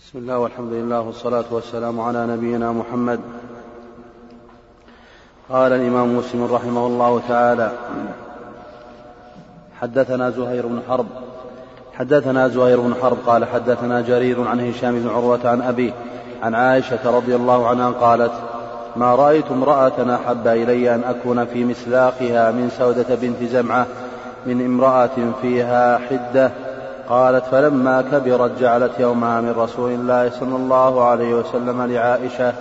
بسم 0.00 0.18
الله 0.18 0.38
والحمد 0.38 0.72
لله 0.72 1.00
والصلاة 1.00 1.44
والسلام 1.50 2.00
على 2.00 2.26
نبينا 2.26 2.72
محمد. 2.72 3.20
قال 5.50 5.72
الإمام 5.72 6.16
مسلم 6.16 6.44
رحمه 6.44 6.86
الله 6.86 7.20
تعالى 7.28 7.70
حدثنا 9.80 10.30
زهير 10.30 10.66
بن 10.66 10.80
حرب 10.88 11.06
حدثنا 11.92 12.48
زهير 12.48 12.80
بن 12.80 12.94
حرب 13.02 13.18
قال 13.26 13.44
حدثنا 13.44 14.00
جرير 14.00 14.48
عن 14.48 14.60
هشام 14.68 14.98
بن 14.98 15.08
عروة 15.08 15.48
عن 15.48 15.62
أبيه 15.62 15.92
عن 16.42 16.54
عائشة 16.54 17.10
رضي 17.16 17.36
الله 17.36 17.68
عنها 17.68 17.90
قالت 17.90 18.32
ما 18.96 19.14
رأيت 19.14 19.50
امرأة 19.50 20.14
أحب 20.14 20.46
إلي 20.46 20.94
أن 20.94 21.04
أكون 21.04 21.44
في 21.44 21.64
مسلاقها 21.64 22.50
من 22.50 22.70
سودة 22.78 23.14
بنت 23.14 23.42
زمعة 23.50 23.86
من 24.46 24.64
امرأة 24.64 25.32
فيها 25.42 25.98
حدة 25.98 26.50
قالت 27.08 27.44
فلما 27.44 28.02
كبرت 28.02 28.60
جعلت 28.60 29.00
يومها 29.00 29.40
من 29.40 29.50
رسول 29.50 29.90
الله 29.90 30.30
صلى 30.30 30.56
الله 30.56 31.04
عليه 31.04 31.34
وسلم 31.34 31.82
لعائشة. 31.82 32.52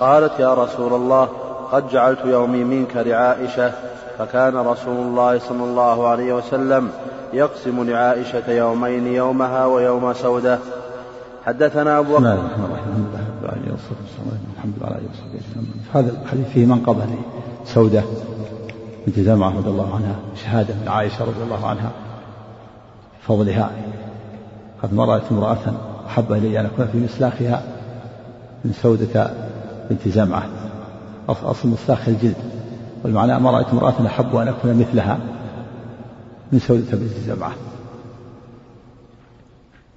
قالت 0.00 0.32
يا 0.38 0.54
رسول 0.54 0.92
الله 0.92 1.28
قد 1.72 1.88
جعلت 1.88 2.18
يومي 2.24 2.64
منك 2.64 2.96
لعائشة. 2.96 3.72
فكان 4.18 4.56
رسول 4.56 4.96
الله 4.96 5.38
صلى 5.38 5.64
الله 5.64 6.08
عليه 6.08 6.32
وسلم 6.34 6.90
يقسم 7.32 7.90
لعائشة 7.90 8.50
يومين 8.50 9.06
يومها 9.06 9.66
ويوم 9.66 10.12
سودة. 10.12 10.58
حدثنا 11.46 11.98
أبو 11.98 12.16
بكر. 12.16 12.32
الحمد 14.56 14.74
لله 14.80 14.86
على 14.86 15.02
هذا 15.94 16.10
الحديث 16.22 16.46
فيه 16.48 16.66
منقبة 16.66 17.06
سودة 17.64 18.02
بنت 19.06 19.20
زمعة 19.20 19.48
رضي 19.58 19.70
الله 19.70 19.94
عنها 19.94 20.16
شهادة 20.44 20.74
من 20.74 20.88
عائشة 20.88 21.24
رضي 21.24 21.42
الله 21.44 21.66
عنها. 21.66 21.90
فضلها. 23.28 23.70
قد 24.82 24.94
مرأت 24.94 25.22
امرأة 25.30 25.74
أحب 26.06 26.32
إلي 26.32 26.60
أن 26.60 26.66
أكون 26.66 26.86
في 26.86 26.98
مسلاخها 26.98 27.62
من 28.64 28.72
سودة 28.72 29.30
بنت 29.90 30.08
زمعة. 30.08 30.48
أصل 31.28 31.68
مسلاخ 31.68 32.08
الجلد. 32.08 32.36
والمعنى 33.04 33.38
ما 33.38 33.50
رأيت 33.50 33.68
امرأة 33.68 34.06
أحب 34.06 34.36
أن 34.36 34.48
أكون 34.48 34.78
مثلها 34.78 35.18
من 36.52 36.58
سودة 36.58 36.96
بنت 36.96 37.16
زمعة. 37.26 37.52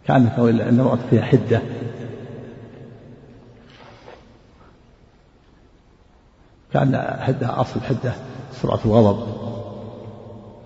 كأنك 0.07 0.39
أن 0.39 0.79
امرأة 0.79 0.99
فيها 1.09 1.21
حدة. 1.21 1.61
كأن 6.73 7.17
حدة 7.19 7.61
أصل 7.61 7.81
حدة 7.81 8.13
سرعة 8.61 8.79
الغضب. 8.85 9.27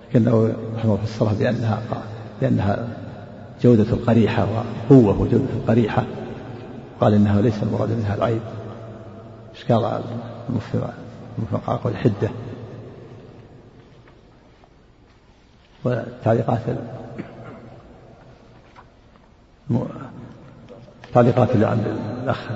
لكنه 0.10 0.54
رحمه 0.76 0.94
الله 0.94 1.06
فسرها 1.06 1.34
بأنها 1.34 1.82
لأنها 2.42 2.88
جودة 3.62 3.94
القريحة 3.94 4.48
وقوة 4.90 5.22
وجودة 5.22 5.54
القريحة. 5.54 6.04
قال 7.02 7.14
إنها 7.14 7.42
ليس 7.42 7.64
المراد 7.64 7.92
منها 7.92 8.16
العيب. 8.16 8.42
إيش 9.56 9.72
قال 9.72 10.02
المفرقة 11.38 11.80
والحدة 11.84 12.30
وتعليقات 15.86 16.62
تعليقات 21.14 21.52
اللي 21.52 21.66
عند 21.66 21.84
الأخ. 22.24 22.50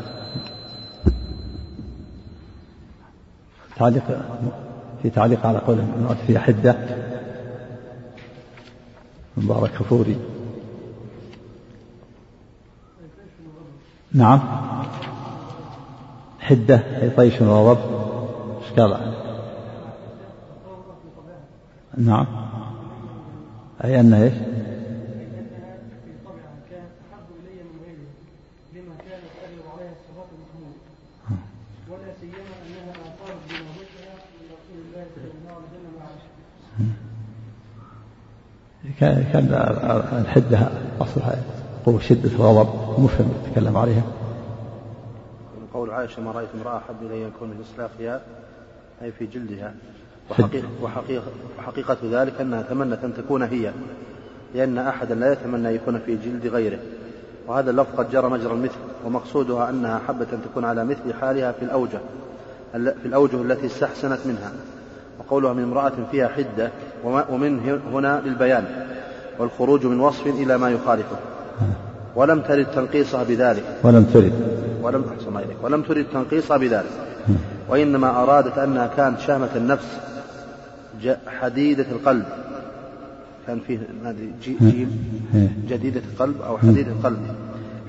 تعليق 3.77 4.03
في 5.03 5.09
تعليق 5.09 5.45
على 5.45 5.57
قول 5.57 5.79
المرأة 5.79 6.15
فيها 6.27 6.39
حدة. 6.39 6.75
مبارك 9.37 9.71
كفوري 9.71 10.17
نعم. 14.13 14.39
حدة 16.39 16.75
أي 17.01 17.09
طيش 17.09 17.41
وغضب. 17.41 17.79
إيش 18.61 18.79
قال؟ 18.79 19.13
نعم. 21.97 22.25
أي 23.83 23.99
أن 23.99 24.13
إيش 24.13 24.33
ولا 31.89 32.13
سيما 32.21 32.37
انها 32.37 32.91
اثارت 32.91 33.39
بنوبتها 33.49 34.13
من 34.35 34.45
رسول 34.55 34.79
الله 34.85 35.05
صلى 35.15 35.31
الله 35.31 35.53
عليه 35.55 35.67
وسلم 35.67 35.93
وعائشه 35.97 36.29
كان 38.99 39.25
كان 39.33 39.53
الحدة 40.21 40.69
أصلها 41.01 41.35
قوة 41.85 41.99
شدة 41.99 42.29
الغضب 42.29 42.99
مفهم 42.99 43.31
يتكلم 43.47 43.77
عليها. 43.77 44.03
قول 45.73 45.91
عائشة 45.91 46.21
ما 46.21 46.31
رأيت 46.31 46.49
امرأة 46.55 46.77
أحب 46.77 46.95
إلي 47.01 47.21
يكون 47.21 47.49
من 47.49 47.63
إسلافها 47.71 48.21
أي 49.01 49.11
في 49.11 49.25
جلدها. 49.25 49.73
وحقيقة, 50.31 50.67
وحقيقة, 50.81 51.23
وحقيقة 51.59 51.97
ذلك 52.11 52.41
أنها 52.41 52.61
تمنت 52.61 53.03
أن 53.03 53.13
تكون 53.13 53.43
هي 53.43 53.71
لأن 54.55 54.77
أحدا 54.77 55.15
لا 55.15 55.31
يتمنى 55.31 55.69
أن 55.69 55.75
يكون 55.75 55.99
في 55.99 56.15
جلد 56.15 56.47
غيره. 56.47 56.79
وهذا 57.47 57.71
اللفظ 57.71 57.95
قد 57.97 58.11
جرى 58.11 58.29
مجرى 58.29 58.53
المثل 58.53 58.79
ومقصودها 59.05 59.69
أنها 59.69 60.01
حبت 60.07 60.27
أن 60.33 60.41
تكون 60.51 60.65
على 60.65 60.85
مثل 60.85 61.13
حالها 61.21 61.51
في 61.51 61.65
الأوجه 61.65 61.99
في 62.73 63.05
الأوجه 63.05 63.41
التي 63.41 63.65
استحسنت 63.65 64.19
منها. 64.25 64.51
وقولها 65.19 65.53
من 65.53 65.63
امرأة 65.63 65.93
فيها 66.11 66.27
حدة 66.27 66.71
ومن 67.03 67.79
هنا 67.93 68.21
للبيان. 68.25 68.84
والخروج 69.39 69.85
من 69.85 69.99
وصف 69.99 70.27
إلى 70.27 70.57
ما 70.57 70.69
يخالفه. 70.69 71.17
ولم 72.15 72.41
ترد 72.41 72.65
تنقيصها 72.75 73.23
بذلك. 73.23 73.63
ولم 73.83 74.03
ترد. 74.03 74.33
ولم 74.81 75.03
أحسن 75.17 75.37
إليك. 75.37 75.57
ولم 75.63 75.81
ترد 75.81 76.05
تنقيصها 76.13 76.57
بذلك. 76.57 76.91
وإنما 77.69 78.23
أرادت 78.23 78.57
أنها 78.57 78.87
كانت 78.97 79.19
شهمة 79.19 79.49
النفس 79.55 79.87
حديدة 81.27 81.85
القلب. 81.91 82.25
كان 83.47 83.59
فيه 83.67 83.79
جيم؟ 84.43 85.19
جديدة 85.69 86.01
القلب 86.13 86.41
أو 86.41 86.57
حديدة 86.57 86.91
القلب. 86.91 87.27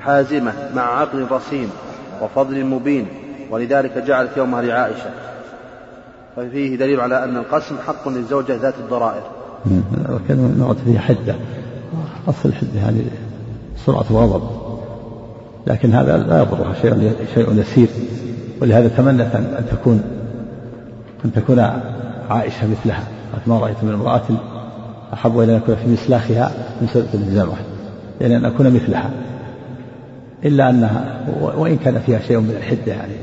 حازمة 0.00 0.52
مع 0.74 1.00
عقل 1.00 1.26
رصين 1.30 1.70
وفضل 2.22 2.64
مبين. 2.64 3.06
ولذلك 3.50 3.98
جعلت 3.98 4.36
يومها 4.36 4.62
لعائشة. 4.62 5.10
ففيه 6.36 6.76
دليل 6.76 7.00
على 7.00 7.24
أن 7.24 7.36
القسم 7.36 7.76
حق 7.86 8.08
للزوجة 8.08 8.56
ذات 8.56 8.74
الضرائر. 8.78 9.22
وكان 10.10 10.54
نوعة 10.58 10.76
فيه 10.84 10.98
حدة. 10.98 11.34
أصل 12.28 12.48
الحدة 12.48 12.80
يعني 12.80 13.00
سرعة 13.86 14.04
الغضب. 14.10 14.42
لكن 15.66 15.92
هذا 15.92 16.18
لا 16.18 16.42
يضرها 16.42 16.74
شيء 16.82 17.12
شيء 17.34 17.60
يسير. 17.60 17.88
ولهذا 18.62 18.88
تمنت 18.88 19.34
أن 19.34 19.64
تكون 19.70 20.02
أن 21.24 21.32
تكون 21.32 21.58
عائشة 22.30 22.66
مثلها. 22.66 23.04
ما 23.46 23.58
رأيت 23.58 23.76
من 23.82 23.92
امرأة 23.92 24.22
أحب 25.12 25.40
إلى 25.40 25.52
أن 25.52 25.56
أكون 25.56 25.74
في 25.74 25.88
مسلاخها 25.88 26.50
من 26.80 26.88
سورة 26.92 27.06
الجامعة 27.14 27.58
يعني 28.20 28.36
أن 28.36 28.44
أكون 28.44 28.70
مثلها. 28.70 29.10
إلا 30.44 30.70
أنها 30.70 31.26
وإن 31.56 31.76
كان 31.76 31.98
فيها 31.98 32.18
شيء 32.18 32.40
من 32.40 32.54
الحدة 32.56 32.92
يعني 32.92 33.14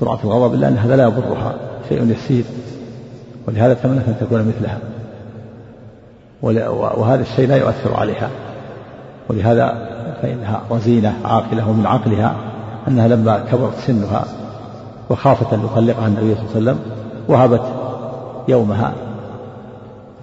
سرعة 0.00 0.18
الغضب 0.24 0.54
إلا 0.54 0.68
أن 0.68 0.76
هذا 0.76 0.96
لا 0.96 1.04
يضرها. 1.04 1.54
شيء 1.88 2.10
يسير. 2.10 2.44
ولهذا 3.48 3.74
تمنت 3.74 4.08
أن 4.08 4.14
تكون 4.20 4.48
مثلها. 4.48 4.78
وهذا 6.72 7.22
الشيء 7.22 7.48
لا 7.48 7.56
يؤثر 7.56 7.94
عليها. 7.94 8.30
ولهذا 9.28 9.96
فإنها 10.22 10.60
رزينة 10.70 11.14
عاقلة 11.24 11.70
ومن 11.70 11.86
عقلها 11.86 12.34
أنها 12.88 13.08
لما 13.08 13.44
كبرت 13.52 13.74
سنها 13.74 14.24
وخافت 15.10 15.52
أن 15.52 15.64
يطلقها 15.64 16.06
النبي 16.06 16.34
صلى 16.34 16.44
الله 16.44 16.50
عليه 16.54 16.56
وسلم 16.56 16.78
وهبت 17.28 17.62
يومها 18.48 18.92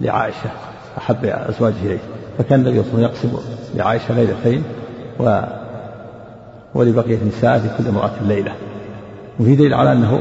لعائشة 0.00 0.50
أحب 0.98 1.24
أزواجه 1.24 1.82
إليه. 1.82 1.98
فكان 2.38 2.60
النبي 2.60 2.82
صلى 2.82 2.92
الله 2.94 3.08
عليه 3.08 3.18
وسلم 3.18 3.30
يقسم 3.32 3.50
لعائشة 3.74 4.14
ليلتين 4.14 4.62
و 5.20 5.40
ولبقية 6.74 7.16
النساء 7.16 7.58
في 7.58 7.68
كل 7.78 7.88
امرأة 7.88 8.10
ليلة. 8.22 8.52
وفي 9.40 9.56
دليل 9.56 9.74
على 9.74 9.92
أنه 9.92 10.18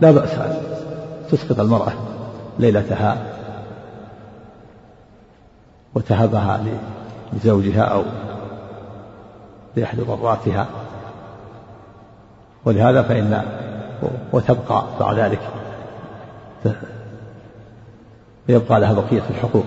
لا 0.00 0.10
بأس 0.10 0.38
تسقط 1.32 1.60
المرأة 1.60 1.92
ليلتها 2.58 3.16
وتهبها 5.94 6.60
لزوجها 7.32 7.82
أو 7.82 8.02
لأحد 9.76 10.00
ضراتها. 10.00 10.66
ولهذا 12.64 13.02
فإن 13.02 13.42
وتبقى 14.32 14.84
بعد 15.00 15.18
ذلك 15.18 15.40
يبقى 18.48 18.80
لها 18.80 18.92
بقية 18.92 19.22
الحقوق. 19.30 19.64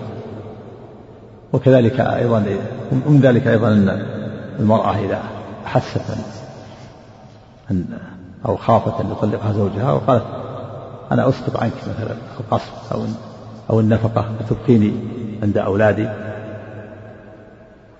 وكذلك 1.52 2.00
أيضا 2.00 2.38
من 2.92 3.20
ذلك 3.22 3.46
أيضا 3.46 3.68
أن 3.68 4.06
المرأة 4.58 4.98
إذا 4.98 5.22
أحست 5.66 6.00
أن 7.70 7.98
أو 8.46 8.56
خافت 8.56 9.00
أن 9.00 9.10
يطلقها 9.10 9.52
زوجها 9.52 9.92
وقالت 9.92 10.45
أنا 11.12 11.28
أسقط 11.28 11.56
عنك 11.56 11.72
مثلا 11.72 12.16
القصر 12.40 12.72
أو 12.92 13.04
أو 13.70 13.80
النفقة 13.80 14.24
فتبقيني 14.38 14.92
عند 15.42 15.58
أولادي؟ 15.58 16.08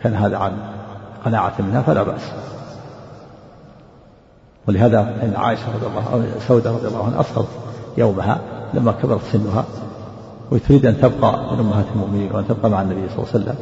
كان 0.03 0.15
هذا 0.15 0.37
عن 0.37 0.53
قناعة 1.25 1.53
منها 1.59 1.83
فلا 1.83 2.03
بأس. 2.03 2.33
ولهذا 4.69 5.01
إن 5.23 5.35
عائشة 5.37 5.63
رضي 5.75 5.87
الله 5.87 6.11
عنها 6.13 6.39
سودة 6.49 6.71
رضي 6.71 6.89
الله 6.89 7.05
عنها 7.05 7.21
أسقطت 7.21 7.49
يومها 7.99 8.41
لما 8.75 8.93
كبرت 8.93 9.21
سنها 9.33 9.65
وتريد 10.51 10.87
أن 10.87 11.01
تبقى 11.01 11.55
من 11.55 11.61
أمهات 11.61 11.85
المؤمنين 11.95 12.33
وأن 12.33 12.49
تبقى 12.49 12.71
مع 12.71 12.83
النبي 12.83 13.09
صلى 13.09 13.19
الله 13.19 13.33
عليه 13.35 13.45
وسلم 13.45 13.57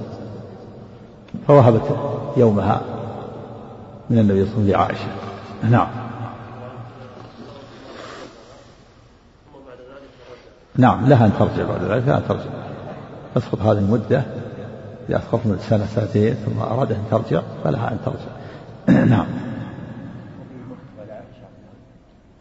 فوهبت 1.49 1.96
يومها 2.37 2.81
من 4.11 4.19
النبي 4.19 4.44
صلى 4.44 4.55
الله 4.55 4.76
عليه 4.76 4.94
وسلم 4.94 5.00
لعائشة. 5.00 5.06
نعم. 5.70 6.03
نعم 10.76 11.06
لها 11.06 11.26
أن 11.26 11.32
ترجع 11.38 11.68
بعد 11.68 11.82
ذلك 11.82 12.08
لها 12.08 12.16
أن 12.16 12.22
ترجع. 12.28 12.50
تسقط 13.34 13.60
هذه 13.60 13.78
المدة 13.78 14.22
اذا 15.08 15.18
اسقط 15.18 15.40
من 15.44 15.58
سنة 15.58 15.86
سنتين 15.86 16.34
ثم 16.34 16.60
ارادت 16.60 16.92
أن 16.92 17.04
ترجع 17.10 17.42
فلها 17.64 17.92
أن 17.92 17.98
ترجع. 18.04 19.04
نعم. 19.16 19.26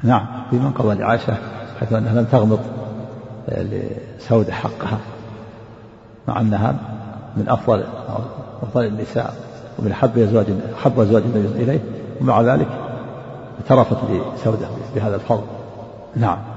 نعم 0.03 0.25
في 0.49 0.55
من 0.55 0.71
قضى 0.71 0.95
لعائشة 0.95 1.37
حيث 1.79 1.93
أنها 1.93 2.13
لم 2.13 2.25
تغمض 2.25 2.59
لسودة 3.47 4.53
حقها 4.53 4.97
مع 6.27 6.41
أنها 6.41 6.75
من 7.37 7.49
أفضل 7.49 7.83
أفضل 8.63 8.85
النساء 8.85 9.35
ومن 9.79 9.91
أحب 9.91 10.17
أزواج 10.17 10.45
أحب 10.79 10.99
أزواج 10.99 11.23
النبي 11.23 11.63
إليه 11.63 11.79
ومع 12.21 12.41
ذلك 12.41 12.67
اعترفت 13.61 13.97
لسودة 14.09 14.67
بهذا 14.95 15.15
الفضل. 15.15 15.43
نعم. 16.15 16.52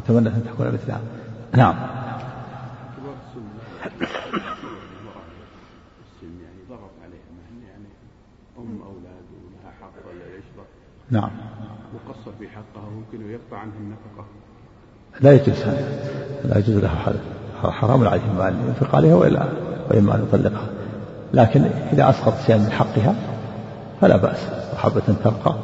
وتمنت 0.00 0.26
أن 0.26 0.44
تكون 0.44 0.66
مثلها 0.66 1.00
نعم. 1.56 1.74
نعم. 11.10 11.30
يقصر 11.94 12.30
في 12.38 12.48
حقها 12.48 12.88
ويمكن 12.88 13.30
يقطع 13.30 13.58
عنها 13.58 13.74
النفقة 13.78 14.24
لا 15.20 15.32
يجوز 15.32 15.62
لا 16.44 16.58
يجوز 16.58 16.76
له 16.76 16.88
حرام 17.62 18.08
عليه 18.08 18.20
إما 18.30 18.48
أن 18.48 18.64
ينفق 18.66 18.96
عليها 18.96 19.14
وإلا 19.14 19.44
وإما 19.90 20.14
أن 20.14 20.22
يطلقها. 20.22 20.66
لكن 21.34 21.64
إذا 21.92 22.10
أسقط 22.10 22.34
شيئا 22.46 22.58
من 22.58 22.70
حقها 22.70 23.14
فلا 24.00 24.16
بأس. 24.16 24.48
وحبة 24.74 25.14
تبقى. 25.24 25.54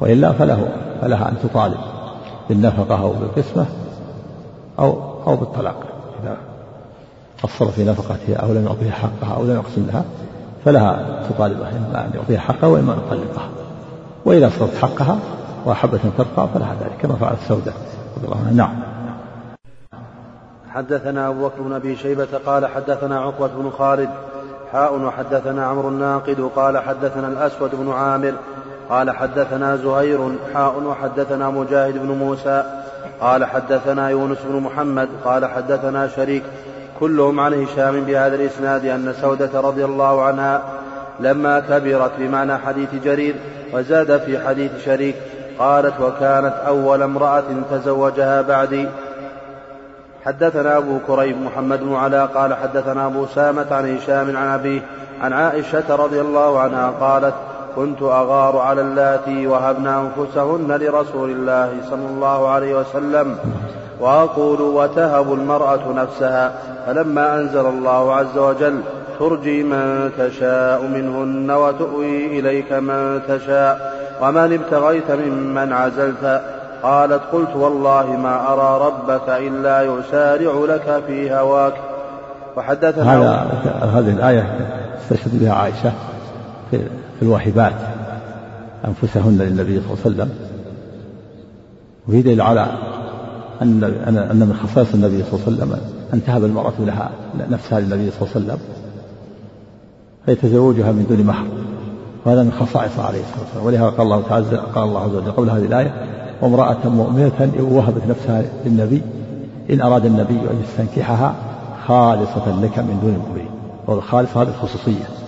وإلا 0.00 0.32
فله 0.32 0.68
فلها 1.00 1.28
أن 1.28 1.36
تطالب. 1.42 1.89
بالنفقة 2.50 3.02
أو 3.02 3.12
بالقسمة 3.12 3.66
أو 4.78 4.98
أو 5.26 5.36
بالطلاق. 5.36 5.82
إذا 6.22 6.36
قصر 7.42 7.66
في 7.66 7.84
نفقتها 7.84 8.36
أو 8.36 8.52
لم 8.52 8.64
يعطيها 8.66 8.92
حقها 8.92 9.36
أو 9.36 9.44
لم 9.44 9.54
يقسم 9.54 9.86
لها 9.86 10.04
فلها 10.64 11.22
تطالبه 11.30 11.68
إما 11.68 12.04
أن 12.04 12.10
يعطيها 12.14 12.40
حقها 12.40 12.66
وإما 12.66 12.92
أن 12.92 12.98
يطلقها. 12.98 13.48
وإذا 14.24 14.46
أسقطت 14.46 14.76
حقها 14.76 15.18
وحبة 15.66 16.00
تبقى 16.18 16.48
فلها 16.54 16.74
ذلك 16.80 16.96
كما 17.02 17.14
فعلت 17.14 17.38
سودة 17.48 17.72
رضي 18.16 18.26
الله 18.26 18.36
عنها 18.36 18.52
نعم. 18.52 18.74
حدثنا 20.70 21.28
أبو 21.28 21.48
بكر 21.48 21.62
بن 21.62 21.72
أبي 21.72 21.96
شيبة 21.96 22.28
قال 22.46 22.66
حدثنا 22.66 23.20
عقبة 23.20 23.46
بن 23.46 23.70
خالد 23.78 24.10
حاء 24.72 25.00
وحدثنا 25.00 25.66
عمرو 25.66 25.88
الناقد 25.88 26.50
قال 26.56 26.78
حدثنا 26.78 27.28
الأسود 27.28 27.70
بن 27.74 27.90
عامر 27.90 28.34
قال 28.90 29.10
حدثنا 29.10 29.76
زهير 29.76 30.18
حاء 30.54 30.82
وحدثنا 30.82 31.50
مجاهد 31.50 31.98
بن 31.98 32.08
موسى. 32.08 32.64
قال 33.20 33.44
حدثنا 33.44 34.10
يونس 34.10 34.38
بن 34.48 34.60
محمد. 34.60 35.08
قال 35.24 35.44
حدثنا 35.44 36.08
شريك. 36.08 36.42
كلهم 37.00 37.40
عن 37.40 37.54
هشام 37.54 38.00
بهذا 38.00 38.34
الإسناد 38.34 38.86
أن 38.86 39.14
سودة 39.20 39.60
رضي 39.60 39.84
الله 39.84 40.22
عنها 40.22 40.62
لما 41.20 41.60
كبرت 41.60 42.10
بمعنى 42.18 42.58
حديث 42.58 42.88
جرير 43.04 43.34
وزاد 43.72 44.20
في 44.20 44.38
حديث 44.38 44.70
شريك. 44.84 45.14
قالت 45.58 46.00
وكانت 46.00 46.54
أول 46.66 47.02
امرأة 47.02 47.44
تزوجها 47.70 48.42
بعدي. 48.42 48.88
حدثنا 50.24 50.76
أبو 50.76 50.98
كريب 51.06 51.42
محمد 51.42 51.80
بن 51.80 51.94
علاء. 51.94 52.26
قال 52.26 52.54
حدثنا 52.54 53.06
أبو 53.06 53.26
سامة 53.26 53.66
عن 53.70 53.96
هشام 53.96 54.36
عن 54.36 54.46
أبيه 54.46 54.80
عن 55.20 55.32
عائشة 55.32 55.96
رضي 55.96 56.20
الله 56.20 56.60
عنها 56.60 56.90
قالت 57.00 57.34
كنت 57.76 58.02
أغار 58.02 58.58
على 58.58 58.80
اللاتي 58.80 59.46
وهبن 59.46 59.86
أنفسهن 59.86 60.78
لرسول 60.80 61.30
الله 61.30 61.70
صلى 61.90 62.06
الله 62.06 62.48
عليه 62.48 62.74
وسلم 62.74 63.36
وأقول 64.00 64.60
وتهب 64.60 65.32
المرأة 65.32 65.92
نفسها 65.92 66.52
فلما 66.86 67.34
أنزل 67.34 67.66
الله 67.66 68.14
عز 68.14 68.38
وجل 68.38 68.80
ترجي 69.18 69.62
من 69.62 70.10
تشاء 70.18 70.82
منهن 70.82 71.50
وتؤوي 71.50 72.38
إليك 72.40 72.72
من 72.72 73.20
تشاء 73.28 74.00
ومن 74.22 74.52
ابتغيت 74.52 75.10
ممن 75.10 75.72
عزلت؟ 75.72 76.42
قالت 76.82 77.20
قلت 77.32 77.56
والله 77.56 78.16
ما 78.16 78.52
أرى 78.52 78.86
ربك 78.86 79.28
إلا 79.28 79.82
يسارع 79.82 80.52
لك 80.74 81.02
في 81.06 81.32
هواك. 81.32 81.74
وحدثنا 82.56 83.14
هذا 83.14 83.46
هذه 83.82 84.10
الآية 84.10 84.58
استشهد 85.02 85.40
بها 85.40 85.52
عائشة 85.52 85.92
في, 86.70 86.80
الواهبات 87.22 87.76
أنفسهن 88.88 89.38
للنبي 89.38 89.80
صلى 89.80 89.86
الله 89.86 89.98
عليه 90.04 90.14
وسلم. 90.14 90.30
وفي 92.08 92.22
دليل 92.22 92.40
على 92.40 92.66
أن 93.62 93.84
أن 94.30 94.36
من 94.36 94.54
خصائص 94.62 94.94
النبي 94.94 95.22
صلى 95.22 95.32
الله 95.32 95.46
عليه 95.46 95.56
وسلم 95.56 95.80
أن 96.14 96.24
تهب 96.24 96.44
المرأة 96.44 96.72
لها 96.78 97.10
نفسها 97.50 97.80
للنبي 97.80 98.10
صلى 98.10 98.20
الله 98.22 98.34
عليه 98.34 98.46
وسلم 98.46 98.58
فيتزوجها 100.26 100.92
من 100.92 101.06
دون 101.08 101.26
محر 101.26 101.46
وهذا 102.24 102.42
من 102.42 102.52
خصائصه 102.52 103.02
عليه 103.06 103.20
الصلاة 103.20 103.40
والسلام. 103.44 103.66
ولهذا 103.66 103.88
قال 103.88 104.00
الله 104.00 104.22
تعالى 104.28 104.46
قال 104.74 104.84
الله 104.84 105.00
عز 105.00 105.14
وجل 105.14 105.32
قبل 105.32 105.50
هذه 105.50 105.64
الآية 105.64 105.92
وامرأة 106.42 106.88
مؤمنة 106.88 107.50
إن 107.58 107.64
وهبت 107.64 108.02
نفسها 108.08 108.44
للنبي 108.66 109.02
إن 109.70 109.80
أراد 109.80 110.06
النبي 110.06 110.34
أن 110.34 110.62
يستنكحها 110.64 111.34
خالصة 111.86 112.60
لك 112.62 112.78
من 112.78 112.98
دون 113.02 113.14
المؤمنين. 113.14 113.50
والخالص 113.86 114.36
هذه 114.36 114.48
الخصوصية. 114.48 115.19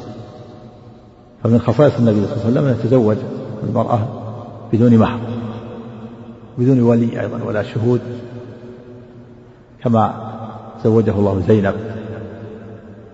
فمن 1.43 1.61
خصائص 1.61 1.93
النبي 1.99 2.27
صلى 2.27 2.33
الله 2.33 2.44
عليه 2.44 2.50
وسلم 2.50 2.67
أن 2.67 2.77
يتزوج 2.81 3.17
المرأة 3.62 3.99
بدون 4.73 4.99
محر 4.99 5.19
بدون 6.59 6.81
ولي 6.81 7.21
أيضا 7.21 7.44
ولا 7.44 7.62
شهود 7.62 8.00
كما 9.85 10.15
زوجه 10.85 11.11
الله 11.11 11.43
زينب 11.49 11.75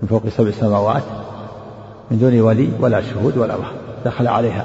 من 0.02 0.08
فوق 0.08 0.28
سبع 0.28 0.50
سماوات 0.50 1.02
من 2.10 2.18
دون 2.18 2.40
ولي 2.40 2.68
ولا 2.80 3.02
شهود 3.02 3.38
ولا 3.38 3.54
وهم 3.56 3.76
دخل 4.04 4.26
عليها. 4.26 4.64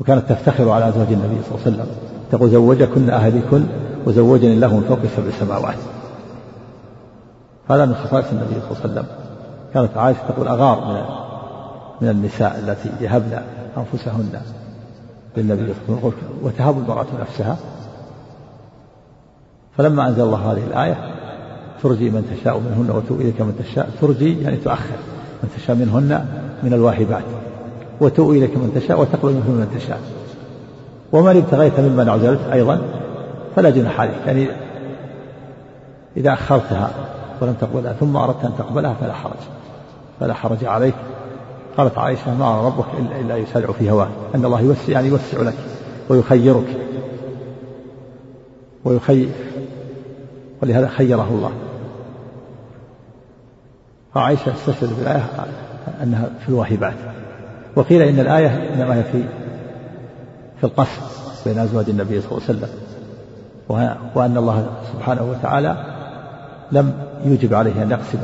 وكانت 0.00 0.32
تفتخر 0.32 0.70
على 0.70 0.88
أزواج 0.88 1.06
النبي 1.12 1.42
صلى 1.42 1.54
الله 1.54 1.66
عليه 1.66 1.76
وسلم 1.76 1.86
تقول 2.32 2.50
زوجكن 2.50 3.10
أهلكن 3.10 3.64
وزوجني 4.06 4.52
الله 4.52 4.76
من 4.76 4.84
فوق 4.88 4.98
سبع 5.16 5.30
سماوات. 5.40 5.76
هذا 7.70 7.86
من 7.86 7.94
خصائص 7.94 8.26
النبي 8.32 8.54
صلى 8.54 8.70
الله 8.70 8.80
عليه 8.84 8.92
وسلم. 8.92 9.06
كانت 9.74 9.96
عائشة 9.96 10.18
تقول 10.28 10.48
أغار 10.48 10.80
من 10.80 11.23
من 12.00 12.08
النساء 12.08 12.58
التي 12.58 13.04
يهبن 13.04 13.38
أنفسهن 13.76 14.40
للنبي 15.36 15.62
صلى 15.62 15.74
الله 15.88 15.98
عليه 15.98 16.06
وسلم 16.06 16.38
وتهب 16.42 16.78
المرأة 16.78 17.06
نفسها. 17.20 17.56
فلما 19.76 20.08
أنزل 20.08 20.22
الله 20.22 20.52
هذه 20.52 20.64
الآية 20.66 20.96
ترجي 21.82 22.10
من 22.10 22.36
تشاء 22.40 22.58
منهن 22.58 22.96
وتؤوي 22.96 23.22
إليك 23.22 23.40
من 23.40 23.64
تشاء. 23.64 23.90
ترجي 24.00 24.42
يعني 24.42 24.56
تؤخر. 24.56 24.96
من 25.42 25.48
تشاء 25.56 25.76
منهن 25.76 26.26
من 26.62 26.72
الواهبات. 26.72 27.24
وتؤوي 28.00 28.38
إليك 28.38 28.56
من 28.56 28.72
تشاء 28.74 29.00
وتقبل 29.00 29.32
منه 29.32 29.50
من 29.50 29.78
تشاء. 29.78 30.00
ومن 31.12 31.36
ابتغيت 31.36 31.80
ممن 31.80 32.08
عزلت 32.08 32.40
أيضا 32.52 32.80
فلا 33.56 33.70
جناح 33.70 34.00
عليك. 34.00 34.14
يعني 34.26 34.48
إذا 36.16 36.32
أخرتها 36.32 36.90
ولم 37.40 37.54
تقبلها 37.60 37.92
ثم 37.92 38.16
أردت 38.16 38.44
أن 38.44 38.52
تقبلها 38.58 38.94
فلا 38.94 39.12
حرج. 39.12 39.40
فلا 40.20 40.34
حرج 40.34 40.64
عليك. 40.64 40.94
قالت 41.76 41.98
عائشة 41.98 42.34
ما 42.34 42.54
أرى 42.54 42.66
ربك 42.66 42.86
إلا, 42.98 43.20
إلا 43.20 43.36
يسارع 43.36 43.72
في 43.72 43.90
هواك 43.90 44.08
أن 44.34 44.44
الله 44.44 44.60
يوسع 44.60 44.92
يعني 44.92 45.08
يوسع 45.08 45.40
لك 45.40 45.54
ويخيرك. 46.08 46.76
ويخير 48.84 49.28
ولهذا 50.62 50.88
خيره 50.88 51.28
الله. 51.30 51.52
فعائشة 54.14 54.52
استشهد 54.54 54.96
بالآية 54.98 55.30
أنها 56.02 56.30
في 56.40 56.48
الواهبات. 56.48 56.94
وقيل 57.76 58.02
إن 58.02 58.20
الآية 58.20 58.74
إنما 58.74 58.94
هي 58.94 59.02
في 59.02 59.24
في 60.58 60.64
القصر 60.64 61.00
بين 61.46 61.58
أزواج 61.58 61.90
النبي 61.90 62.20
صلى 62.20 62.30
الله 62.30 62.42
عليه 62.48 62.58
وسلم. 62.58 62.68
وأن 64.14 64.36
الله 64.36 64.66
سبحانه 64.92 65.22
وتعالى 65.22 65.76
لم 66.72 66.92
يوجب 67.24 67.54
عليه 67.54 67.82
أن 67.82 67.90
يقسم 67.90 68.18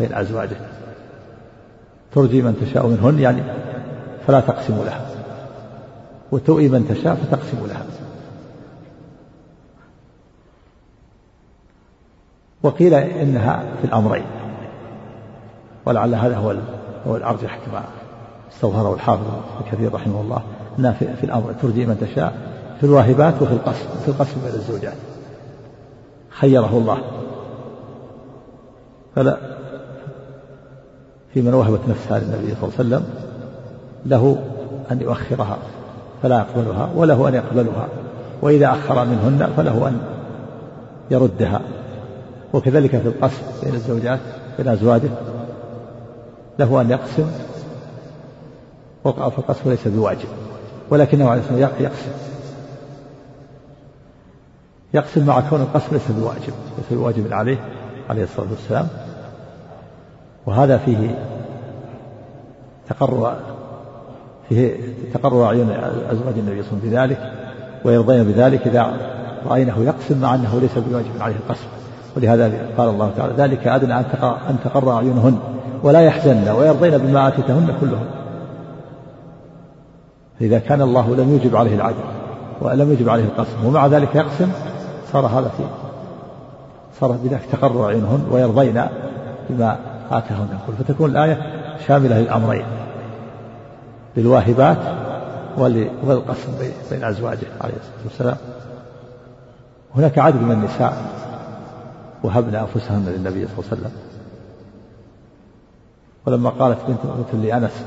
بين 0.00 0.14
أزواجه. 0.14 0.56
ترجي 2.14 2.42
من 2.42 2.56
تشاء 2.60 2.86
منهن 2.86 3.18
يعني 3.18 3.42
فلا 4.26 4.40
تقسم 4.40 4.84
لها. 4.84 5.06
وتؤي 6.32 6.68
من 6.68 6.88
تشاء 6.88 7.14
فتقسم 7.14 7.66
لها. 7.66 7.86
وقيل 12.62 12.94
إنها 12.94 13.64
في 13.80 13.84
الأمرين. 13.84 14.24
ولعل 15.86 16.14
هذا 16.14 16.36
هو 16.36 16.56
هو 17.06 17.16
الأرجح 17.16 17.58
كما 17.66 17.84
استظهره 18.52 18.94
الحافظ 18.94 19.26
كثير 19.72 19.94
رحمه 19.94 20.20
الله 20.20 20.42
أنها 20.78 20.92
في, 20.92 21.16
في 21.16 21.24
الأمر 21.24 21.52
ترجي 21.52 21.86
من 21.86 21.98
تشاء 22.00 22.32
في 22.80 22.86
الواهبات 22.86 23.42
وفي 23.42 23.52
القسم 23.52 23.88
في 24.04 24.08
القسم 24.08 24.40
بين 24.44 24.54
الزوجات. 24.54 24.96
خيره 26.30 26.78
الله. 26.78 26.98
فلا 29.14 29.61
في 31.34 31.42
من 31.42 31.54
وهبت 31.54 31.80
نفسها 31.88 32.18
للنبي 32.18 32.54
صلى 32.54 32.68
الله 32.68 32.78
عليه 32.78 32.88
وسلم 32.88 33.04
له 34.06 34.42
أن 34.90 35.00
يؤخرها 35.00 35.58
فلا 36.22 36.38
يقبلها 36.38 36.90
وله 36.96 37.28
أن 37.28 37.34
يقبلها 37.34 37.88
وإذا 38.42 38.70
أخر 38.70 39.04
منهن 39.04 39.52
فله 39.56 39.88
أن 39.88 39.98
يردها. 41.10 41.60
وكذلك 42.52 42.90
في 42.90 43.08
القسم 43.08 43.42
بين 43.62 43.74
الزوجات 43.74 44.20
بين 44.58 44.68
أزواجه 44.68 45.10
له 46.58 46.80
أن 46.80 46.90
يقسم. 46.90 47.30
وقع 49.04 49.28
في 49.28 49.38
القسم 49.38 49.70
ليس 49.70 49.88
بواجب 49.88 50.28
ولكنه 50.90 51.30
عليه 51.30 51.40
الصلاة 51.40 51.58
يقسم. 51.58 52.12
يقسم 54.94 55.26
مع 55.26 55.40
كون 55.40 55.60
القسم 55.60 55.86
ليس 55.92 56.10
بواجب 56.10 56.52
ليس 56.78 56.98
بواجب 56.98 57.32
عليه 57.32 57.58
عليه 58.10 58.22
الصلاة 58.22 58.46
والسلام. 58.50 58.88
وهذا 60.46 60.76
فيه 60.78 61.18
تقرر 62.88 63.36
فيه 64.48 64.76
تقرر 65.14 65.44
أعين 65.44 65.70
أزواج 66.10 66.34
النبي 66.38 66.62
صلى 66.62 66.72
الله 66.72 66.82
عليه 66.82 66.82
وسلم 66.82 66.90
بذلك 66.90 67.32
ويرضين 67.84 68.24
بذلك 68.24 68.66
إذا 68.66 68.92
رأينه 69.46 69.84
يقسم 69.84 70.20
مع 70.20 70.34
أنه 70.34 70.60
ليس 70.60 70.78
بواجب 70.78 71.10
عليه 71.20 71.34
القسم. 71.36 71.66
ولهذا 72.16 72.52
قال 72.78 72.88
الله 72.88 73.10
تعالى 73.16 73.34
ذلك 73.36 73.66
أدنى 73.66 73.94
أن 74.50 74.56
تقر 74.64 74.92
أعينهن 74.92 75.38
ولا 75.82 76.00
يحزن 76.00 76.48
ويرضين 76.48 76.98
بما 76.98 77.28
آتيتهن 77.28 77.74
كلهن. 77.80 78.06
فإذا 80.40 80.58
كان 80.58 80.82
الله 80.82 81.14
لم 81.16 81.34
يجب 81.34 81.56
عليه 81.56 81.74
العدل 81.74 82.04
ولم 82.60 82.92
يجب 82.92 83.08
عليه 83.08 83.24
القسم 83.24 83.64
ومع 83.64 83.86
ذلك 83.86 84.14
يقسم 84.14 84.48
صار 85.12 85.26
هذا 85.26 85.50
في 85.56 85.62
صار 87.00 87.12
بذلك 87.12 87.42
تقر 87.52 87.86
أعينهن 87.86 88.24
ويرضين 88.30 88.82
بما 89.50 89.76
آتاهن 90.10 90.58
كل 90.66 90.72
فتكون 90.84 91.10
الآية 91.10 91.38
شاملة 91.86 92.20
للأمرين. 92.20 92.66
للواهبات 94.16 94.78
وللقسم 95.58 96.52
بين 96.90 97.04
أزواجه 97.04 97.46
عليه 97.60 97.74
الصلاة 97.74 98.04
والسلام. 98.04 98.36
هناك 99.94 100.18
عدد 100.18 100.42
من 100.42 100.52
النساء 100.52 100.96
وهبن 102.22 102.54
أنفسهن 102.54 103.06
للنبي 103.06 103.46
صلى 103.46 103.58
الله 103.58 103.68
عليه 103.70 103.80
وسلم. 103.80 103.92
ولما 106.26 106.50
قالت 106.50 106.78
بنت 106.88 107.00
بنت 107.04 107.44
لأنس 107.44 107.84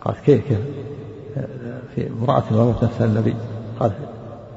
قالت 0.00 0.18
كيف 0.18 0.48
كيف؟ 0.48 0.58
في 1.94 2.08
امرأة 2.08 2.42
وهبت 2.50 2.84
نفسها 2.84 3.06
للنبي 3.06 3.34
قال 3.80 3.92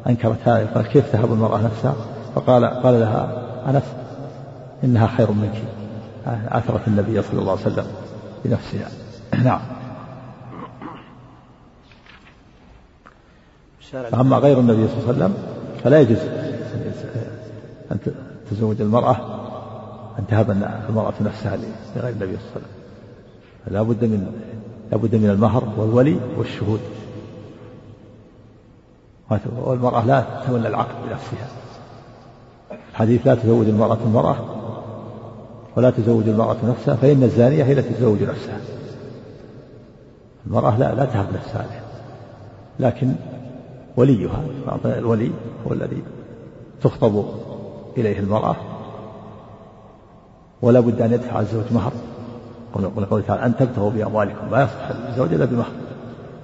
أنكرت 0.08 0.48
هذا 0.48 0.68
قال 0.76 0.88
كيف 0.88 1.12
تهب 1.12 1.34
المرأة 1.34 1.62
نفسها؟ 1.62 1.96
فقال 2.36 2.66
قال 2.66 3.00
لها 3.00 3.42
أنس 3.70 3.84
إنها 4.84 5.08
خير 5.08 5.32
منك. 5.32 5.64
أثرت 6.28 6.88
النبي 6.88 7.22
صلى 7.22 7.40
الله 7.40 7.52
عليه 7.52 7.62
وسلم 7.62 7.88
بنفسها. 8.46 8.90
نعم. 9.44 9.62
أما 14.14 14.38
غير 14.38 14.60
النبي 14.60 14.88
صلى 14.88 14.98
الله 14.98 15.08
عليه 15.08 15.18
وسلم 15.18 15.34
فلا 15.84 16.00
يجوز 16.00 16.18
أن 17.92 17.98
تزوج 18.52 18.82
المرأة 18.82 19.18
أن 20.20 20.28
تهب 20.28 20.52
المرأة 20.90 21.14
نفسها 21.22 21.58
لغير 21.96 22.14
النبي 22.14 22.38
صلى 22.38 22.46
الله 22.46 22.52
عليه 22.52 22.66
وسلم. 22.66 23.74
لا 23.74 23.82
بد 23.82 24.04
من 24.06 24.42
لا 24.92 24.98
بد 24.98 25.16
من 25.16 25.30
المهر 25.30 25.74
والولي 25.78 26.20
والشهود. 26.38 26.80
والمرأة 29.58 30.06
لا 30.06 30.26
تولى 30.48 30.68
العقد 30.68 30.96
بنفسها. 31.10 31.48
الحديث 32.92 33.28
لا 33.28 33.36
تزوج 33.36 33.68
المرأة 33.68 33.98
المرأة 34.06 34.65
ولا 35.78 35.90
تزوج 35.90 36.30
المرأة 36.30 36.58
نفسها 36.64 36.96
فإن 36.96 37.24
الزانية 37.24 37.64
هي 37.64 37.74
التي 37.74 37.94
تزوج 37.94 38.24
نفسها. 38.24 38.60
المرأة 40.48 40.78
لا 40.78 40.96
لا 40.96 41.06
تهب 41.06 41.34
نفسها 41.34 41.66
لكن 42.80 43.14
وليها 43.98 44.44
الولي 44.86 45.32
هو 45.68 45.74
الذي 45.74 46.04
تخطب 46.82 47.26
إليه 47.98 48.20
المرأة. 48.20 48.56
ولا 50.62 50.80
بد 50.80 51.02
أن 51.02 51.14
يدفع 51.14 51.40
الزوج 51.40 51.64
مهر. 51.72 51.92
قوله 52.74 53.24
تعالى 53.28 53.46
أن 53.46 53.56
تبتغوا 53.58 53.92
بأموالكم. 53.92 54.52
ما 54.52 54.64
يصح 54.64 55.08
الزوج 55.10 55.34
إلا 55.34 55.46
بمهر. 55.46 55.72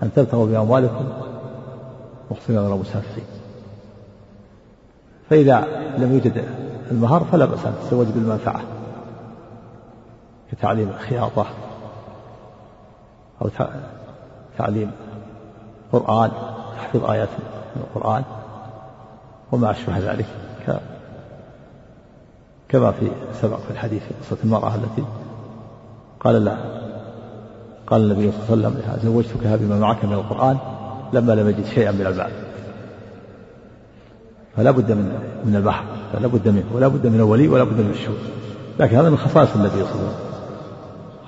أن 0.03 0.13
تبتغوا 0.15 0.45
بأموالكم 0.45 1.05
محصنين 2.31 2.59
غير 2.59 2.75
مسافرين. 2.75 3.25
فإذا 5.29 5.67
لم 5.97 6.13
يوجد 6.13 6.45
المهر 6.91 7.23
فلا 7.31 7.45
بأس 7.45 7.65
أن 7.65 7.73
تتزوج 7.81 8.07
بالمنفعة. 8.07 8.61
كتعليم 10.51 10.89
الخياطة 10.89 11.45
أو 13.41 13.49
تعليم 14.57 14.91
قرآن 15.91 16.31
تحفظ 16.75 17.09
آيات 17.11 17.29
من 17.75 17.81
القرآن 17.81 18.23
وما 19.51 19.71
أشبه 19.71 19.97
ذلك 19.97 20.25
كما 22.69 22.91
في 22.91 23.11
سبق 23.41 23.59
في 23.59 23.71
الحديث 23.71 24.03
في 24.03 24.13
قصة 24.21 24.37
المرأة 24.43 24.75
التي 24.75 25.03
قال 26.19 26.45
لا 26.45 26.57
قال 27.87 28.01
النبي 28.01 28.31
صلى 28.31 28.55
الله 28.55 28.67
عليه 28.67 28.77
وسلم 28.77 28.99
زوجتكها 29.03 29.55
بما 29.55 29.79
معك 29.79 30.05
من 30.05 30.13
القرآن 30.13 30.57
لما 31.13 31.33
لم 31.33 31.49
يجد 31.49 31.65
شيئا 31.65 31.91
من 31.91 32.05
المال. 32.05 32.31
فلا 34.57 34.71
بد 34.71 34.91
من 34.91 35.19
من 35.45 35.55
البحر 35.55 35.83
فلا 36.13 36.27
بد 36.27 36.47
منه 36.47 36.65
ولا 36.73 36.87
بد 36.87 37.07
من 37.07 37.15
الولي 37.15 37.47
ولا 37.47 37.63
بد 37.63 37.79
من 37.79 37.89
الشهود. 37.89 38.19
لكن 38.79 38.95
هذا 38.95 39.09
من 39.09 39.17
خصائص 39.17 39.55
النبي 39.55 39.69
صلى 39.69 39.81
الله 39.81 39.91
عليه 39.91 40.03
وسلم. 40.03 40.30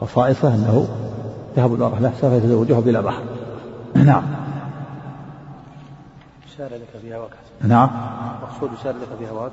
خصائصه 0.06 0.56
أنه 0.56 0.88
تهب 1.56 1.74
المرأة 1.74 2.00
نفسها 2.00 2.30
فيتزوجها 2.30 2.80
بلا 2.80 3.02
بحر. 3.02 3.24
نعم. 3.96 4.24
شار 6.58 6.68
لك 6.68 7.02
في 7.02 7.16
هواك 7.16 7.30
نعم. 7.62 7.90
مقصود 8.44 8.70
شار 8.84 8.94
لك 8.94 9.08
في 9.20 9.34
هواك 9.34 9.52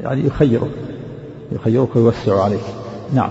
يعني 0.00 0.26
يخيرك 0.26 0.70
يخيرك 1.52 1.96
ويوسع 1.96 2.44
عليك. 2.44 2.64
نعم. 3.14 3.30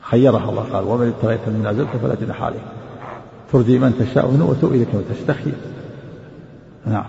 خيرها 0.00 0.50
الله 0.50 0.62
قال 0.62 0.84
ومن 0.84 1.08
ابتغيت 1.08 1.48
من 1.48 1.66
عزلت 1.66 1.88
فلا 2.02 2.14
جناح 2.14 2.42
عليك. 2.42 2.62
ترضي 3.52 3.78
من 3.78 3.98
تشاء 3.98 4.30
منه 4.30 4.44
وتؤوي 4.44 4.78
لك 4.78 4.94
من 4.94 5.04
تشتخي 5.10 5.52
نعم. 6.86 7.06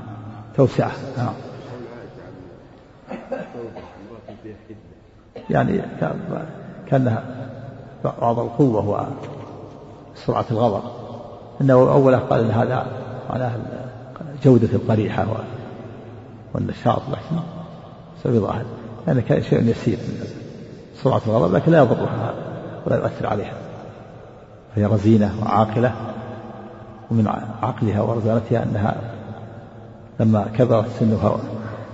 توسعة. 0.57 0.91
نعم. 1.17 1.33
يعني 5.49 5.81
كأنها 6.89 7.23
بعض 8.03 8.39
القوة 8.39 9.07
وسرعة 10.15 10.45
الغضب. 10.51 10.81
إنه 11.61 11.73
أولا 11.73 12.17
قال 12.17 12.39
إن 12.39 12.51
هذا 12.51 12.87
معناه 13.29 13.51
جودة 14.43 14.69
القريحة 14.73 15.25
والنشاط 16.53 17.01
لكن 17.11 17.41
سبب 18.23 18.35
ظاهر 18.35 18.65
لأن 19.07 19.19
كان 19.19 19.43
شيء 19.43 19.63
يسير 19.63 19.97
سرعة 21.03 21.21
الغضب 21.27 21.55
لكن 21.55 21.71
لا 21.71 21.77
يضرها 21.77 22.33
ولا 22.85 22.95
يؤثر 22.95 23.27
عليها. 23.27 23.53
فهي 24.75 24.85
رزينة 24.85 25.31
وعاقلة 25.43 25.93
ومن 27.11 27.27
عقلها 27.61 28.01
ورزانتها 28.01 28.63
أنها 28.63 28.95
لما 30.19 30.45
كبرت 30.57 30.87
سنها 30.99 31.37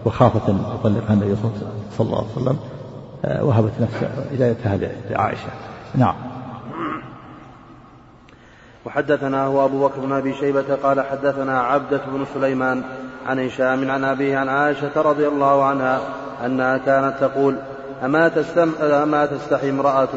وخافت 0.05 0.50
أن 0.50 0.60
يطلقها 0.79 1.13
النبي 1.13 1.36
صلى 1.98 2.07
الله 2.07 2.17
عليه 2.17 2.41
وسلم 2.41 2.57
وهبت 3.23 3.71
نفسها 3.81 4.09
هدايتها 4.31 4.79
لعائشة. 5.09 5.49
نعم. 5.95 6.15
وحدثنا 8.85 9.45
هو 9.45 9.65
أبو 9.65 9.87
بكر 9.87 9.99
بن 9.99 10.11
أبي 10.11 10.33
شيبة 10.33 10.75
قال 10.83 11.01
حدثنا 11.01 11.61
عبدة 11.61 12.01
بن 12.13 12.25
سليمان 12.33 12.81
عن 13.27 13.39
هشام 13.39 13.91
عن 13.91 14.03
أبيه 14.03 14.37
عن 14.37 14.49
عائشة 14.49 15.01
رضي 15.01 15.27
الله 15.27 15.65
عنها 15.65 15.99
أنها 16.45 16.77
كانت 16.77 17.13
تقول 17.19 17.55
أما, 18.03 18.27
تستم 18.27 18.71
أما 18.81 19.25
تستحي 19.25 19.69
امرأة 19.69 20.07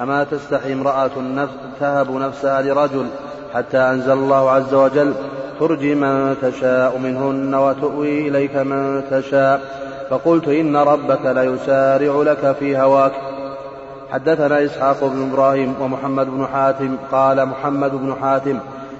أما 0.00 0.24
تستحي 0.24 0.72
امرأة 0.72 1.10
النفس 1.16 1.54
تهب 1.80 2.10
نفسها 2.10 2.62
لرجل 2.62 3.06
حتى 3.54 3.78
أنزل 3.78 4.12
الله 4.12 4.50
عز 4.50 4.74
وجل 4.74 5.14
ترجي 5.60 5.94
من 5.94 6.36
تشاء 6.42 6.98
منهن 6.98 7.54
وتؤوي 7.54 8.28
إليك 8.28 8.56
من 8.56 9.02
تشاء. 9.10 9.87
فقلت 10.10 10.48
إن 10.48 10.76
ربك 10.76 11.20
ليسارع 11.24 12.22
لك 12.22 12.56
في 12.58 12.78
هواك. 12.78 13.12
حدثنا 14.12 14.64
إسحاق 14.64 15.04
بن 15.04 15.30
إبراهيم 15.30 15.74
ومحمد 15.80 16.26
بن 16.26 16.46
حاتم 16.52 16.96
قال 17.12 17.46
محمد 17.46 17.90
بن 17.90 18.14
حاتم 18.20 18.58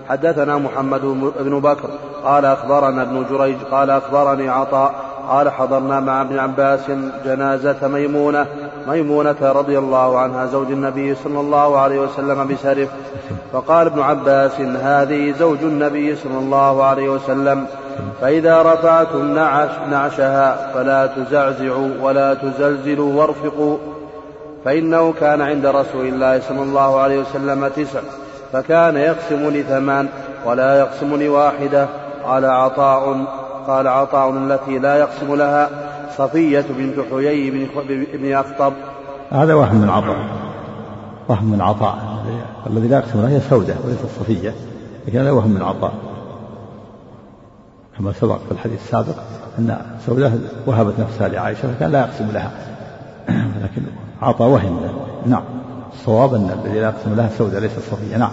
حدثنا 0.08 0.58
محمد 0.58 1.00
بن 1.40 1.60
بكر 1.60 1.88
قال 2.24 2.44
أخبرنا 2.44 3.02
ابن 3.02 3.24
جريج 3.30 3.56
قال 3.70 3.90
أخبرني 3.90 4.48
عطاء 4.48 4.94
قال 5.28 5.50
حضرنا 5.50 6.00
مع 6.00 6.22
ابن 6.22 6.38
عباس 6.38 6.80
جنازة 7.24 7.88
ميمونة 7.88 8.46
ميمونة 8.88 9.36
رضي 9.42 9.78
الله 9.78 10.18
عنها 10.18 10.46
زوج 10.46 10.70
النبي 10.70 11.14
صلى 11.14 11.40
الله 11.40 11.78
عليه 11.78 12.00
وسلم 12.00 12.48
بسرف. 12.48 12.88
فقال 13.52 13.86
ابن 13.86 14.00
عباس 14.00 14.60
هذه 14.60 15.34
زوج 15.38 15.58
النبي 15.62 16.16
صلى 16.16 16.38
الله 16.38 16.84
عليه 16.84 17.08
وسلم. 17.08 17.66
فإذا 18.20 18.62
رفعتم 18.62 19.34
نعش 19.34 19.70
نعشها 19.90 20.72
فلا 20.74 21.06
تزعزعوا 21.06 21.88
ولا 22.02 22.34
تزلزلوا 22.34 23.14
وارفقوا 23.14 23.78
فإنه 24.64 25.12
كان 25.12 25.40
عند 25.40 25.66
رسول 25.66 26.06
الله 26.06 26.40
صلى 26.40 26.62
الله 26.62 27.00
عليه 27.00 27.20
وسلم 27.20 27.68
تسع 27.68 28.00
فكان 28.52 28.96
يقسم 28.96 29.50
لثمان 29.50 30.08
ولا 30.46 30.78
يقسم 30.78 31.22
لواحدة 31.22 31.86
قال 32.24 32.44
عطاء 32.44 33.24
قال 33.66 33.88
عطاء 33.88 34.30
التي 34.30 34.78
لا 34.78 34.96
يقسم 34.96 35.34
لها 35.34 35.68
صفية 36.18 36.64
بنت 36.70 36.96
حيي 37.10 37.68
بن, 38.12 38.32
أخطب. 38.34 38.72
هذا 39.30 39.54
وهم 39.54 39.76
من 39.76 39.90
عطاء. 39.90 40.16
وهم 41.28 41.52
من 41.52 41.60
عطاء. 41.60 41.98
الذي 42.66 42.88
لا 42.88 42.98
يقسم 42.98 43.22
لها 43.22 43.30
هي 43.30 43.40
سودة 43.40 43.74
وليست 43.84 44.06
صفية 44.20 44.54
لكن 45.08 45.18
هذا 45.18 45.30
وهم 45.30 45.50
من 45.50 45.62
عطاء. 45.62 45.92
كما 47.98 48.12
سبق 48.12 48.36
في 48.36 48.52
الحديث 48.52 48.82
السابق 48.84 49.14
أن 49.58 49.76
سودة 50.06 50.32
وهبت 50.66 50.94
نفسها 51.00 51.28
لعائشة 51.28 51.74
فكان 51.74 51.92
لا 51.92 52.00
يقسم 52.00 52.30
لها. 52.32 52.50
لكن 53.62 53.82
عطاء 54.22 54.48
وهم 54.48 54.80
نعم. 55.26 55.42
الصواب 55.92 56.34
أن 56.34 56.50
الذي 56.64 56.80
لا 56.80 56.86
يقسم 56.86 57.14
لها 57.16 57.30
سودة 57.38 57.60
ليست 57.60 57.78
صفية. 57.90 58.16
نعم. 58.16 58.30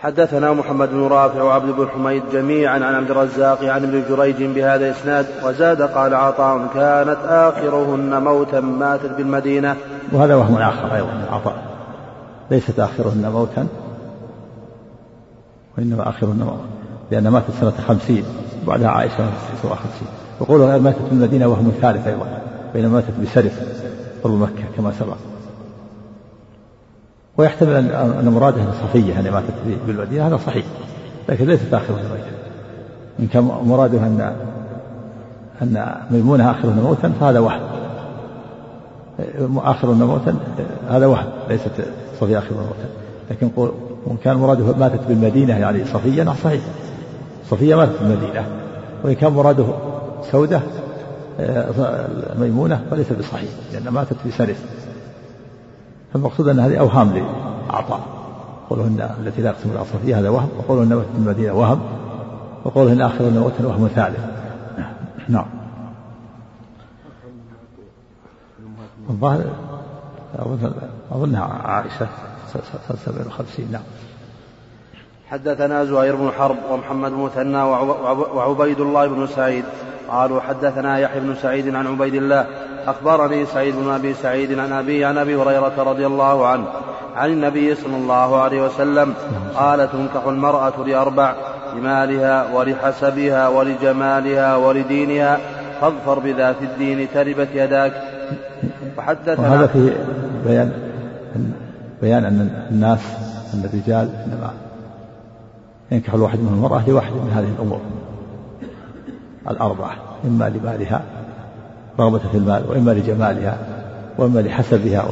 حدثنا 0.00 0.52
محمد 0.52 0.90
بن 0.90 1.06
رافع 1.06 1.42
وعبد 1.42 1.70
بن 1.76 1.88
حميد 1.88 2.22
جميعا 2.32 2.74
عن 2.74 2.94
عبد 2.94 3.10
الرزاق 3.10 3.64
عن 3.64 3.82
ابن 3.82 4.02
جريج 4.08 4.42
بهذا 4.42 4.86
الإسناد 4.86 5.26
وزاد 5.44 5.82
قال 5.82 6.14
عطاء 6.14 6.66
كانت 6.74 7.18
آخرهن 7.26 8.22
موتا 8.22 8.60
ماتت 8.60 9.10
بالمدينة. 9.16 9.76
وهذا 10.12 10.34
وهم 10.34 10.54
آخر 10.54 10.94
أيضا 10.94 11.26
عطاء. 11.30 11.62
ليست 12.50 12.80
آخرهن 12.80 13.30
موتا 13.32 13.66
وإنما 15.78 16.08
آخرهن 16.08 16.38
موتا. 16.38 16.77
لأن 17.10 17.28
ماتت 17.28 17.50
سنه 17.60 17.72
خمسين 17.88 18.24
وبعدها 18.64 18.88
عائشة 18.88 19.16
سنه 19.62 19.74
خمسين. 19.74 20.08
وقولها 20.40 20.78
ماتت 20.78 21.02
بالمدينة 21.10 21.46
وهم 21.46 21.72
ثالث 21.80 22.06
أيضا 22.06 22.26
بينما 22.74 22.92
ماتت 22.92 23.20
بسرف 23.22 23.60
قرب 24.24 24.34
مكة 24.34 24.64
كما 24.76 24.92
سبق. 25.00 25.16
ويحتمل 27.36 27.92
أن 27.92 28.28
مراده 28.28 28.62
صفية 28.82 29.12
يعني 29.12 29.30
ماتت 29.30 29.54
بالمدينة 29.86 30.26
هذا 30.26 30.36
صحيح 30.46 30.64
لكن 31.28 31.46
ليست 31.46 31.74
آخر 31.74 31.94
الموت. 31.94 32.18
إن 33.20 33.26
كان 33.26 33.42
مراده 33.42 33.98
أن 33.98 34.36
أن 35.62 35.94
ميمونة 36.10 36.50
آخر 36.50 36.68
موتا 36.68 37.12
فهذا 37.20 37.38
وهم. 37.38 37.60
آخر 39.56 39.92
موتا 39.92 40.34
هذا 40.88 41.06
وهم 41.06 41.26
ليست 41.48 41.70
صفية 42.20 42.38
آخر 42.38 42.54
موتا. 42.54 42.88
لكن 43.30 43.50
وإن 44.06 44.16
كان 44.24 44.36
مراده 44.36 44.76
ماتت 44.78 45.00
بالمدينة 45.08 45.58
يعني 45.58 45.84
صفية 45.84 46.24
صحيح. 46.44 46.60
صفية 47.50 47.74
ماتت 47.74 48.02
بالمدينة 48.02 48.46
وإن 49.04 49.14
كان 49.14 49.32
مراده 49.32 49.64
سودة 50.30 50.60
ميمونة 52.38 52.84
فليس 52.90 53.12
بصحيح 53.12 53.50
لأن 53.72 53.88
ماتت 53.88 54.16
في 54.22 54.30
سرف 54.30 54.64
فالمقصود 56.12 56.48
أن 56.48 56.60
هذه 56.60 56.76
أوهام 56.76 57.12
لعطاء 57.68 58.00
قولهن 58.70 59.10
التي 59.20 59.42
لا 59.42 59.50
يقسم 59.50 59.70
الأصل 59.70 60.10
هذا 60.12 60.28
وهم 60.28 60.48
وقولهن 60.58 60.88
في 60.88 61.18
المدينة 61.18 61.52
وهم 61.52 61.80
وقولهن 62.64 63.00
آخرهن 63.00 63.38
وتر 63.38 63.66
وهم 63.66 63.88
ثالث. 63.88 64.20
نعم. 65.28 65.46
الظاهر 69.10 69.44
أظن 70.38 70.72
أظنها 71.12 71.44
عائشة 71.44 72.08
سبع 73.04 73.26
وخمسين 73.26 73.68
نعم. 73.72 73.82
حدثنا 75.30 75.84
زهير 75.84 76.16
بن 76.16 76.30
حرب 76.38 76.56
ومحمد 76.70 77.10
بن 77.10 77.18
مثنى 77.18 77.62
وعبيد 78.34 78.80
الله 78.80 79.06
بن 79.06 79.26
سعيد. 79.26 79.64
قالوا 80.08 80.40
حدثنا 80.40 80.98
يحيى 80.98 81.20
بن 81.20 81.34
سعيد 81.42 81.74
عن 81.74 81.86
عبيد 81.86 82.14
الله. 82.14 82.46
أخبرني 82.86 83.46
سعيد 83.46 83.74
بن 83.76 83.90
أبي 83.90 84.14
سعيد 84.14 84.58
عن 84.58 84.72
أبي 84.72 85.04
عن 85.04 85.18
أبي 85.18 85.36
هريرة 85.36 85.72
رضي 85.78 86.06
الله 86.06 86.46
عنه. 86.46 86.64
عن 87.16 87.30
النبي 87.30 87.74
صلى 87.74 87.96
الله 87.96 88.40
عليه 88.40 88.62
وسلم 88.62 89.14
قال 89.54 89.92
تنكح 89.92 90.26
المرأة 90.26 90.84
لأربع 90.86 91.34
لمالها 91.76 92.54
ولحسبها 92.54 93.48
ولجمالها 93.48 94.56
ولدينها 94.56 95.38
فاظفر 95.80 96.18
بذات 96.18 96.56
الدين 96.62 97.08
تربت 97.14 97.48
يداك. 97.54 97.92
وحدثنا 98.98 99.48
وهذا 99.48 99.66
في 99.66 99.92
بيان 100.46 100.72
بيان 102.02 102.24
أن 102.24 102.66
الناس 102.70 103.00
الرجال 103.64 104.08
إنما 104.26 104.50
ينكح 105.92 106.14
الواحد 106.14 106.38
منهم 106.40 106.54
المرأة 106.54 106.88
لواحد 106.88 107.12
من 107.12 107.30
هذه 107.34 107.48
الأمور. 107.58 107.80
الأربعة 109.50 109.96
إما 110.24 110.48
لمالها 110.48 111.02
رغبة 112.00 112.18
في 112.18 112.36
المال 112.36 112.70
وإما 112.70 112.90
لجمالها 112.90 113.58
وإما 114.18 114.40
لحسبها 114.40 115.04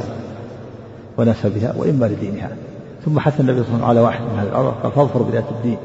ونسبها 1.17 1.73
وإما 1.77 2.05
لدينها. 2.05 2.49
ثم 3.05 3.19
حث 3.19 3.39
النبي 3.39 3.63
صلى 3.63 3.75
الله 3.75 3.87
عليه 3.87 3.87
وسلم 3.87 3.89
على 3.89 3.99
واحد 3.99 4.21
من 4.21 4.39
هذه 4.39 4.47
الأربعة 4.47 4.73
قال 4.83 4.91
فاظفر 4.91 5.21
بذات 5.21 5.45
الدين. 5.51 5.77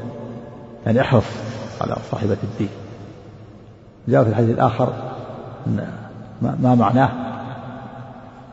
يعني 0.85 1.01
احرص 1.01 1.25
على 1.81 1.95
صاحبة 2.11 2.37
الدين. 2.43 2.69
جاء 4.07 4.23
في 4.23 4.29
الحديث 4.29 4.49
الآخر 4.49 4.93
أن 5.67 5.87
ما 6.41 6.75
معناه 6.75 7.09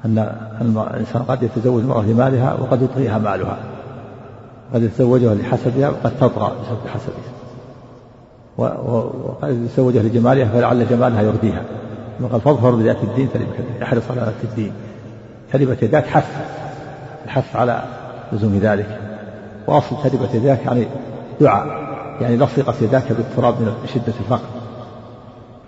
أن 0.05 0.37
الإنسان 0.91 1.23
قد 1.23 1.43
يتزوج 1.43 1.83
المرأة 1.83 2.03
لمالها 2.03 2.55
وقد 2.55 2.83
يطغيها 2.83 3.19
مالها. 3.19 3.57
قد 4.75 4.83
يتزوجها 4.83 5.35
لحسبها 5.35 5.89
وقد 5.89 6.13
تطغى 6.21 6.53
بسبب 6.63 6.79
حسبها. 6.87 7.31
وقد 8.59 9.65
يتزوجها 9.65 10.03
لجمالها 10.03 10.49
فلعل 10.49 10.89
جمالها 10.89 11.23
يرضيها. 11.23 11.63
وقال 12.21 12.41
فاظفر 12.41 12.71
بذات 12.71 13.05
الدين 13.05 13.29
تلبك 13.35 13.83
احرص 13.83 14.03
على 14.11 14.21
ذات 14.21 14.45
الدين. 14.45 14.73
تربت 15.53 15.83
يداك 15.83 16.07
حث. 16.07 16.37
الحث 17.25 17.57
على 17.57 17.83
لزوم 18.33 18.59
ذلك. 18.63 18.99
وأصل 19.67 19.97
تربت 20.03 20.35
يداك 20.35 20.67
يعني 20.67 20.87
دعاء. 21.41 21.67
يعني 22.21 22.37
لصقت 22.37 22.83
يداك 22.83 23.13
بالتراب 23.13 23.55
من 23.61 23.73
شده 23.95 24.15
الفقر. 24.21 24.49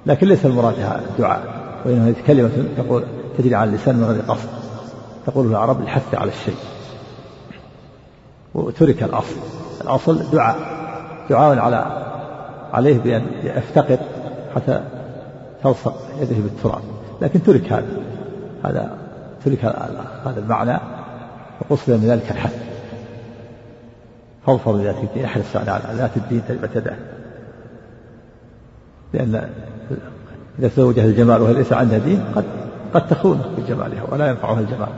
لكن 0.06 0.26
ليس 0.26 0.46
المراد 0.46 0.74
الدعاء. 1.10 1.42
وإنما 1.84 2.08
هذه 2.08 2.14
كلمة 2.26 2.50
تقول 2.76 3.04
تجري 3.38 3.54
على 3.54 3.70
اللسان 3.70 3.96
من 3.96 4.04
غير 4.04 4.22
قصد. 4.28 4.48
تقول 5.26 5.46
العرب 5.46 5.80
الحث 5.80 6.14
على 6.14 6.30
الشيء. 6.30 6.56
وترك 8.54 9.02
الأصل. 9.02 9.36
الأصل 9.80 10.30
دعاء. 10.30 10.56
دعاء 11.30 11.58
على 11.58 11.84
عليه 12.72 12.98
بأن 12.98 13.26
يفتقر 13.42 13.98
حتى 14.54 14.82
تلصق 15.62 15.94
يده 16.20 16.36
بالتراب. 16.36 16.82
لكن 17.20 17.42
ترك 17.42 17.72
هذا. 17.72 17.86
هذا 18.64 18.98
ترك 19.44 19.64
هذا 20.24 20.38
المعنى 20.38 20.78
وقصد 21.60 21.90
من 21.92 22.06
ذلك 22.06 22.30
الحث 22.30 22.56
فاظفر 24.46 24.72
بذات 24.72 24.96
الدين 25.02 25.24
أحرص 25.24 25.56
على 25.56 25.80
ذات 25.92 26.16
الدين 26.16 26.42
تلبت 26.48 26.76
يده 26.76 26.96
لأن 29.12 29.48
إذا 30.58 30.68
تزوجها 30.68 31.04
الجمال 31.04 31.42
وهي 31.42 31.54
ليس 31.54 31.72
عندها 31.72 31.98
دين 31.98 32.24
قد 32.34 32.44
قد 32.94 33.06
تخونه 33.06 33.44
بجمالها 33.58 34.02
ولا 34.10 34.28
ينفعها 34.28 34.60
الجمال. 34.60 34.88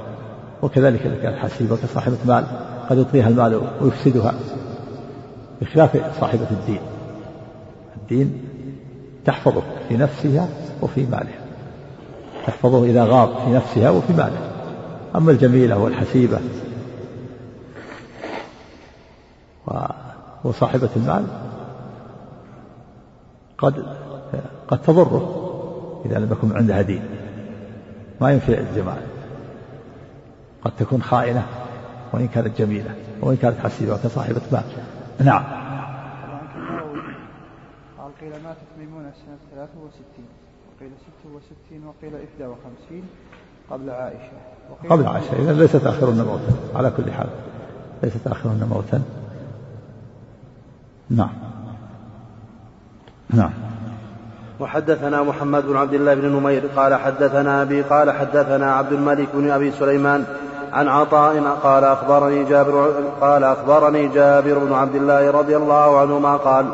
وكذلك 0.63 1.21
كانت 1.23 1.37
حسيبة 1.37 1.77
كصاحبة 1.77 2.17
مال 2.27 2.45
قد 2.91 2.99
يطغيها 2.99 3.29
المال 3.29 3.61
ويفسدها. 3.81 4.35
بخلاف 5.61 6.21
صاحبة 6.21 6.47
الدين. 6.51 6.81
الدين 7.97 8.43
تحفظه 9.25 9.63
في 9.89 9.97
نفسها 9.97 10.49
وفي 10.83 11.07
مالها. 11.07 11.45
تحفظه 12.47 12.85
إذا 12.85 13.05
غاب 13.05 13.29
في 13.45 13.53
نفسها 13.53 13.91
وفي 13.91 14.13
مالها. 14.13 14.51
أما 15.17 15.31
الجميلة 15.31 15.79
والحسيبة. 15.79 16.41
وصاحبة 20.45 20.89
المال 20.97 21.25
قد 23.59 23.85
قد 24.69 24.83
تضره 24.83 25.41
إذا 26.07 26.19
لم 26.19 26.33
يكن 26.33 26.57
عندها 26.57 26.83
دين. 26.83 27.03
ما 28.21 28.33
ينفع 28.33 28.53
الجمال. 28.53 29.03
قد 30.65 30.73
تكون 30.79 31.03
خائنة 31.03 31.47
وإن 32.15 32.29
كانت 32.29 32.59
جميلة 32.59 32.95
وإن 33.21 33.37
كانت 33.37 33.59
حسيبة 33.59 33.97
كصاحبة 33.97 34.41
مال 34.53 34.63
نعم. 35.21 35.45
قيل 38.21 38.31
ماتت 38.31 38.59
ميمونة 38.79 39.13
سنة 39.27 39.37
63 39.55 40.25
وقيل 40.77 40.91
66 41.23 41.87
وقيل 41.87 42.15
51 42.41 43.03
قبل 43.71 43.91
عائشة. 43.91 44.91
قبل 44.91 45.07
عائشة. 45.07 45.43
إذا 45.43 45.53
ليست 45.53 45.87
آخرهن 45.87 46.25
موتا. 46.25 46.79
على 46.79 46.91
كل 46.97 47.13
حال. 47.13 47.27
ليست 48.03 48.27
آخرهن 48.27 48.69
موتا. 48.71 49.03
نعم. 51.11 51.33
نعم. 53.31 53.53
وحدثنا 54.61 55.23
محمد 55.23 55.67
بن 55.67 55.77
عبد 55.77 55.95
الله 55.95 56.15
بن 56.15 56.29
نمير 56.29 56.67
قال 56.77 56.95
حدثنا 56.95 57.63
أبي 57.63 57.83
قال 57.83 58.11
حدثنا 58.11 58.75
عبد 58.75 58.93
الملك 58.93 59.29
بن 59.35 59.51
أبي 59.51 59.71
سليمان 59.71 60.25
عن 60.75 60.89
عطاء 60.89 61.43
قال 61.63 61.85
أخبرني 61.85 62.45
جابر 62.45 62.93
قال 63.21 63.45
أخبرني 63.45 64.09
جابر 64.09 64.59
بن 64.59 64.73
عبد 64.73 64.95
الله 64.95 65.31
رضي 65.31 65.57
الله 65.57 65.99
عنهما 65.99 66.37
قال 66.37 66.67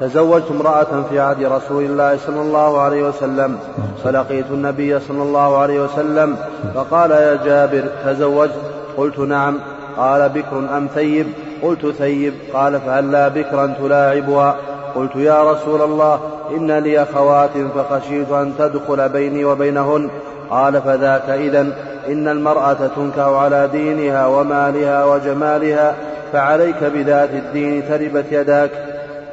تزوجت 0.00 0.50
امرأة 0.50 1.02
في 1.10 1.20
عهد 1.20 1.44
رسول 1.44 1.84
الله 1.84 2.16
صلى 2.16 2.40
الله 2.40 2.80
عليه 2.80 3.02
وسلم 3.08 3.58
فلقيت 4.04 4.46
النبي 4.50 5.00
صلى 5.00 5.22
الله 5.22 5.58
عليه 5.58 5.80
وسلم 5.80 6.36
فقال 6.74 7.10
يا 7.10 7.44
جابر 7.44 7.84
تزوجت؟ 8.04 8.54
قلت 8.96 9.18
نعم. 9.18 9.58
قال 9.96 10.28
بكر 10.28 10.58
أم 10.76 10.88
ثيب؟ 10.94 11.26
قلت 11.62 11.86
ثيب. 11.86 12.34
قال 12.54 12.80
فهلا 12.80 13.28
بكرا 13.28 13.74
تلاعبها؟ 13.82 14.56
قلت 14.94 15.16
يا 15.16 15.52
رسول 15.52 15.82
الله 15.82 16.20
إن 16.56 16.70
لي 16.70 17.02
أخوات 17.02 17.50
فخشيت 17.74 18.32
أن 18.32 18.52
تدخل 18.58 19.08
بيني 19.08 19.44
وبينهن. 19.44 20.10
قال 20.50 20.82
فذاك 20.82 21.30
إذا 21.30 21.66
إن 22.08 22.28
المرأة 22.28 22.86
تنكه 22.96 23.36
على 23.36 23.68
دينها 23.72 24.26
ومالها 24.26 25.04
وجمالها 25.04 25.94
فعليك 26.32 26.84
بذات 26.84 27.30
الدين 27.30 27.82
تربت 27.88 28.24
يداك. 28.30 28.70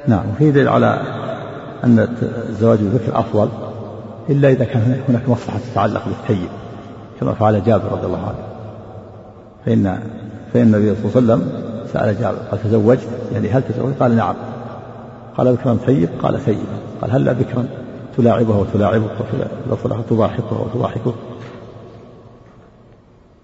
نعم 0.07 0.23
وفي 0.29 0.51
دليل 0.51 0.67
على 0.67 1.01
أن 1.83 2.07
الزواج 2.49 2.79
بالذكر 2.79 3.19
أفضل 3.19 3.49
إلا 4.29 4.49
إذا 4.49 4.65
كان 4.65 5.01
هناك 5.09 5.29
مصلحة 5.29 5.59
تتعلق 5.71 6.01
بالثيب 6.05 6.49
كما 7.19 7.33
فعل 7.33 7.63
جابر 7.63 7.91
رضي 7.91 8.05
الله 8.05 8.19
عنه. 8.19 8.37
فإن 9.65 9.99
فإن 10.53 10.61
النبي 10.61 10.95
صلى 10.95 11.21
الله 11.21 11.33
عليه 11.33 11.43
وسلم 11.43 11.51
سأل 11.93 12.21
جابر 12.21 12.37
قال 12.51 12.63
تزوجت؟ 12.63 13.07
يعني 13.33 13.49
هل 13.49 13.63
تزوجت؟ 13.63 13.95
قال 13.99 14.15
نعم. 14.15 14.35
قال 15.37 15.53
بكرا 15.53 15.77
ثيب 15.85 16.09
قال 16.23 16.39
ثيب 16.39 16.65
قال 17.01 17.11
هلا 17.11 17.33
بكرا؟ 17.33 17.65
تلاعبها 18.17 18.57
وتلاعبك 18.57 19.11
وتضاحكها 19.71 20.59
وتضاحكك 20.59 21.13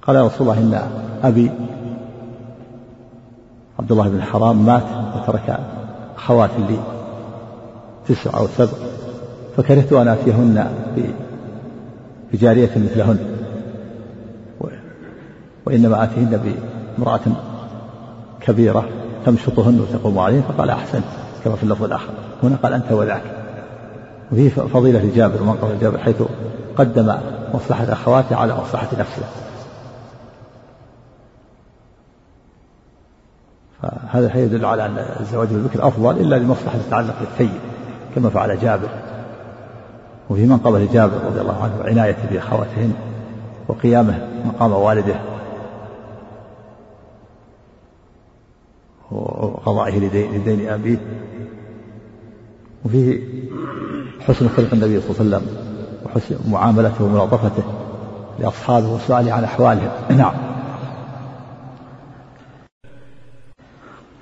قال 0.07 0.15
يا 0.15 0.23
رسول 0.23 0.49
الله 0.49 0.59
إن 0.59 0.89
أبي 1.23 1.51
عبد 3.79 3.91
الله 3.91 4.09
بن 4.09 4.21
حرام 4.21 4.65
مات 4.65 4.83
وترك 5.15 5.59
أخوات 6.17 6.49
لي 6.69 6.79
تسع 8.07 8.37
أو 8.37 8.47
سبع 8.57 8.71
فكرهت 9.57 9.93
أن 9.93 10.07
آتيهن 10.07 10.67
بجارية 12.33 12.69
مثلهن. 12.75 13.19
وإنما 15.65 16.03
آتيهن 16.03 16.57
بامرأة 16.97 17.19
كبيرة 18.41 18.85
تمشطهن 19.25 19.79
وتقوم 19.79 20.19
عليهن 20.19 20.41
فقال 20.41 20.69
أحسن 20.69 21.01
كما 21.43 21.55
في 21.55 21.63
اللفظ 21.63 21.83
الآخر. 21.83 22.09
هنا 22.43 22.55
قال 22.63 22.73
أنت 22.73 22.91
وذاك. 22.91 23.23
وفيه 24.31 24.49
فضيلة 24.49 24.99
لجابر 24.99 25.41
ومنقبة 25.41 25.73
لجابر 25.73 25.97
حيث 25.97 26.21
قدم 26.77 27.13
مصلحة 27.53 27.93
أخواته 27.93 28.35
على 28.35 28.55
مصلحة 28.55 28.87
نفسه. 28.99 29.23
فهذا 33.81 34.25
الحديث 34.25 34.53
يدل 34.53 34.65
على 34.65 34.85
أن 34.85 34.97
الزواج 35.19 35.47
بالبكر 35.47 35.87
أفضل 35.87 36.17
إلا 36.17 36.35
لمصلحة 36.35 36.77
تتعلق 36.87 37.15
بالثيب 37.19 37.59
كما 38.15 38.29
فعل 38.29 38.59
جابر. 38.59 38.89
وفي 40.29 40.45
منقبة 40.45 40.79
لجابر 40.79 41.17
رضي 41.25 41.41
الله 41.41 41.63
عنه 41.63 41.73
وعنايته 41.79 42.29
بأخواتهن 42.31 42.93
وقيامه 43.67 44.27
مقام 44.45 44.71
والده 44.71 45.15
وقضائه 49.11 49.99
لدين 49.99 50.69
أبيه. 50.69 50.97
وفيه 52.85 53.19
حسن 54.27 54.47
خلق 54.47 54.73
النبي 54.73 55.01
صلى 55.01 55.09
الله 55.09 55.37
عليه 55.37 55.45
وسلم 55.47 55.57
وحسن 56.05 56.51
معاملته 56.51 57.03
وملاطفته 57.03 57.63
لأصحابه 58.39 58.93
وسؤاله 58.93 59.33
عن 59.33 59.43
أحوالهم. 59.43 59.89
نعم. 60.17 60.44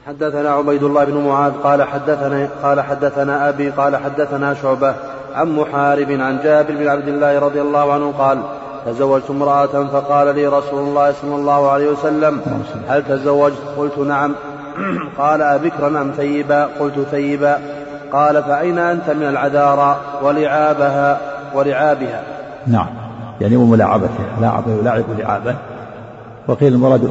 حدثنا 0.07 0.49
عبيد 0.49 0.83
الله 0.83 1.03
بن 1.03 1.17
معاذ 1.17 1.51
قال 1.63 1.83
حدثنا 1.83 2.47
قال 2.63 2.81
حدثنا 2.81 3.49
أبي 3.49 3.69
قال 3.69 3.97
حدثنا 3.97 4.53
شعبة 4.53 4.95
عن 5.35 5.55
محارب 5.55 6.11
عن 6.11 6.39
جابر 6.43 6.75
بن 6.75 6.87
عبد 6.87 7.07
الله 7.07 7.39
رضي 7.39 7.61
الله 7.61 7.93
عنه 7.93 8.11
قال 8.11 8.39
تزوجت 8.85 9.29
امرأة 9.29 9.65
فقال 9.65 10.35
لي 10.35 10.47
رسول 10.47 10.79
الله 10.79 11.11
صلى 11.21 11.35
الله 11.35 11.71
عليه 11.71 11.91
وسلم 11.91 12.41
هل 12.87 13.03
تزوجت؟ 13.03 13.57
قلت 13.77 13.97
نعم. 13.97 14.35
قال 15.19 15.41
أبكرا 15.41 15.87
أم 15.87 16.11
ثيبا؟ 16.17 16.69
قلت 16.79 16.99
ثيبا. 17.11 17.59
قال 18.11 18.43
فأين 18.43 18.77
أنت 18.77 19.09
من 19.09 19.23
العذارى 19.23 19.97
ولعابها؟ 20.23 21.17
ولعابها. 21.55 22.23
نعم. 22.67 22.87
يعني 23.41 23.55
وملاعبتها 23.55 24.39
لاعب 24.41 24.63
يلاعب 24.67 25.03
لعابا 25.17 25.55
وقيل 26.47 26.73
المراد 26.73 27.09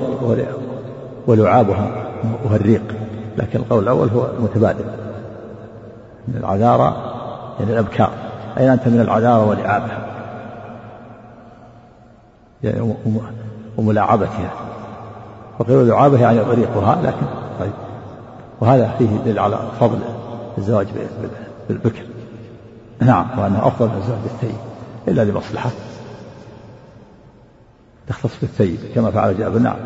ولعابها 1.27 2.12
وهو 2.45 2.57
الريق 2.57 2.83
لكن 3.39 3.59
القول 3.59 3.83
الأول 3.83 4.09
هو 4.09 4.27
متبادل. 4.41 4.85
من 6.29 6.37
العذارى 6.37 6.97
يعني 7.61 7.73
الأبكار. 7.73 8.11
أين 8.59 8.69
أنت 8.69 8.89
من 8.89 9.01
العذارى 9.01 9.49
ولعابها 9.49 10.07
يعني 12.65 12.95
وملاعبتها 13.77 14.53
وقيل 15.59 15.89
لعابها 15.89 16.21
يعني 16.21 16.41
ريقها 16.41 17.03
لكن 17.03 17.27
طيب. 17.61 17.73
وهذا 18.61 18.95
فيه 18.99 19.17
دليل 19.25 19.39
على 19.39 19.59
فضل 19.81 19.99
الزواج 20.59 20.87
بالبكر. 21.69 22.03
نعم 23.01 23.39
وأنه 23.39 23.67
أفضل 23.67 23.89
من 23.89 23.97
الزواج 23.97 24.19
بالثيب 24.23 24.57
إلا 25.09 25.25
لمصلحة. 25.25 25.71
تختص 28.09 28.41
بالثيب 28.41 28.79
كما 28.95 29.11
فعل 29.11 29.39
جابر. 29.39 29.59
نعم. 29.59 29.77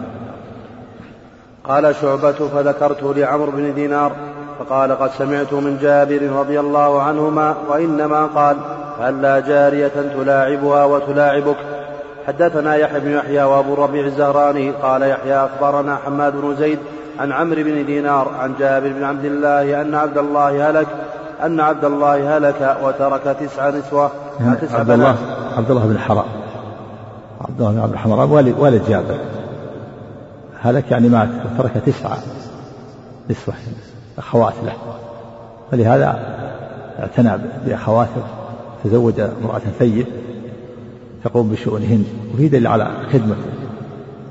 قال 1.68 1.94
شعبة 1.94 2.33
فذكرت 2.33 3.02
لعمرو 3.02 3.50
بن 3.50 3.74
دينار 3.74 4.12
فقال 4.59 4.98
قد 4.98 5.11
سمعت 5.11 5.52
من 5.52 5.79
جابر 5.83 6.22
رضي 6.22 6.61
الله 6.61 7.02
عنهما 7.02 7.55
وإنما 7.68 8.26
قال 8.26 8.57
هلا 9.00 9.40
جارية 9.40 9.92
تلاعبها 10.14 10.85
وتلاعبك؟ 10.85 11.57
حدثنا 12.26 12.74
يحيى 12.74 13.00
بن 13.00 13.11
يحيى 13.11 13.42
وأبو 13.42 13.74
الربيع 13.74 14.05
الزهراني 14.07 14.70
قال 14.70 15.02
يحيى 15.02 15.37
أخبرنا 15.37 15.96
حماد 15.96 16.33
بن 16.37 16.57
زيد 16.57 16.79
عن 17.18 17.33
عمرو 17.33 17.62
بن 17.62 17.87
دينار 17.87 18.31
عن 18.40 18.55
جابر 18.59 18.88
بن 18.88 19.05
عبد 19.05 19.24
الله 19.24 19.81
أن 19.81 19.94
عبد 19.94 20.18
الله 20.18 20.70
هلك 20.70 20.87
أن 21.44 21.61
عبد 21.61 21.85
الله 21.85 22.37
هلك 22.37 22.76
وترك 22.83 23.37
تسع 23.40 23.70
نسوة 23.70 24.11
يعني 24.40 24.57
تسع 24.57 24.79
عبد 24.79 24.90
الله 24.90 25.16
عبد 25.57 25.70
الله 25.70 25.87
بن 25.87 25.98
حرام 25.98 26.24
عبد 27.40 27.61
الله 27.61 27.72
بن 27.72 27.81
عبد 27.81 27.92
الحرام 27.92 28.33
والد 28.33 28.55
والد 28.59 28.88
جابر. 28.88 29.18
هلك 30.66 30.90
يعني 30.90 31.09
مات 31.09 31.29
وترك 31.29 31.72
تسعة 31.87 32.18
نسوة 33.31 33.55
أخوات 34.18 34.55
له. 34.64 34.72
فلهذا 35.70 36.07
اعتنى 36.98 37.38
بأخواته 37.66 38.22
تزوج 38.85 39.20
امرأة 39.20 39.59
ثيب 39.59 40.07
تقوم 41.24 41.48
بشؤونهن 41.48 42.05
وفي 42.35 42.48
دليل 42.48 42.66
على 42.66 42.90
خدمة 43.12 43.37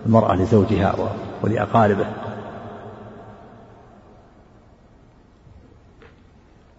المرأة 0.05 0.35
لزوجها 0.35 0.95
ولأقاربه. 1.43 2.05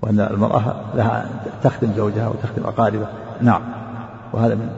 وأن 0.02 0.20
المرأة 0.20 0.74
لها 0.94 1.28
تخدم 1.62 1.92
زوجها 1.96 2.28
وتخدم 2.28 2.64
أقاربه. 2.64 3.06
نعم. 3.40 3.62
وهذا 4.32 4.54
من 4.54 4.68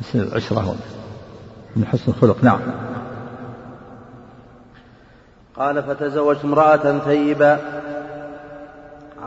حسن 0.00 0.20
العشرة 0.20 0.74
من 1.76 1.84
حسن 1.84 2.12
الخلق. 2.12 2.44
نعم. 2.44 2.60
قال 5.56 5.82
فتزوجت 5.82 6.44
امرأة 6.44 6.98
ثيبا 7.04 7.58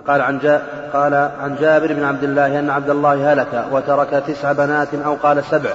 قال 0.07 0.21
عن 0.21 0.59
قال 0.93 1.13
عن 1.13 1.55
جابر 1.61 1.93
بن 1.93 2.03
عبد 2.03 2.23
الله 2.23 2.59
أن 2.59 2.69
عبد 2.69 2.89
الله 2.89 3.33
هلك 3.33 3.65
وترك 3.71 4.23
تسع 4.27 4.51
بنات 4.51 4.87
أو 5.05 5.15
قال 5.23 5.43
سبع. 5.43 5.69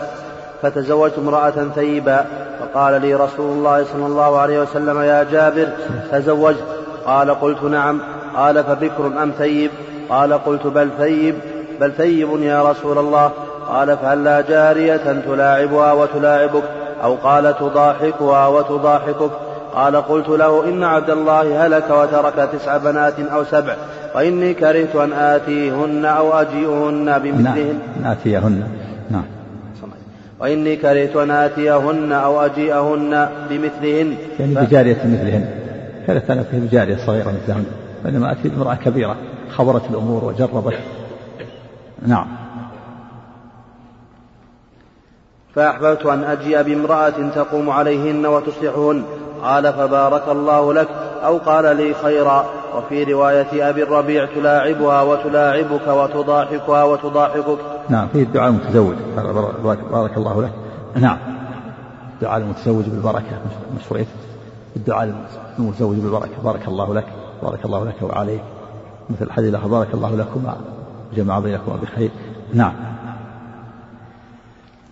فتزوجت 0.63 1.19
امرأة 1.19 1.69
ثيبا 1.75 2.25
فقال 2.61 3.01
لي 3.01 3.15
رسول 3.15 3.53
الله 3.53 3.85
صلى 3.85 4.07
الله 4.07 4.39
عليه 4.39 4.61
وسلم 4.61 5.03
يا 5.03 5.23
جابر 5.23 5.69
تزوجت. 6.13 6.65
قال 7.07 7.41
قلت 7.41 7.63
نعم. 7.63 8.01
قال 8.37 8.65
فبكر 8.65 9.07
أم 9.07 9.33
ثيب؟ 9.39 9.71
قال 10.09 10.33
قلت 10.33 10.67
بل 10.67 10.91
ثيب. 10.99 11.35
بل 11.81 11.93
ثيب 11.93 12.43
يا 12.43 12.71
رسول 12.71 12.99
الله. 12.99 13.31
قال 13.69 13.97
فهلا 13.97 14.41
جارية 14.41 15.23
تلاعبها 15.27 15.93
وتلاعبك؟ 15.93 16.65
أو 17.05 17.15
قال 17.15 17.59
تضاحكها 17.59 18.47
وتضاحكك. 18.47 19.31
قال 19.75 19.97
قلت 19.97 20.29
له 20.29 20.65
إن 20.65 20.85
عبد 20.85 21.11
الله 21.11 21.67
هلك 21.67 21.91
وترك 21.91 22.49
تسع 22.53 22.77
بنات 22.77 23.21
أو 23.21 23.45
سبع 23.45 23.77
وإني 24.15 24.55
كرهت 24.55 24.97
أن 24.97 25.13
آتيهن 25.13 26.05
أو 26.05 26.33
أجيئهن 26.33 27.19
بمثلهن. 27.19 27.79
نعم 28.03 28.13
آتيهن. 28.13 28.63
نعم. 29.11 29.25
وإني 30.41 30.77
كرهت 30.77 31.17
أن 31.17 31.31
آتيهن 31.31 32.13
أو 32.13 32.41
أجيئهن 32.41 33.29
بمثلهن. 33.51 34.15
يعني. 34.41 34.55
بجارية 34.55 34.99
مثلهن. 35.05 35.49
كرهت 36.07 36.31
أن 36.31 36.39
آتيه 36.39 36.59
بجارية 36.59 36.97
صغيرة 36.97 37.33
مثلهن 37.43 37.65
وإنما 38.05 38.33
آتي 38.33 38.49
بامرأة 38.49 38.75
كبيرة. 38.75 39.17
خبرت 39.57 39.91
الأمور 39.91 40.25
وجربت. 40.25 40.79
نعم. 42.07 42.27
فأحببت 45.55 46.07
أن 46.07 46.25
أجيء 46.25 46.63
بامرأة 46.63 47.31
تقوم 47.35 47.71
عليهن 47.71 48.27
وتصلحهن. 48.27 49.03
قال 49.45 49.73
فبارك 49.73 50.29
الله 50.29 50.73
لك 50.73 50.89
أو 51.25 51.39
قال 51.39 51.77
لي 51.77 51.95
خيرا. 51.95 52.45
وفي 52.77 53.05
رواية 53.05 53.71
أبي 53.71 53.83
الربيع 53.83 54.27
تلاعبها 54.35 55.03
وتلاعبك 55.03 55.87
وتضاحكها 55.87 56.85
وتضاحكك. 56.85 57.59
نعم 57.89 58.09
فيه 58.09 58.23
الدعاء 58.23 58.49
المتزوج. 58.49 58.95
بارك 59.93 60.17
الله 60.17 60.43
لك. 60.43 60.53
نعم. 60.95 61.19
الدعاء 62.15 62.39
المتزوج 62.39 62.85
بالبركة. 62.85 63.41
مشروعية. 63.77 64.07
الدعاء 64.77 65.15
المتزوج 65.59 65.97
بالبركة. 65.97 66.43
بارك 66.45 66.69
الله 66.69 66.95
لك. 66.95 67.07
بارك 67.43 67.65
الله 67.65 67.85
لك 67.85 68.03
وعليك. 68.03 68.43
مثل 69.11 69.25
الحديث 69.25 69.55
بارك 69.55 69.95
الله 69.95 70.17
لكما 70.17 70.57
جمع 71.17 71.39
بينكما 71.39 71.77
بخير 71.77 72.11
نعم. 72.55 72.73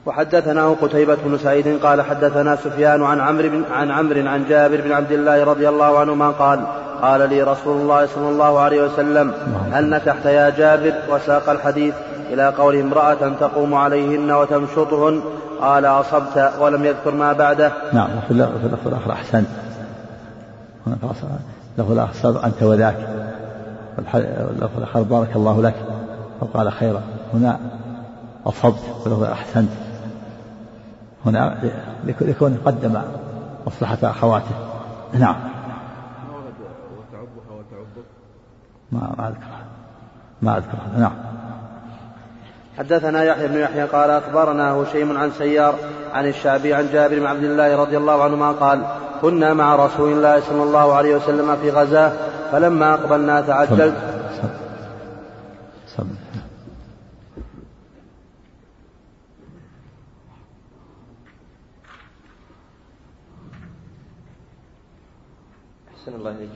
وحدثناه 0.09 0.77
قتيبة 0.83 1.17
بن 1.25 1.39
سعيد 1.39 1.79
قال 1.83 2.03
حدثنا 2.03 2.57
سفيان 2.57 3.03
عن 3.03 3.21
عمرو 3.21 3.49
بن 3.49 3.65
عن 3.73 3.91
عمرو 3.91 4.29
عن 4.29 4.45
جابر 4.49 4.81
بن 4.81 4.93
عبد 4.93 5.13
الله 5.13 5.45
رضي 5.45 5.69
الله 5.69 5.99
عنهما 5.99 6.31
قال 6.31 6.61
قال 7.03 7.29
لي 7.29 7.43
رسول 7.43 7.81
الله 7.81 8.07
صلى 8.07 8.29
الله 8.29 8.59
عليه 8.59 8.83
وسلم 8.83 9.33
هل 9.73 9.91
نكحت 9.91 10.25
يا 10.27 10.51
جابر؟ 10.51 10.93
وساق 11.11 11.51
الحديث 11.51 11.95
إلى 12.31 12.49
قول 12.49 12.77
امرأة 12.77 13.33
تقوم 13.41 13.75
عليهن 13.75 14.31
وتمشطهن 14.31 15.23
قال 15.61 15.87
أصبت 15.87 16.53
ولم 16.61 16.85
يذكر 16.85 17.15
ما 17.15 17.33
بعده. 17.33 17.73
نعم 17.93 18.09
وفي 18.19 18.31
اللفظ 18.31 18.89
الآخر 18.89 19.13
أحسنت 19.13 19.47
اللفظ 20.87 21.93
الآخر 21.93 22.45
أنت 22.45 22.63
وذاك. 22.63 22.97
واللفظ 24.15 24.77
الآخر 24.79 25.03
بارك 25.03 25.37
الله 25.37 25.63
لك. 25.63 25.75
وقال 26.41 26.73
خيرا. 26.73 27.01
هنا 27.35 27.59
أصبت. 28.47 28.83
واللفظ 29.05 29.23
أحسنت. 29.23 29.69
هنا 31.29 31.59
لكون 32.21 32.59
قدم 32.65 33.03
مصلحة 33.67 33.99
أخواته. 34.03 34.55
نعم. 35.13 35.37
ما 38.93 39.15
ما 39.19 39.29
أذكر. 39.29 39.47
ما 40.43 40.57
أذكر. 40.57 40.79
نعم. 40.99 41.13
حدثنا 42.79 43.25
يحيى 43.25 43.49
بن 43.49 43.61
يحيى 43.61 43.83
قال 43.83 44.11
أخبرنا 44.11 44.73
هشيم 44.73 45.19
عن 45.19 45.31
سيار 45.31 45.75
عن 46.15 46.27
الشعبي 46.27 46.75
عن 46.75 46.89
جابر 46.93 47.19
بن 47.19 47.27
عبد 47.27 47.45
الله 47.45 47.77
رضي 47.77 47.97
الله 47.97 48.25
عنهما 48.25 48.53
قال 48.53 48.83
كنا 49.23 49.55
مع 49.55 49.77
رسول 49.77 50.13
الله 50.13 50.41
صلى 50.41 50.63
الله 50.63 50.95
عليه 50.95 51.17
وسلم 51.17 51.57
في 51.57 51.71
غزاة 51.71 52.13
فلما 52.53 52.95
أقبلنا 52.95 53.41
تعجلت 53.41 54.18
الله 66.19 66.31
إليك 66.31 66.51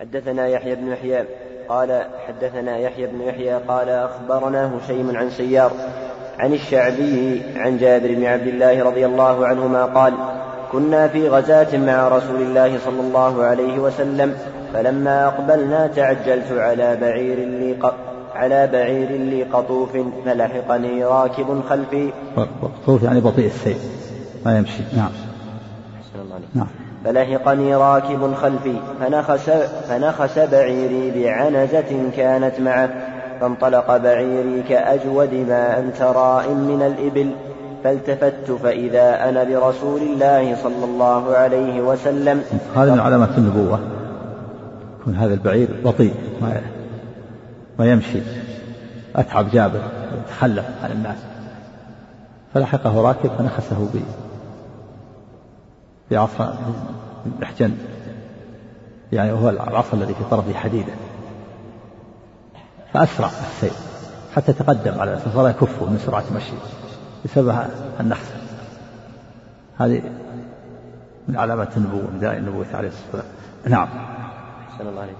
حدثنا 0.00 0.46
يحيى 0.46 0.74
بن 0.74 0.88
يحيى 0.88 1.24
قال 1.68 2.06
حدثنا 2.26 2.78
يحيى 2.78 3.06
بن 3.06 3.20
يحيى 3.20 3.54
قال 3.54 3.88
أخبرنا 3.88 4.76
هشيم 4.76 5.16
عن 5.16 5.30
سيار 5.30 5.72
عن 6.38 6.52
الشعبي 6.52 7.42
عن 7.56 7.78
جابر 7.78 8.14
بن 8.14 8.24
عبد 8.24 8.46
الله 8.46 8.84
رضي 8.84 9.06
الله 9.06 9.46
عنهما 9.46 9.84
قال 9.84 10.14
كنا 10.72 11.08
في 11.08 11.28
غزاة 11.28 11.76
مع 11.78 12.08
رسول 12.08 12.42
الله 12.42 12.78
صلى 12.78 13.00
الله 13.00 13.42
عليه 13.44 13.78
وسلم 13.78 14.36
فلما 14.72 15.26
أقبلنا 15.26 15.86
تعجلت 15.86 16.52
على 16.52 16.96
بعير 16.96 17.38
لي. 17.38 17.76
على 18.34 18.66
بعير 18.66 19.10
لي 19.10 19.42
قطوف 19.42 19.96
فلحقني 20.24 21.04
راكب 21.04 21.62
خلفي 21.68 22.12
قطوف 22.62 23.02
يعني 23.02 23.20
بطيء 23.20 23.46
السير 23.46 23.76
ما 24.44 24.58
يمشي 24.58 24.82
نعم 24.96 25.10
الله. 26.14 26.40
نعم 26.54 26.87
فلحقني 27.04 27.74
راكب 27.74 28.34
خلفي 28.34 28.74
فنخس, 29.00 29.50
فنخس 29.88 30.38
بعيري 30.38 31.10
بعنزة 31.10 32.10
كانت 32.16 32.60
معه 32.60 32.90
فانطلق 33.40 33.96
بعيري 33.96 34.62
كأجود 34.62 35.34
ما 35.34 35.78
أنت 35.78 36.02
راء 36.02 36.48
من 36.48 36.82
الإبل 36.82 37.30
فالتفت 37.84 38.50
فإذا 38.62 39.28
أنا 39.28 39.44
برسول 39.44 40.00
الله 40.02 40.56
صلى 40.62 40.84
الله 40.84 41.36
عليه 41.36 41.80
وسلم. 41.80 42.42
هذا 42.76 42.92
من 42.92 43.00
علامات 43.00 43.28
النبوة. 43.38 43.80
يكون 45.00 45.14
هذا 45.14 45.34
البعير 45.34 45.68
بطيء 45.84 46.14
ما 46.42 46.60
ما 47.78 47.92
يمشي. 47.92 48.20
أتعب 49.16 49.50
جابر 49.50 49.80
يتخلف 50.24 50.64
عن 50.84 50.90
الناس. 50.90 51.18
فلحقه 52.54 53.00
راكب 53.00 53.30
فنخسه 53.38 53.88
بعصا 56.10 56.58
محجن 57.40 57.72
يعني 59.12 59.32
هو 59.32 59.48
العصا 59.48 59.96
الذي 59.96 60.14
في 60.14 60.24
طرفه 60.30 60.54
حديدة. 60.54 60.92
فأسرع 62.92 63.28
السير 63.28 63.72
حتى 64.36 64.52
تقدم 64.52 65.00
على 65.00 65.16
فصار 65.16 65.50
يكفه 65.50 65.86
من 65.86 65.98
سرعة 66.06 66.24
مشيه 66.36 66.58
بسبب 67.24 67.54
النخسة 68.00 68.34
هذه 69.78 70.02
من 71.28 71.36
علامات 71.36 71.76
النبوة 71.76 72.10
من 72.12 72.18
دلائل 72.20 72.38
النبوة 72.38 72.66
عليه 72.74 72.88
الصلاة 72.88 73.06
والسلام. 73.14 73.24
نعم. 73.66 73.88
أحسن 74.72 74.88
الله 74.88 75.00
عليك. 75.02 75.16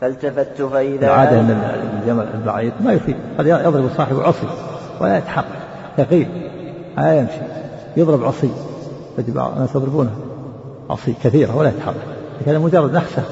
فالتفت 0.00 0.62
فإذا 0.62 1.06
العادة 1.06 1.40
أن 1.40 1.50
الجمل 2.02 2.28
البعير 2.34 2.72
ما 2.80 2.92
يفيد. 2.92 3.16
قد 3.38 3.46
يضرب 3.46 3.90
صاحبه 3.96 4.22
عصي 4.22 4.46
ولا 5.00 5.18
يتحرك 5.18 5.44
ثقيل 5.96 6.50
لا 6.96 7.18
يمشي. 7.18 7.40
يضرب 7.96 8.24
عصي. 8.24 8.50
تجد 9.16 9.36
الناس 9.36 9.70
يضربونه 9.74 10.27
عصي 10.90 11.14
كثيرة 11.24 11.56
ولا 11.56 11.68
يتحرك. 11.68 11.94
لكن 12.40 12.58
مجرد 12.58 12.92
نخسة 12.92 13.22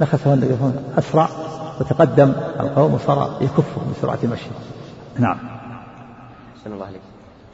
نخسه 0.00 0.34
النبي 0.34 0.56
أسرع 0.98 1.28
وتقدم 1.80 2.32
القوم 2.60 2.94
وصار 2.94 3.30
يكفه 3.40 3.80
من 3.80 3.94
سرعة 4.02 4.18
مشيه 4.22 4.50
نعم. 5.18 5.38
أحسن 6.58 6.72
الله 6.72 6.86
عليك. 6.86 7.00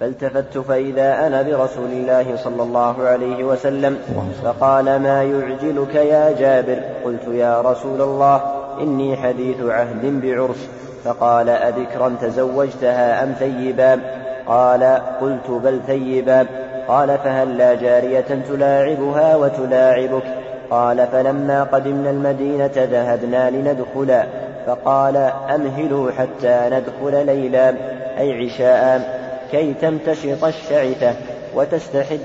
فالتفت 0.00 0.58
فإذا 0.58 1.26
أنا 1.26 1.42
برسول 1.42 1.90
الله 1.92 2.36
صلى 2.36 2.62
الله 2.62 3.02
عليه 3.02 3.44
وسلم. 3.44 3.98
فقال 4.44 4.84
ما 4.84 5.22
يعجلك 5.22 5.94
يا 5.94 6.32
جابر؟ 6.38 6.82
قلت 7.04 7.28
يا 7.28 7.60
رسول 7.60 8.00
الله 8.00 8.40
إني 8.80 9.16
حديث 9.16 9.60
عهد 9.60 10.20
بعرس. 10.22 10.68
فقال 11.04 11.48
أذكرا 11.48 12.16
تزوجتها 12.20 13.24
أم 13.24 13.32
ثيبا؟ 13.32 14.00
قال 14.46 14.82
قلت 15.20 15.50
بل 15.50 15.80
ثيبا. 15.86 16.46
قال 16.88 17.18
فهل 17.18 17.58
لا 17.58 17.74
جارية 17.74 18.44
تلاعبها 18.48 19.36
وتلاعبك؟ 19.36 20.22
قال 20.70 21.06
فلما 21.12 21.62
قدمنا 21.62 22.10
المدينة 22.10 22.70
ذهبنا 22.76 23.50
لندخلا 23.50 24.26
فقال 24.66 25.16
أمهلوا 25.54 26.10
حتى 26.10 26.70
ندخل 26.70 27.26
ليلا 27.26 27.74
أي 28.18 28.44
عشاء 28.44 29.14
كي 29.50 29.74
تمتشط 29.74 30.44
الشعثة 30.44 31.14
وتستحد, 31.54 32.20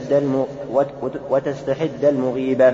وتستحد 1.29 2.03
المغيبة. 2.03 2.73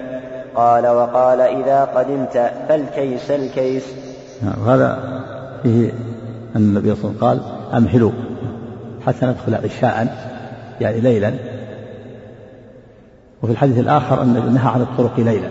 قال 0.55 0.87
وقال 0.87 1.41
إذا 1.41 1.83
قدمت 1.83 2.51
فالكيس 2.69 3.31
الكيس. 3.31 3.83
نعم 4.41 4.69
هذا 4.69 4.99
فيه 5.63 5.89
أن 6.55 6.61
النبي 6.61 6.95
صلى 6.95 7.11
الله 7.11 7.27
عليه 7.27 7.39
وسلم 7.39 7.49
قال 7.49 7.77
أمهلوا 7.77 8.11
حتى 9.05 9.25
ندخل 9.25 9.55
عشاء 9.55 10.07
يعني 10.81 10.99
ليلا. 10.99 11.33
وفي 13.43 13.51
الحديث 13.51 13.79
الآخر 13.79 14.21
أن 14.21 14.53
نهى 14.53 14.67
عن 14.67 14.81
الطرق 14.81 15.19
ليلا. 15.19 15.49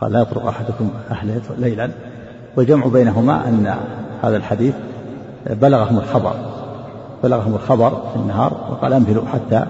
قال 0.00 0.12
لا 0.12 0.20
يطرق 0.20 0.46
أحدكم 0.46 0.90
أهله 1.10 1.40
ليلا. 1.58 1.90
والجمع 2.56 2.86
بينهما 2.86 3.48
أن 3.48 3.74
هذا 4.22 4.36
الحديث 4.36 4.74
بلغهم 5.46 5.98
الخبر 5.98 6.34
بلغهم 7.22 7.54
الخبر 7.54 7.90
في 7.90 8.16
النهار 8.16 8.52
وقال 8.70 8.92
أمهلوا 8.92 9.26
حتى 9.26 9.66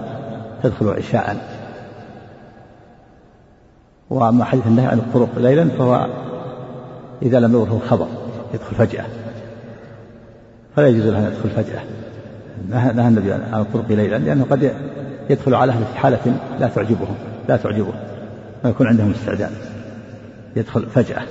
تدخلوا 0.63 0.93
عشاء. 0.93 1.37
وأما 4.09 4.45
حديث 4.45 4.67
النهي 4.67 4.85
عن 4.85 4.97
الطرق 4.97 5.29
ليلا 5.37 5.69
فهو 5.69 6.07
إذا 7.21 7.39
لم 7.39 7.53
يظهر 7.53 7.77
الخبر 7.77 8.07
يدخل 8.53 8.75
فجأة. 8.75 9.05
فلا 10.75 10.87
يجوز 10.87 11.05
له 11.05 11.19
أن 11.19 11.23
يدخل 11.23 11.49
فجأة. 11.49 11.81
نهى 12.69 13.07
النبي 13.07 13.33
عن 13.33 13.61
الطرق 13.61 13.85
ليلا 13.89 14.17
لأنه 14.17 14.45
قد 14.51 14.73
يدخل 15.29 15.53
على 15.53 15.71
أهل 15.71 15.83
في 15.93 15.99
حالة 15.99 16.37
لا 16.59 16.67
تعجبهم 16.67 17.15
لا 17.49 17.57
تعجبه 17.57 17.93
ما 18.63 18.69
يكون 18.69 18.87
عندهم 18.87 19.11
استعداد. 19.11 19.51
يدخل 20.55 20.85
فجأة. 20.85 21.21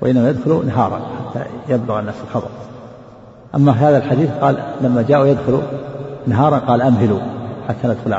وإنما 0.00 0.30
يدخل 0.30 0.66
نهارا 0.66 1.00
حتى 1.30 1.44
يبلغ 1.68 1.98
الناس 1.98 2.14
الخبر. 2.24 2.48
أما 3.54 3.72
هذا 3.72 3.98
الحديث 3.98 4.30
قال 4.30 4.62
لما 4.80 5.02
جاءوا 5.02 5.26
يدخلوا 5.26 5.62
نهارا 6.26 6.58
قال 6.58 6.82
أمهلوا 6.82 7.20
حتى 7.68 7.88
ندخل 7.88 8.12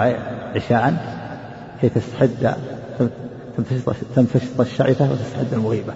عشاء 0.56 0.94
كي 1.82 1.90
تستحد 1.90 2.56
تمتشط 4.16 4.62
الشعثة 4.62 5.12
وتستعد 5.12 5.54
المغيبة. 5.54 5.94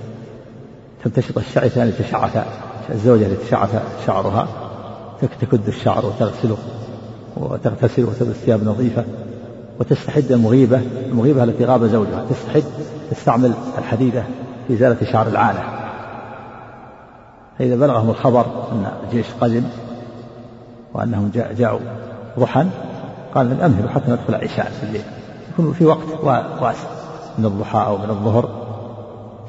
تمتشط 1.04 1.38
الشعثة 1.38 1.80
يعني 1.80 1.92
تشعث 1.92 2.46
الزوجة 2.90 3.26
التي 3.26 3.46
تشعث 3.46 3.82
شعرها 4.06 4.48
تكد 5.22 5.68
الشعر 5.68 6.06
وتغسله. 6.06 6.58
وتغتسل 7.42 8.04
وتلبس 8.04 8.36
ثياب 8.36 8.64
نظيفة 8.64 9.04
وتستحد 9.80 10.32
المغيبة 10.32 10.82
المغيبة 11.10 11.44
التي 11.44 11.66
غاب 11.66 11.84
زوجها 11.84 12.26
تستحد 12.30 12.64
تستعمل 13.12 13.54
الحديدة 13.78 14.24
في 14.68 14.74
إزالة 14.74 15.12
شعر 15.12 15.28
العانة 15.28 15.60
فإذا 17.60 17.76
بلغهم 17.76 18.10
الخبر 18.10 18.46
أن 18.72 18.92
الجيش 19.04 19.26
قدم 19.42 19.64
وأنهم 20.94 21.32
جاءوا 21.58 21.80
ضحى 22.40 22.66
قال 23.36 23.50
لن 23.50 23.62
أمهلوا 23.62 23.90
حتى 23.90 24.12
ندخل 24.12 24.36
عشاء 24.36 24.72
في 24.80 24.84
الليل. 24.84 25.02
يكون 25.54 25.74
في 25.74 25.86
وقت 25.86 26.24
واسع 26.62 26.88
من 27.38 27.46
الضحى 27.46 27.80
أو 27.80 27.98
من 27.98 28.10
الظهر 28.10 28.50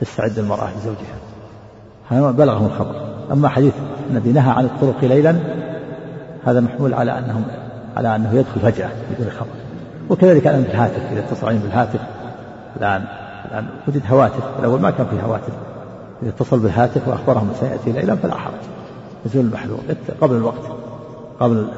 تستعد 0.00 0.38
المرأة 0.38 0.68
لزوجها. 0.76 1.16
هذا 2.08 2.30
بلغهم 2.30 2.66
الخبر. 2.66 2.94
أما 3.32 3.48
حديث 3.48 3.72
النبي 4.10 4.32
نهى 4.32 4.50
عن 4.50 4.64
الطرق 4.64 5.04
ليلا 5.04 5.36
هذا 6.44 6.60
محمول 6.60 6.94
على 6.94 7.18
أنهم 7.18 7.44
على 7.98 8.16
أنه 8.16 8.34
يدخل 8.34 8.60
فجأة 8.60 8.90
بدون 9.10 9.30
خبر. 9.30 9.48
وكذلك 10.10 10.46
الآن 10.46 10.62
بالهاتف 10.62 11.12
إذا 11.12 11.20
اتصل 11.20 11.46
عليهم 11.46 11.60
بالهاتف. 11.60 12.00
الآن 12.76 13.04
الآن 13.50 13.66
وجد 13.88 14.02
هواتف. 14.10 14.42
الأول 14.58 14.80
ما 14.80 14.90
كان 14.90 15.06
في 15.06 15.22
هواتف. 15.26 15.52
إذا 16.22 16.30
اتصل 16.30 16.58
بالهاتف 16.58 17.08
وأخبرهم 17.08 17.50
سيأتي 17.60 17.92
ليلا 17.92 18.16
فلا 18.16 18.34
حرج 18.34 18.54
يزول 19.26 19.44
المحذور. 19.44 19.78
قبل 20.20 20.36
الوقت. 20.36 20.62
قبل 21.40 21.68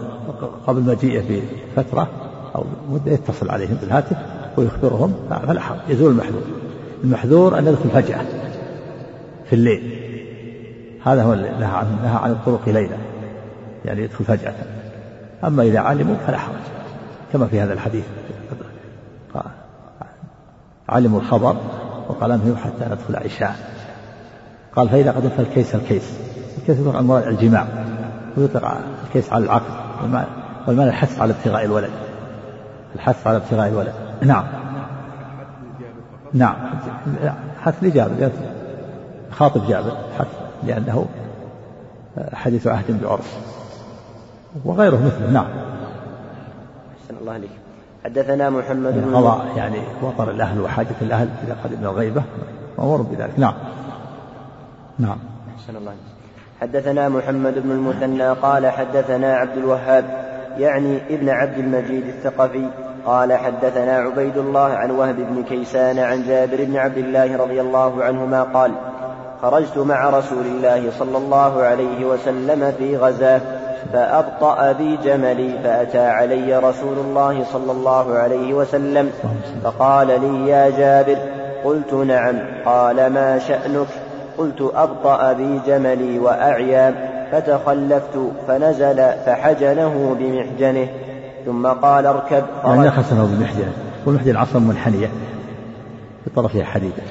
قبل 0.67 0.83
مجيئه 0.83 1.43
بفترة 1.77 2.09
أو 2.57 2.65
مدة 2.91 3.13
يتصل 3.13 3.51
عليهم 3.51 3.77
بالهاتف 3.81 4.17
ويخبرهم 4.57 5.15
فلا 5.47 5.61
حرج 5.61 5.79
يزول 5.89 6.11
المحذور. 6.13 6.43
المحذور 7.05 7.59
أن 7.59 7.67
يدخل 7.67 7.91
فجأة 7.91 8.25
في 9.47 9.53
الليل. 9.53 9.93
هذا 11.05 11.23
هو 11.23 11.35
نهى 11.35 11.65
عن 11.65 11.87
نهى 12.03 12.17
عن 12.17 12.31
الطرق 12.31 12.69
ليلا 12.69 12.97
يعني 13.85 14.03
يدخل 14.03 14.25
فجأة. 14.25 14.55
أما 15.45 15.63
إذا 15.63 15.81
علموا 15.81 16.15
فلا 16.27 16.39
حرج 16.39 16.55
كما 17.33 17.47
في 17.47 17.61
هذا 17.61 17.73
الحديث. 17.73 18.05
علموا 20.89 21.21
الخبر 21.21 21.57
وقال 22.09 22.33
أنه 22.33 22.57
حتى 22.57 22.85
ندخل 22.85 23.17
عشاء. 23.17 23.57
قال 24.77 24.89
فإذا 24.89 25.11
قد 25.11 25.29
فالكيس 25.29 25.75
الكيس 25.75 26.19
الكيس 26.59 26.79
يطلق 26.79 26.97
على 26.97 27.29
الجماع 27.29 27.67
ويطلق 28.37 28.77
الكيس 29.07 29.33
على 29.33 29.45
العقل 29.45 29.73
والمعنى 30.67 30.91
الحث 30.91 31.21
على 31.21 31.33
ابتغاء 31.33 31.65
الولد. 31.65 31.91
الحث 32.95 33.27
على 33.27 33.37
ابتغاء 33.37 33.69
الولد. 33.69 33.93
نعم. 34.23 34.45
نعم. 36.33 36.57
حث 37.61 37.75
لجابر 37.83 38.31
خاطب 39.31 39.69
جابر 39.69 39.97
حث 40.19 40.27
لأنه 40.67 41.07
حديث 42.33 42.67
عهد 42.67 43.03
بعرس 43.03 43.60
وغيره 44.65 44.97
مثله. 44.97 45.31
نعم. 45.33 45.47
أحسن 47.03 47.15
الله 47.21 47.33
عليك 47.33 47.51
حدثنا 48.05 48.51
محمد 48.51 48.93
بن 49.05 49.17
قضاء 49.17 49.47
يعني 49.57 49.79
وطر 50.03 50.31
الأهل 50.31 50.61
وحاجة 50.61 50.97
الأهل 51.03 51.29
إذا 51.45 51.57
قدم 51.65 51.83
الغيبة 51.83 52.23
مأمور 52.79 53.03
بذلك. 53.03 53.39
نعم. 53.39 53.55
نعم. 54.99 55.19
أحسن 55.57 55.77
الله 55.77 55.91
عليك 55.91 56.11
حدثنا 56.61 57.09
محمد 57.09 57.55
بن 57.59 57.71
المثنى 57.71 58.29
قال 58.29 58.67
حدثنا 58.67 59.35
عبد 59.35 59.57
الوهاب 59.57 60.05
يعني 60.59 60.99
ابن 61.11 61.29
عبد 61.29 61.59
المجيد 61.59 62.07
الثقفي 62.07 62.69
قال 63.07 63.33
حدثنا 63.33 63.93
عبيد 63.93 64.37
الله 64.37 64.69
عن 64.69 64.91
وهب 64.91 65.17
بن 65.17 65.43
كيسان 65.43 65.99
عن 65.99 66.23
جابر 66.23 66.65
بن 66.65 66.77
عبد 66.77 66.99
الله 66.99 67.37
رضي 67.37 67.61
الله 67.61 68.05
عنهما 68.05 68.43
قال 68.43 68.73
خرجت 69.43 69.79
مع 69.79 70.11
رسول 70.11 70.47
الله 70.47 70.91
صلى 70.99 71.19
الله 71.19 71.63
عليه 71.63 72.05
وسلم 72.05 72.73
في 72.79 72.97
غزاة. 72.97 73.60
فأبطأ 73.93 74.73
بي 74.73 74.97
جملي 75.05 75.59
فأتى 75.65 76.07
علي 76.07 76.57
رسول 76.57 76.99
الله 76.99 77.45
صلى 77.53 77.73
الله 77.73 78.15
عليه 78.15 78.55
وسلم 78.55 79.11
فقال 79.65 80.07
لي 80.07 80.51
يا 80.51 80.71
جابر 80.71 81.17
قلت 81.65 81.95
نعم 81.95 82.37
قال 82.65 83.13
ما 83.13 83.39
شأنك؟ 83.39 83.87
قلت 84.39 84.71
أبطأ 84.75 85.33
بي 85.33 85.61
جملي 85.67 86.19
وأعيا 86.19 86.95
فتخلفت 87.33 88.19
فنزل 88.49 88.97
فحجنه 89.27 90.17
بمحجنه 90.19 90.89
ثم 91.47 91.67
قال 91.67 92.07
اركب 92.07 92.45
يعني 92.65 92.81
نخسه 92.81 93.27
بمحجنه 93.27 93.73
والمحجن 94.07 94.37
عصا 94.37 94.59
منحنية 94.59 95.07
في 96.25 96.31
طرفها 96.37 96.65
حديدة 96.65 97.03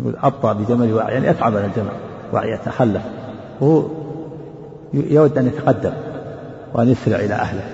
يقول 0.00 0.16
أبطأ 0.22 0.52
بجملي 0.52 0.92
وأعيا. 0.92 1.14
يعني 1.14 1.30
أتعب 1.30 1.56
على 1.56 1.66
الجمل 1.66 1.92
وأعيا 2.32 2.56
تخلف. 2.64 3.02
وهو 3.60 3.82
يود 4.94 5.38
أن 5.38 5.46
يتقدم 5.46 5.92
وأن 6.74 6.88
يسرع 6.88 7.16
إلى 7.16 7.34
أهله. 7.34 7.64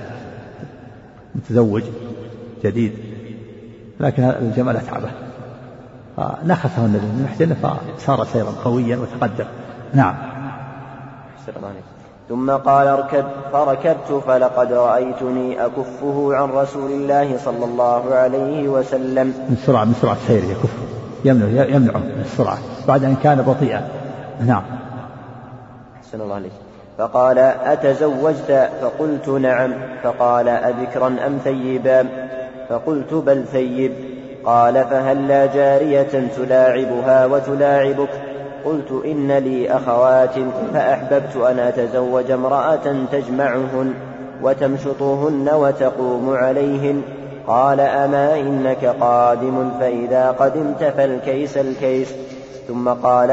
متزوج 1.34 1.82
جديد 2.64 2.92
لكن 4.00 4.24
الجمل 4.24 4.76
أتعبه 4.76 5.10
فنخسه 6.16 6.86
النبي 6.86 7.06
من 7.06 7.22
محجنه 7.24 7.76
فصار 7.98 8.24
سيرا 8.24 8.50
قويا 8.64 8.96
وتقدم. 8.96 9.44
نعم. 9.94 10.14
ثم 12.28 12.50
قال 12.50 12.86
اركب 12.86 13.24
فركبت 13.52 14.22
فلقد 14.26 14.72
رأيتني 14.72 15.66
أكفه 15.66 16.34
عن 16.34 16.50
رسول 16.50 16.90
الله 16.90 17.38
صلى 17.38 17.64
الله 17.64 18.14
عليه 18.14 18.68
وسلم. 18.68 19.26
من 19.26 19.56
سرعة 19.66 19.84
من 19.84 19.94
سرعة 20.02 20.16
سيره 20.26 20.44
يكفه. 20.44 20.68
يمنعه 21.24 21.64
يمنعه 21.64 21.98
من 21.98 22.22
السرعة 22.24 22.58
بعد 22.88 23.04
أن 23.04 23.16
كان 23.16 23.42
بطيئا. 23.42 23.88
نعم. 24.46 24.62
أحسن 25.96 26.20
الله 26.20 26.34
عليك. 26.34 26.52
فقال 27.00 27.38
أتزوجت؟ 27.38 28.68
فقلت 28.82 29.28
نعم. 29.28 29.72
فقال 30.02 30.48
أذكرا 30.48 31.06
أم 31.26 31.38
ثيبا؟ 31.44 32.06
فقلت 32.68 33.14
بل 33.14 33.44
ثيب. 33.52 33.92
قال 34.44 34.84
فهل 34.84 35.28
لا 35.28 35.46
جارية 35.46 36.28
تلاعبها 36.36 37.26
وتلاعبك؟ 37.26 38.08
قلت 38.64 39.04
إن 39.04 39.32
لي 39.32 39.70
أخوات 39.70 40.34
فأحببت 40.74 41.36
أن 41.36 41.58
أتزوج 41.58 42.30
امرأة 42.30 42.96
تجمعهن 43.12 43.94
وتمشطهن 44.42 45.48
وتقوم 45.54 46.34
عليهن. 46.36 47.02
قال 47.46 47.80
أما 47.80 48.34
إنك 48.34 48.84
قادم 49.00 49.70
فإذا 49.80 50.30
قدمت 50.30 50.84
فالكيس 50.84 51.58
الكيس. 51.58 52.14
ثم 52.68 52.88
قال 52.88 53.30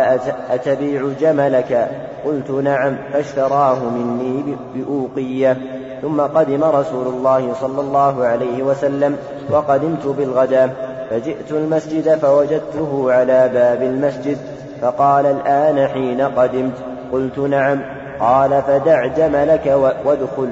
أتبيع 0.50 1.10
جملك؟ 1.22 2.07
قلت 2.26 2.52
نعم 2.52 2.96
فاشتراه 3.14 3.80
مني 3.84 4.58
بأوقية. 4.76 5.58
ثم 6.02 6.22
قدم 6.22 6.64
رسول 6.64 7.08
الله 7.08 7.54
صلى 7.54 7.82
الله 7.82 8.26
عليه 8.26 8.64
وسلم 8.64 9.16
وقدمت 9.52 10.08
بالغداء 10.08 10.70
فجئت 11.10 11.52
المسجد 11.52 12.16
فوجدته 12.16 13.14
على 13.14 13.50
باب 13.54 13.82
المسجد 13.82 14.38
فقال 14.82 15.26
الآن 15.26 15.88
حين 15.88 16.22
قدمت 16.22 16.74
قلت 17.12 17.40
نعم. 17.40 17.80
قال 18.20 18.62
فدع 18.68 19.06
جملك 19.06 19.92
وادخل. 20.06 20.50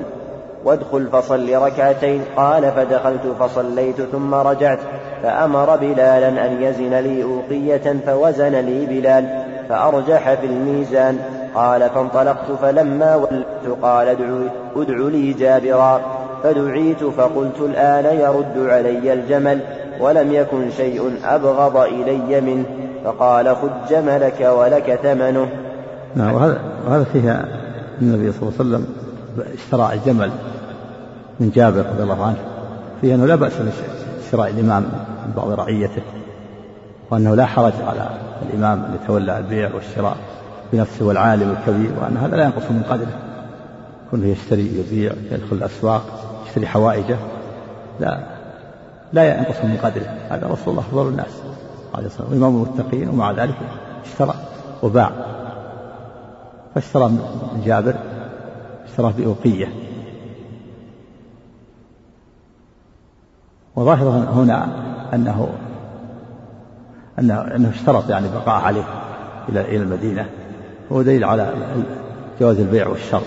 وادخل 0.65 1.07
فصل 1.07 1.53
ركعتين. 1.53 2.21
قال 2.37 2.71
فدخلت 2.71 3.35
فصليت 3.39 4.01
ثم 4.01 4.35
رجعت. 4.35 4.79
فأمر 5.23 5.75
بلالا 5.75 6.45
أن 6.45 6.63
يزن 6.63 6.93
لي 6.93 7.23
أوقية 7.23 7.95
فوزن 8.05 8.55
لي 8.55 8.85
بلال 8.85 9.43
فأرجح 9.69 10.33
في 10.33 10.45
الميزان. 10.45 11.19
قال 11.55 11.89
فانطلقت 11.89 12.51
فلما 12.61 13.15
ولدت 13.15 13.77
قال 13.81 14.07
ادعو, 14.07 14.47
ادعو 14.75 15.07
لي 15.07 15.33
جابرا. 15.33 16.01
فدعيت 16.43 17.03
فقلت 17.03 17.59
الآن 17.59 18.05
يرد 18.19 18.69
علي 18.69 19.13
الجمل 19.13 19.59
ولم 19.99 20.33
يكن 20.33 20.71
شيء 20.71 21.11
أبغض 21.23 21.77
إلي 21.77 22.41
منه. 22.41 22.65
فقال 23.05 23.55
خذ 23.55 23.69
جملك 23.89 24.41
ولك 24.41 24.99
ثمنه. 25.03 25.49
نعم 26.15 26.33
وهذا 26.33 26.59
وهذا 26.87 27.03
فيها 27.03 27.45
النبي 28.01 28.31
صلى 28.31 28.41
الله 28.41 28.53
عليه 28.59 28.69
وسلم 28.69 28.85
اشترى 29.53 29.93
الجمل 29.93 30.31
من 31.39 31.51
جابر 31.55 31.79
رضي 31.79 32.03
الله 32.03 32.25
عنه. 32.25 32.37
فيه 33.01 33.15
أنه 33.15 33.25
لا 33.25 33.35
بأس 33.35 33.53
بشراء 34.31 34.49
الإمام 34.49 34.83
من 35.25 35.33
بعض 35.37 35.51
رعيته 35.51 36.01
وأنه 37.11 37.35
لا 37.35 37.45
حرج 37.45 37.73
على 37.87 38.09
الإمام 38.49 38.83
أن 38.83 38.97
يتولى 39.03 39.37
البيع 39.37 39.69
والشراء. 39.75 40.17
بنفسه 40.75 41.05
والعالم 41.05 41.51
الكبير 41.51 41.91
وأن 42.01 42.17
هذا 42.17 42.37
لا 42.37 42.43
ينقص 42.43 42.71
من 42.71 42.83
قدره. 42.89 43.19
كونه 44.11 44.27
يشتري 44.27 44.79
يبيع 44.79 45.13
يدخل 45.31 45.55
الأسواق 45.55 46.03
يشتري 46.47 46.67
حوائجه. 46.67 47.17
لا 47.99 48.19
لا 49.13 49.37
ينقص 49.37 49.55
من 49.63 49.77
قدره. 49.83 50.07
هذا 50.29 50.47
رسول 50.47 50.69
الله 50.69 50.81
أفضل 50.81 51.07
الناس. 51.07 51.41
عليه 51.95 52.05
الصلاة 52.05 52.27
والسلام 52.27 52.43
إمام 52.43 52.63
المتقين. 52.63 53.09
ومع 53.09 53.31
ذلك 53.31 53.55
اشترى 54.05 54.33
وباع. 54.83 55.11
فاشترى 56.75 57.09
من 57.09 57.61
جابر 57.65 57.95
اشتراه 58.85 59.11
بأوقية. 59.11 59.67
وظاهر 63.75 64.07
هنا 64.09 64.67
أنه, 65.13 65.49
أنه 67.19 67.69
اشترط 67.69 68.09
يعني 68.09 68.27
بقاء 68.27 68.63
عليه 68.63 68.83
إلى 69.49 69.61
إلى 69.61 69.77
المدينة. 69.77 70.29
هو 70.91 71.01
دليل 71.01 71.23
على 71.23 71.53
جواز 72.39 72.59
البيع 72.59 72.87
والشر 72.87 73.21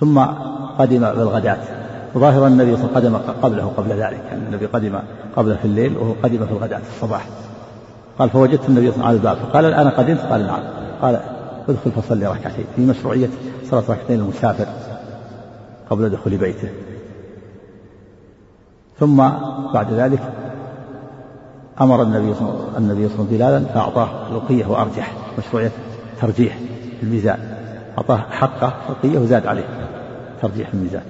ثم 0.00 0.18
قدم 0.78 1.00
بالغداة. 1.00 1.58
وظاهر 2.14 2.46
النبي 2.46 2.76
صلى 2.76 2.84
الله 2.84 2.96
عليه 2.96 3.08
وسلم 3.08 3.16
قدم 3.16 3.32
قبله 3.42 3.72
قبل 3.76 3.90
ذلك 3.90 4.20
يعني 4.28 4.46
النبي 4.48 4.66
قدم 4.66 4.98
قبله 5.36 5.56
في 5.56 5.64
الليل 5.64 5.96
وهو 5.96 6.12
قدم 6.22 6.46
في 6.46 6.52
الغداة 6.52 6.78
في 6.78 6.88
الصباح. 6.96 7.26
قال 8.18 8.30
فوجدت 8.30 8.68
النبي 8.68 8.90
صلى 8.90 8.96
الله 8.96 9.06
عليه 9.06 9.18
وسلم 9.18 9.28
على 9.28 9.36
الباب 9.36 9.50
فقال 9.50 9.64
الآن 9.64 9.88
قدمت؟ 9.88 10.20
قال 10.20 10.46
نعم. 10.46 10.62
قال 11.02 11.20
ادخل 11.68 11.90
فصلي 11.90 12.26
ركعتين. 12.26 12.64
في 12.76 12.86
مشروعية 12.86 13.28
صلاة 13.70 13.82
ركعتين 13.88 14.20
المسافر 14.20 14.66
قبل 15.90 16.10
دخول 16.10 16.36
بيته. 16.36 16.68
ثم 19.00 19.16
بعد 19.74 19.92
ذلك 19.92 20.20
أمر 21.80 22.02
النبي 22.02 22.34
صلى 22.34 22.48
الله 22.48 22.94
عليه 22.94 23.06
وسلم 23.06 23.26
بلالا 23.30 23.60
فأعطاه 23.74 24.08
لقية 24.34 24.66
وأرجح 24.66 25.12
مشروعية 25.38 25.70
ترجيح 26.20 26.58
الميزان. 27.02 27.38
أعطاه 27.98 28.16
حقه 28.30 28.72
لقية 28.90 29.18
وزاد 29.18 29.46
عليه 29.46 29.64
ترجيح 30.42 30.68
الميزان. 30.74 31.02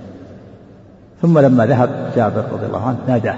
ثم 1.22 1.38
لما 1.38 1.66
ذهب 1.66 2.12
جابر 2.16 2.44
رضي 2.52 2.66
الله 2.66 2.86
عنه 2.86 2.98
ناداه 3.08 3.36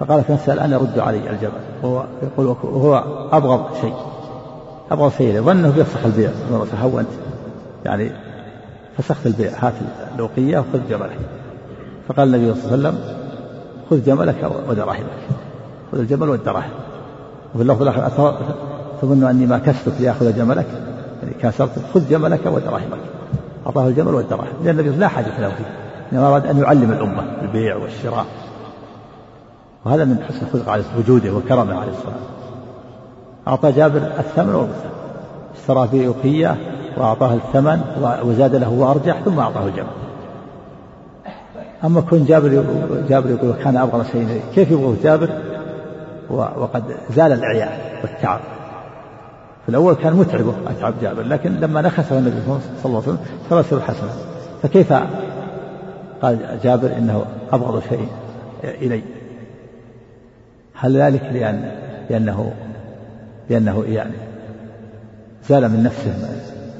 فقال 0.00 0.24
في 0.24 0.32
نفسه 0.32 0.52
الآن 0.52 0.72
يرد 0.72 0.98
علي 0.98 1.30
الجبل 1.30 1.52
وهو 1.82 2.04
يقول 2.22 2.46
وهو 2.46 3.04
أبغض 3.32 3.76
شيء 3.80 3.94
أبغض 4.90 5.12
شيء 5.18 5.42
ظنه 5.42 5.70
بيفسخ 5.70 6.04
البيع. 6.04 6.30
هونت 6.82 7.08
يعني 7.84 8.12
فسخت 8.98 9.26
البيع 9.26 9.50
هات 9.58 9.72
الأوقية 10.14 10.58
وخذ 10.58 10.88
جملك 10.90 11.18
فقال 12.08 12.34
النبي 12.34 12.60
صلى 12.60 12.74
الله 12.74 12.88
عليه 12.88 12.98
وسلم 12.98 13.16
خذ 13.90 14.04
جملك 14.04 14.50
ودراهمك 14.68 15.06
خذ 15.92 15.98
الجمل 15.98 16.28
والدراهم 16.28 16.70
وفي 17.54 17.62
اللفظ 17.62 17.82
الآخر 17.82 18.34
تظن 19.02 19.24
أني 19.24 19.46
ما 19.46 19.58
كسبت 19.58 20.00
ليأخذ 20.00 20.36
جملك 20.36 20.66
يعني 21.22 21.34
كاسرت 21.34 21.70
خذ 21.94 22.08
جملك 22.08 22.46
ودراهمك 22.46 22.98
أعطاه 23.66 23.88
الجمل 23.88 24.14
والدراهم 24.14 24.52
لأن 24.64 24.80
النبي 24.80 24.96
لا 24.96 25.08
حاجة 25.08 25.40
له 25.40 25.48
فيه 25.48 25.64
إنما 26.12 26.28
أراد 26.28 26.46
أن 26.46 26.58
يعلم 26.58 26.92
الأمة 26.92 27.22
البيع 27.42 27.76
والشراء. 27.76 28.26
وهذا 29.84 30.04
من 30.04 30.22
حسن 30.28 30.46
خلق 30.52 30.68
عليه 30.68 30.84
وجوده 30.98 31.32
وكرمه 31.32 31.80
عليه 31.80 31.92
الصلاة 31.92 32.14
والسلام. 32.14 32.32
أعطى 33.48 33.72
جابر 33.72 33.98
الثمن 34.18 34.54
والغثى 34.54 34.88
اشترى 35.60 35.88
به 35.92 36.14
أقية 36.20 36.56
وأعطاه 36.96 37.34
الثمن 37.34 37.80
وزاد 38.24 38.54
له 38.54 38.68
وأرجح 38.68 39.20
ثم 39.24 39.38
أعطاه 39.38 39.66
الجمل 39.66 39.86
أما 41.84 42.00
كون 42.00 42.24
جابر 42.24 42.64
جابر 43.08 43.30
يقول 43.30 43.52
كان 43.52 43.76
أبغض 43.76 44.06
شيء 44.12 44.40
كيف 44.54 44.70
يبغض 44.70 44.96
جابر؟ 45.02 45.28
وقد 46.32 46.84
زال 47.10 47.32
الإعياء 47.32 48.00
والتعب. 48.02 48.40
في 49.62 49.68
الأول 49.68 49.94
كان 49.94 50.12
متعبه 50.12 50.54
أتعب 50.66 50.94
جابر 51.02 51.22
لكن 51.22 51.52
لما 51.52 51.80
نخسه 51.80 52.18
النبي 52.18 52.36
صلى 52.42 52.60
الله 52.84 53.02
عليه 53.02 53.18
وسلم 53.46 53.58
يصير 53.58 53.80
حسنا. 53.80 54.10
فكيف 54.62 54.92
قال 56.22 56.58
جابر 56.62 56.96
إنه 56.98 57.24
أبغض 57.52 57.82
شيء 57.88 58.08
إلي؟ 58.64 59.02
هل 60.74 60.96
ذلك 60.96 61.22
لأن 61.22 61.70
لأنه 62.10 62.52
لأنه 63.50 63.84
يعني 63.86 64.14
زال 65.48 65.68
من 65.68 65.82
نفسه 65.82 66.14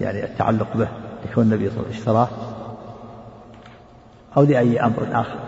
يعني 0.01 0.25
التعلق 0.25 0.77
به 0.77 0.89
لكون 1.25 1.45
النبي 1.45 1.71
صلى 1.71 1.77
الله 1.77 1.87
عليه 1.87 1.99
وسلم 1.99 2.01
اشتراه؟ 2.01 2.29
أو 4.37 4.43
لأي 4.43 4.81
أمر 4.81 5.09
آخر؟ 5.13 5.39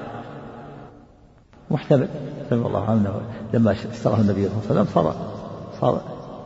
محتمل 1.70 2.08
رضي 2.52 2.66
الله 2.66 2.90
عنه 2.90 3.20
لما 3.52 3.70
اشتراه 3.72 4.20
النبي 4.20 4.48
صلى 4.48 4.56
الله 4.56 4.70
عليه 4.70 4.80
وسلم 4.80 4.84
صار 4.84 5.14
صار 5.80 6.02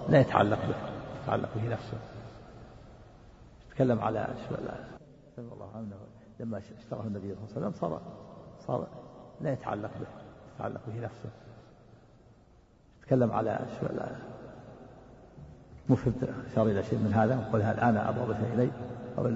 لا 0.08 0.20
يتعلق 0.20 0.58
به 0.68 0.74
يتعلق 1.22 1.48
به 1.56 1.68
نفسه. 1.68 1.98
تكلم 3.70 4.00
على 4.00 4.28
رضي 5.38 5.48
الله 5.52 5.70
عنه 5.74 5.96
لما 6.40 6.58
اشتراه 6.58 7.02
النبي 7.02 7.34
صلى 7.34 7.56
الله 7.56 7.56
عليه 7.56 7.66
وسلم 7.66 7.72
صار 7.80 8.00
صار 8.66 8.86
لا 9.40 9.52
يتعلق 9.52 9.90
به 10.00 10.06
يتعلق 10.54 10.80
به 10.86 11.00
نفسه. 11.00 11.30
تكلم 13.02 13.32
على 13.32 13.58
مو 15.88 15.96
فهمت 15.96 16.28
اشار 16.52 16.66
إلى 16.66 16.82
شيء 16.82 16.98
من 16.98 17.12
هذا؟ 17.14 17.48
وقال 17.48 17.62
هذا 17.62 17.88
أنا 17.88 18.08
ابغض 18.08 18.36
شيء 18.36 18.54
إلي؟ 18.54 18.70
أو 19.18 19.32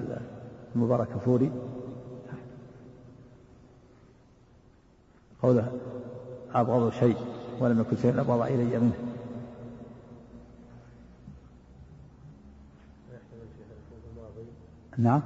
المبارك 0.75 1.07
فوري؟ 1.25 1.51
قوله 5.43 5.71
أبغض 6.55 6.91
شيء 6.91 7.17
ولم 7.59 7.79
يكن 7.79 7.97
شيء 7.97 8.21
أبغض 8.21 8.41
إلي 8.41 8.79
منه. 8.79 8.93
نعم. 14.97 15.21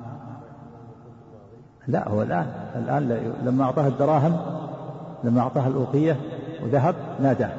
لا 1.88 2.09
هو 2.09 2.22
الآن 2.22 2.47
الآن 2.76 3.34
لما 3.43 3.63
أعطاه 3.63 3.88
الدراهم 3.88 4.38
لما 5.24 5.41
أعطاه 5.41 5.68
الأوقية 5.68 6.20
وذهب 6.63 6.95
ناداه 7.20 7.51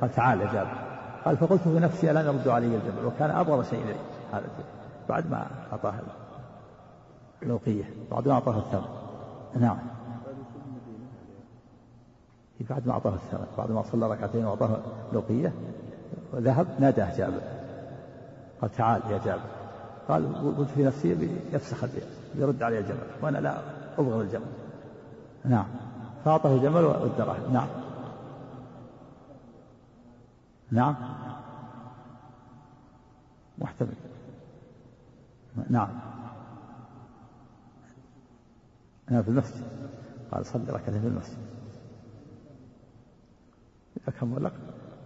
قال 0.00 0.12
تعال 0.12 0.40
يا 0.40 0.52
جابر. 0.52 0.76
قال 1.24 1.36
فقلت 1.36 1.62
في 1.62 1.78
نفسي 1.78 2.10
الآن 2.10 2.26
يرد 2.26 2.48
علي 2.48 2.66
الجبل 2.66 3.06
وكان 3.06 3.30
أبغض 3.30 3.64
شيء 3.64 3.84
إلي؟ 3.84 3.94
هذا 4.32 4.44
بعد 5.08 5.30
ما 5.30 5.46
أعطاه 5.72 5.94
الأوقية 7.42 7.84
بعد 8.10 8.28
ما 8.28 8.34
أعطاه 8.34 8.58
الثمن. 8.58 8.88
نعم. 9.60 9.78
بعد 12.70 12.86
ما 12.86 12.92
أعطاه 12.92 13.14
الثمن 13.14 13.46
بعد 13.58 13.70
ما 13.70 13.82
صلى 13.82 14.10
ركعتين 14.10 14.44
وأعطاه 14.44 14.78
لقية 15.12 15.52
وذهب 16.32 16.66
ناداه 16.80 17.16
جابر. 17.16 17.40
قال 18.60 18.70
تعال 18.72 19.02
يا 19.10 19.20
جابر. 19.24 19.42
قال 20.08 20.54
قلت 20.58 20.68
في 20.68 20.84
نفسي 20.84 21.30
يفسخ 21.52 21.84
يرد 22.34 22.62
علي 22.62 22.78
الجمل 22.78 23.06
وأنا 23.22 23.38
لا 23.38 23.58
أبغض 23.98 24.20
الجمل. 24.20 24.46
نعم. 25.44 25.66
فأعطاه 26.24 26.54
الجمل 26.54 26.84
والدراهم 26.84 27.52
نعم. 27.52 27.68
نعم. 30.70 30.94
محتمل. 33.58 33.94
نعم. 35.70 35.88
أنا 39.10 39.22
في 39.22 39.28
المسجد. 39.28 39.62
قال 40.32 40.46
صلي 40.46 40.72
ركعتين 40.72 41.00
في 41.00 41.06
المسجد. 41.06 41.51
فكم 44.16 44.32
ولق 44.32 44.52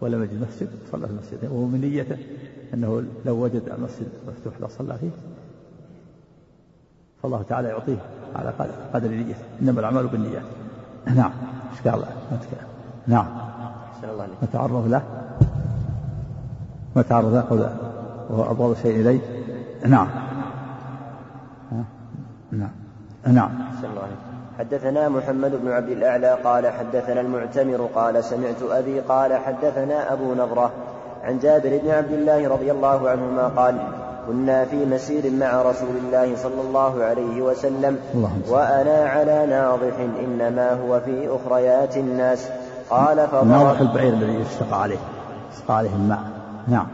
ولم 0.01 0.23
يجد 0.23 0.47
مسجد 0.49 0.69
صلى 0.93 1.07
في 1.07 1.13
المسجد. 1.13 1.45
وهو 1.45 1.67
من 1.67 1.81
نيته 1.81 2.17
أنه 2.75 3.05
لو 3.25 3.45
وجد 3.45 3.63
المسجد 3.69 4.09
مفتوح 4.29 4.61
لصلى 4.61 4.99
فيه. 4.99 5.11
فالله 7.23 7.43
تعالى 7.43 7.69
يعطيه 7.69 7.99
على 8.35 8.53
قدر 8.95 9.09
نيته. 9.09 9.45
إنما 9.63 9.81
الأعمال 9.81 10.07
بالنيات. 10.07 10.43
نعم. 11.07 11.31
إيش 11.73 11.89
قال 11.89 12.05
نعم. 13.07 13.27
نتعرض 14.43 14.89
له. 14.89 15.03
نتعرض 16.97 17.35
له 17.35 17.41
قول 17.41 17.69
وهو 18.31 18.51
أبغض 18.51 18.77
شيء 18.83 19.01
إلي 19.01 19.21
نعم. 19.87 20.09
نعم. 22.53 22.71
نعم. 23.27 23.66
حدثنا 24.59 25.09
محمد 25.09 25.53
بن 25.63 25.73
عبد 25.73 25.89
الأعلى 25.89 26.39
قال 26.45 26.67
حدثنا 26.67 27.21
المعتمر 27.21 27.89
قال 27.95 28.25
سمعت 28.25 28.63
أبي 28.71 29.01
قال 29.01 29.35
حدثنا 29.35 30.13
أبو 30.13 30.35
نضرة 30.35 30.71
عن 31.25 31.39
جابر 31.39 31.81
بن 31.83 31.91
عبد 31.91 32.13
الله 32.13 32.49
رضي 32.49 32.73
الله 32.73 33.11
عنهما 33.11 33.49
قال 33.49 33.79
كنا 34.27 34.65
في 34.65 34.87
مسير 34.87 35.31
مع 35.31 35.63
رسول 35.63 35.97
الله 35.97 36.37
صلى 36.37 36.61
الله 36.69 37.05
عليه 37.05 37.43
وسلم 37.43 37.99
وأنا 38.49 39.09
على 39.09 39.47
ناضح 39.47 39.95
إنما 40.25 40.73
هو 40.73 41.01
في 41.01 41.29
أخريات 41.37 41.97
الناس. 41.97 42.49
قال 42.91 43.29
فضرب 43.29 43.47
ناضح 43.47 43.81
البعير 43.81 44.13
الذي 44.13 44.35
يستقى 44.35 44.83
عليه 44.83 44.99
يستقى 45.53 45.77
عليه 45.77 45.91
الماء 45.91 46.21
نعم. 46.69 46.87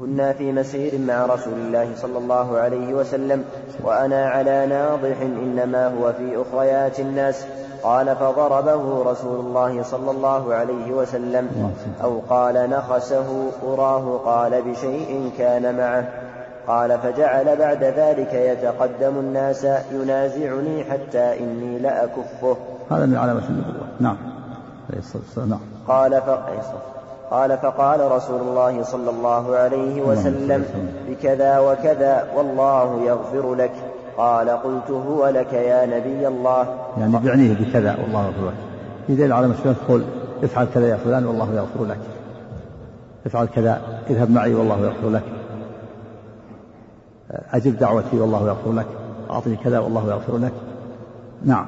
كنا 0.00 0.32
في 0.32 0.52
مسير 0.52 0.98
مع 0.98 1.26
رسول 1.26 1.52
الله 1.52 1.88
صلى 1.96 2.18
الله 2.18 2.58
عليه 2.58 2.94
وسلم 2.94 3.44
وأنا 3.84 4.28
على 4.28 4.66
ناضح 4.66 5.20
إنما 5.20 5.86
هو 5.86 6.12
في 6.12 6.42
أخريات 6.42 7.00
الناس. 7.00 7.44
قال 7.82 8.16
فضربه 8.16 9.02
رسول 9.10 9.40
الله 9.40 9.82
صلى 9.82 10.10
الله 10.10 10.54
عليه 10.54 10.92
وسلم 10.92 11.72
أو 12.02 12.20
قال 12.30 12.70
نخسه 12.70 13.50
أراه 13.66 14.18
قال 14.24 14.62
بشيء 14.62 15.32
كان 15.38 15.76
معه. 15.76 16.08
قال 16.66 16.98
فجعل 16.98 17.56
بعد 17.56 17.84
ذلك 17.84 18.34
يتقدم 18.34 19.18
الناس 19.18 19.66
ينازعني 19.92 20.84
حتى 20.84 21.38
إني 21.40 21.78
لأكفه 21.78 22.56
هذا 22.90 23.06
من 23.06 23.16
علامة 23.16 23.48
النبوة. 23.48 23.86
نعم. 24.00 24.16
نعم. 25.46 25.60
قال 25.88 26.20
ف... 26.20 26.30
قال 27.30 27.58
فقال 27.58 28.12
رسول 28.12 28.40
الله 28.40 28.82
صلى 28.82 29.10
الله 29.10 29.56
عليه 29.56 30.02
وسلم 30.02 30.64
بكذا 31.08 31.58
وكذا 31.58 32.28
والله 32.36 33.02
يغفر 33.02 33.54
لك. 33.54 33.72
قال 34.16 34.50
قلت 34.50 34.90
هو 34.90 35.26
لك 35.28 35.52
يا 35.52 35.86
نبي 35.86 36.28
الله. 36.28 36.66
يعني 36.98 37.18
بيعنيه 37.18 37.54
بكذا 37.54 37.96
والله 38.02 38.26
يغفر 38.26 38.46
لك. 38.46 38.54
في 39.06 39.14
دليل 39.14 39.32
على 39.32 39.48
مشروع 39.48 39.74
تقول 39.74 40.04
افعل 40.42 40.66
كذا 40.74 40.88
يا 40.88 40.96
فلان 40.96 41.26
والله 41.26 41.54
يغفر 41.54 41.84
لك. 41.84 41.98
افعل 43.26 43.46
كذا 43.46 43.80
اذهب 44.10 44.30
معي 44.30 44.54
والله 44.54 44.78
يغفر 44.80 45.10
لك. 45.10 45.22
أجب 47.52 47.78
دعوتي 47.78 48.20
والله 48.20 48.48
يغفر 48.48 48.72
لك. 48.72 48.86
أعطني 49.30 49.56
كذا 49.56 49.78
والله 49.78 50.10
يغفر 50.10 50.36
لك. 50.36 50.52
نعم. 51.44 51.66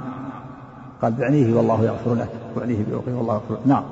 قال 1.02 1.12
بعنيه 1.12 1.56
والله 1.56 1.84
يغفر 1.84 2.14
لك. 2.14 2.28
بعنيه 2.56 2.84
بأخيه 2.90 3.14
والله 3.14 3.34
يغفر 3.34 3.54
لك. 3.54 3.60
نعم. 3.66 3.84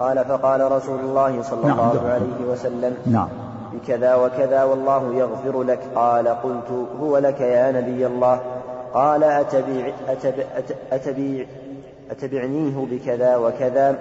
قال 0.00 0.24
فقال 0.24 0.72
رسول 0.72 1.00
الله 1.00 1.42
صلى 1.42 1.68
نعم 1.68 1.78
الله 1.80 1.94
دعوة. 1.94 2.12
عليه 2.12 2.50
وسلم 2.52 2.96
نعم. 3.06 3.28
بكذا 3.72 4.14
وكذا 4.14 4.64
والله 4.64 5.14
يغفر 5.14 5.62
لك. 5.62 5.78
قال 5.94 6.28
قلت 6.28 6.86
هو 7.00 7.18
لك 7.18 7.40
يا 7.40 7.72
نبي 7.72 8.06
الله. 8.06 8.40
قال 8.94 9.24
أتبع 9.24 9.92
أتبع 10.08 10.44
أتبع 10.92 11.44
أتبعنيه 12.10 12.86
بكذا 12.90 13.36
وكذا. 13.36 13.96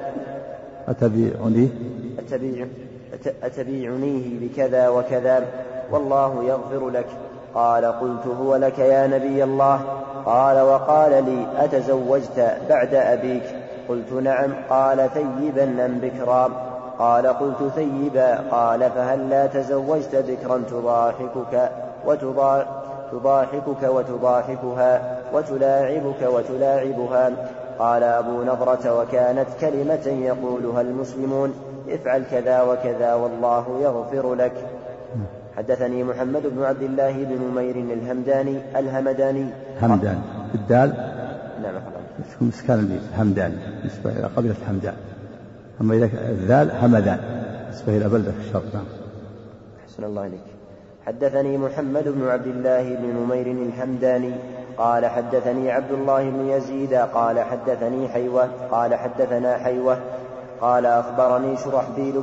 أتبعني؟ 0.88 1.70
أتبع 2.20 2.66
أت- 3.24 3.44
أتبيعنيه 3.46 4.40
بكذا 4.42 4.90
وكذا. 4.90 5.46
والله 5.92 6.44
يغفر 6.44 6.90
لك. 6.90 7.08
قال 7.56 7.86
قلت 7.86 8.28
هو 8.42 8.56
لك 8.56 8.80
يا 8.80 9.08
نبي 9.08 9.44
الله. 9.44 9.80
قال 10.26 10.62
وقال 10.62 11.12
لي 11.26 11.48
أتزوجت 11.66 12.58
بعد 12.70 12.94
أبيك؟ 12.96 13.44
قلت 13.90 14.14
نعم 14.14 14.54
قال 14.70 15.10
ثيبا 15.14 15.86
أم 15.86 16.00
بكرا 16.00 16.52
قال 17.00 17.28
قلت 17.28 17.72
ثيبا 17.76 18.36
قال 18.52 18.90
فهل 18.92 19.30
لا 19.30 19.48
تزوجت 19.48 20.16
بكرا 20.16 20.64
تضاحكك 20.72 21.72
تضاحكك 23.12 23.84
وتضاحكها 23.84 25.18
وتلاعبك 25.34 26.22
وتلاعبها؟ 26.22 27.32
قال 27.80 28.04
أبو 28.04 28.44
نضرة 28.44 29.02
وكانت 29.02 29.48
كلمة 29.62 30.08
يقولها 30.08 30.82
المسلمون 30.82 31.54
افعل 31.90 32.24
كذا 32.32 32.62
وكذا 32.62 33.14
والله 33.14 33.66
يغفر 33.82 34.36
لك. 34.36 34.54
حدثني 35.58 36.04
محمد 36.04 36.42
بن 36.48 36.64
عبد 36.64 36.82
الله 36.82 37.12
بن 37.12 37.40
نمير 37.52 37.76
الهمداني 37.76 38.62
الهمداني. 38.76 39.46
همدان 39.82 40.22
الدال؟ 40.56 41.17
تكون 42.34 42.48
مسكان 42.48 43.00
همدان 43.18 43.58
نسبة 43.86 44.12
إلى 44.12 44.28
قبيلة 44.36 44.56
همدان 44.70 44.94
أما 45.82 45.96
إذا 45.96 46.06
الذال 46.30 46.72
همدان 46.82 47.20
نسبة 47.70 47.98
إلى 47.98 48.10
بلدة 48.10 48.32
في 48.32 48.40
الشرق 48.48 48.64
نعم. 48.74 48.84
أحسن 49.84 50.04
الله 50.04 50.26
إليك. 50.28 50.40
حدثني 51.06 51.58
محمد 51.58 52.08
بن 52.08 52.28
عبد 52.28 52.48
الله 52.48 52.96
بن 52.96 53.06
نمير 53.24 53.52
الحمداني 53.52 54.34
قال 54.78 55.06
حدثني 55.06 55.72
عبد 55.72 55.92
الله 55.92 56.30
بن 56.30 56.46
يزيد 56.50 56.94
قال 56.94 57.40
حدثني 57.40 58.08
حيوة 58.10 58.48
قال 58.72 58.96
حدثنا 58.96 59.58
حيوة 59.58 59.98
قال 60.62 60.86
أخبرني 60.86 61.58
شرحبيل 61.58 62.22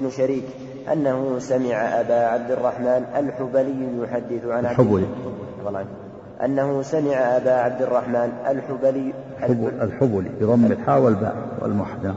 بن 0.00 0.10
شريك 0.10 0.44
أنه 0.92 1.38
سمع 1.38 1.74
أبا 2.00 2.26
عبد 2.26 2.50
الرحمن 2.50 3.04
الحبلي 3.16 4.02
يحدث 4.02 4.44
عن 4.44 4.64
عبد 4.66 4.80
الحبلي. 4.80 5.06
أنه 6.44 6.82
سمع 6.82 7.36
أبا 7.36 7.52
عبد 7.52 7.82
الرحمن 7.82 8.32
الحبلي 8.48 8.90
الحبل- 8.90 9.12
الحبلي 9.82 10.30
بضم 10.40 10.64
الحاء 10.64 11.00
والباء 11.00 11.36
والموحد 11.62 12.04
نعم 12.04 12.14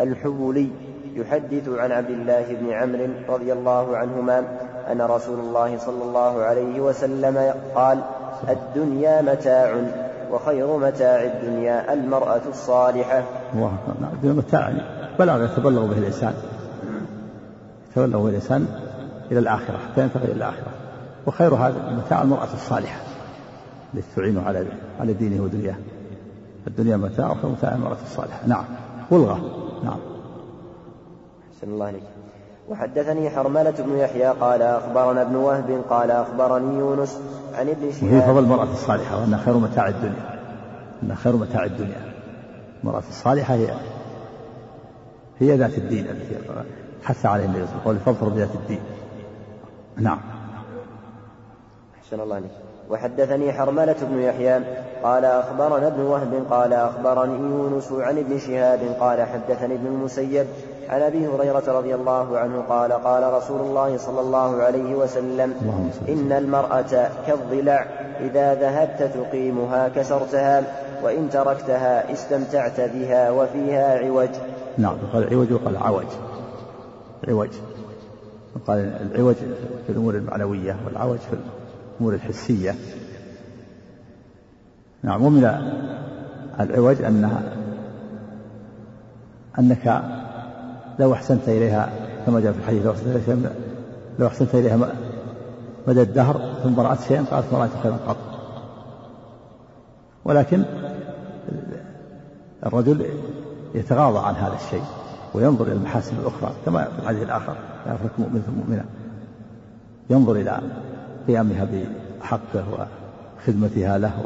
الحبولي 0.00 0.70
يحدث 1.14 1.68
عن 1.68 1.92
عبد 1.92 2.10
الله 2.10 2.54
بن 2.60 2.70
عمرو 2.70 3.08
رضي 3.28 3.52
الله 3.52 3.96
عنهما 3.96 4.44
أن 4.92 5.00
رسول 5.00 5.38
الله 5.38 5.78
صلى 5.78 6.02
الله 6.02 6.42
عليه 6.42 6.80
وسلم 6.80 7.54
قال 7.74 7.98
الدنيا 8.48 9.22
متاع 9.22 9.76
وخير 10.30 10.76
متاع 10.76 11.24
الدنيا 11.24 11.92
المرأة 11.92 12.40
الصالحة. 12.48 13.22
الله 13.54 13.72
نعم 14.00 14.12
دون 14.22 14.36
متاع. 14.36 14.72
بلاغ 15.18 15.44
يتبلغ 15.44 15.86
به 15.86 15.98
الإنسان. 15.98 16.34
يتبلغ 17.90 18.22
به 18.22 18.28
الإنسان 18.28 18.66
إلى 19.30 19.38
الآخرة 19.38 19.78
حتى 19.78 20.00
ينتقل 20.00 20.24
إلى 20.24 20.32
الآخرة. 20.32 20.72
وخير 21.26 21.54
هذا 21.54 21.88
المتاع 21.90 22.22
المرأة 22.22 22.48
الصالحة 22.54 23.00
التي 23.94 24.06
تعينه 24.16 24.42
على 24.42 24.66
على 25.00 25.12
دينه 25.12 25.42
ودنياه. 25.42 25.76
الدنيا 26.66 26.96
متاع 26.96 27.30
وخير 27.30 27.50
متاع 27.50 27.74
المرأة 27.74 27.96
الصالحة. 28.02 28.46
نعم. 28.46 28.64
بلغة 29.10 29.40
نعم. 29.84 29.98
أحسن 31.52 31.72
الله 31.72 31.86
عليك 31.86 32.02
وحدثني 32.68 33.30
حرملة 33.30 33.70
بن 33.70 33.96
يحيى 33.96 34.26
قال 34.26 34.62
أخبرنا 34.62 35.22
ابن 35.22 35.36
وهب 35.36 35.82
قال 35.90 36.10
أخبرني 36.10 36.78
يونس 36.78 37.20
عن 37.54 37.68
ابن 37.68 37.82
وهي 37.82 37.92
شهاب 37.92 38.22
فضل 38.22 38.44
المرأة 38.44 38.72
الصالحة 38.72 39.20
وأنها 39.20 39.38
خير 39.38 39.56
متاع 39.56 39.88
الدنيا. 39.88 40.38
أنها 41.02 41.16
خير 41.16 41.36
متاع 41.36 41.64
الدنيا. 41.64 42.12
المرأة 42.82 43.02
الصالحة 43.08 43.54
هي 43.54 43.74
هي 45.38 45.56
ذات 45.56 45.78
الدين 45.78 46.06
التي 46.06 46.36
حث 47.02 47.26
عليها 47.26 47.46
النبي 47.46 47.66
صلى 47.66 47.72
الله 47.72 47.82
عليه 47.86 48.00
وسلم. 48.00 48.14
فاظفر 48.14 48.28
بذات 48.28 48.54
الدين. 48.54 48.80
نعم. 49.96 50.20
أحسن 51.98 52.20
الله 52.20 52.34
عليك 52.34 52.50
وحدثني 52.90 53.52
حرملة 53.52 53.96
بن 54.02 54.22
يحيى 54.22 54.60
قال 55.02 55.24
أخبرنا 55.24 55.86
ابن 55.86 56.00
وهب 56.00 56.46
قال 56.50 56.72
أخبرني 56.72 57.38
يونس 57.38 57.92
عن 57.92 58.18
ابن 58.18 58.38
شهاب 58.38 58.80
قال 59.00 59.22
حدثني 59.22 59.74
ابن 59.74 59.86
المسيب 59.86 60.46
عن 60.88 61.00
أبي 61.02 61.26
هريرة 61.26 61.62
رضي 61.68 61.94
الله 61.94 62.38
عنه 62.38 62.62
قال 62.68 62.92
قال 62.92 63.32
رسول 63.32 63.60
الله 63.60 63.96
صلى 63.96 64.20
الله 64.20 64.62
عليه 64.62 64.94
وسلم 64.94 65.54
إن 66.08 66.32
المرأة 66.32 67.08
كالضلع 67.26 67.86
إذا 68.20 68.54
ذهبت 68.54 69.10
تقيمها 69.14 69.88
كسرتها 69.88 70.62
وإن 71.02 71.30
تركتها 71.30 72.12
استمتعت 72.12 72.80
بها 72.80 73.30
وفيها 73.30 73.98
عوج. 73.98 74.28
نعم 74.78 74.96
يقال 75.08 75.34
عوج 75.34 75.52
وقال 75.52 75.76
عوج. 75.76 76.06
عوج. 77.28 77.50
قال 78.66 78.78
العوج 78.78 79.34
في 79.86 79.92
الأمور 79.92 80.14
المعنوية 80.14 80.76
والعوج 80.86 81.18
في 81.18 81.36
الأمور 81.98 82.14
الحسية. 82.14 82.74
نعم 85.02 85.22
ومن 85.22 85.44
العوج 86.60 87.02
أنها 87.02 87.42
أنك 89.58 90.02
لو 90.98 91.12
أحسنت 91.12 91.48
إليها 91.48 91.90
كما 92.26 92.40
جاء 92.40 92.52
في 92.52 92.58
الحديث 92.58 92.86
لو 92.86 92.92
أحسنت 92.92 93.06
إليها 93.06 93.50
لو 94.18 94.26
أحسنت 94.26 94.54
إليها 94.54 94.88
مدى 95.88 96.02
الدهر 96.02 96.54
ثم 96.62 96.80
رأت 96.80 97.00
شيئا 97.00 97.22
قالت 97.22 97.52
ما 97.52 97.58
رأيت 97.58 97.72
خيرا 97.82 97.96
قط. 98.06 98.16
ولكن 100.24 100.64
الرجل 102.66 103.06
يتغاضى 103.74 104.26
عن 104.26 104.34
هذا 104.34 104.54
الشيء 104.54 104.84
وينظر 105.34 105.66
إلى 105.66 105.72
المحاسن 105.72 106.16
الأخرى 106.18 106.52
كما 106.66 106.84
في 106.84 106.98
الحديث 107.02 107.22
الآخر 107.22 107.56
لا 107.86 107.96
مؤمن 108.18 108.42
مؤمنة. 108.58 108.84
ينظر 110.10 110.32
إلى 110.32 110.60
قيامها 111.28 111.66
بحقه 112.20 112.88
وخدمتها 113.38 113.98
له 113.98 114.24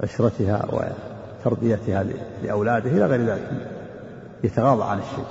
وعشرتها 0.00 0.66
وتربيتها 0.72 2.04
لأولاده 2.42 2.90
إلى 2.90 3.06
غير 3.06 3.26
ذلك 3.26 3.50
يتغاضى 4.44 4.84
عن 4.84 4.98
الشيء 4.98 5.24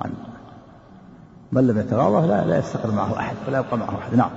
عن 0.00 0.12
من 1.52 1.66
لم 1.66 1.78
يتغاضى 1.78 2.26
لا, 2.26 2.44
لا 2.44 2.58
يستقر 2.58 2.90
معه 2.90 3.18
أحد 3.18 3.36
ولا 3.48 3.58
يبقى 3.58 3.78
معه 3.78 3.98
أحد. 3.98 4.14
نعم. 4.14 4.30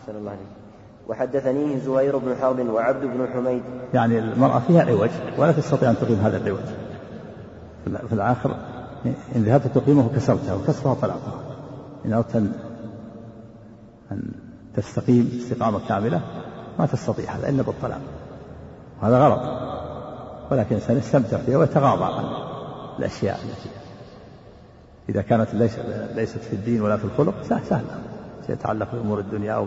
أحسن 0.00 0.18
الله 0.18 0.30
عليك. 0.30 0.46
وحدثنيه 1.08 1.78
زهير 1.78 2.18
بن 2.18 2.36
حرب 2.36 2.68
وعبد 2.68 3.04
بن 3.04 3.26
حميد. 3.34 3.62
يعني 3.94 4.18
المرأة 4.18 4.58
فيها 4.58 4.82
عوج 4.84 5.10
ولا 5.38 5.52
تستطيع 5.52 5.90
أن 5.90 5.96
تقيم 5.96 6.18
هذا 6.18 6.36
العوج. 6.36 6.60
في 7.84 8.12
الآخر 8.12 8.56
إن 9.06 9.42
ذهبت 9.42 9.66
تقيمه 9.74 10.08
كسرتها 10.16 10.54
وكسرها 10.54 10.94
طلاقها 10.94 11.40
إن 12.06 12.12
أردت 12.12 12.36
أن 12.36 12.52
أن 14.12 14.22
تستقيم 14.76 15.40
استقامة 15.42 15.88
كاملة 15.88 16.20
ما 16.78 16.86
تستطيع 16.86 17.32
هذا 17.32 17.48
إلا 17.48 17.62
بالطلاق. 17.62 18.00
وهذا 19.02 19.18
غلط. 19.18 19.40
ولكن 20.50 20.76
الإنسان 20.76 20.96
يستمتع 20.96 21.38
فيها 21.38 21.58
ويتغاضى 21.58 22.04
عن 22.04 22.24
الأشياء 22.98 23.36
التي 23.36 23.70
إذا 25.08 25.22
كانت 25.22 25.54
ليس 25.54 25.78
ليست 26.14 26.38
في 26.38 26.52
الدين 26.52 26.82
ولا 26.82 26.96
في 26.96 27.04
الخلق 27.04 27.34
سهل 27.42 27.84
يتعلق 28.48 28.92
بأمور 28.92 29.18
الدنيا 29.18 29.52
أو 29.52 29.66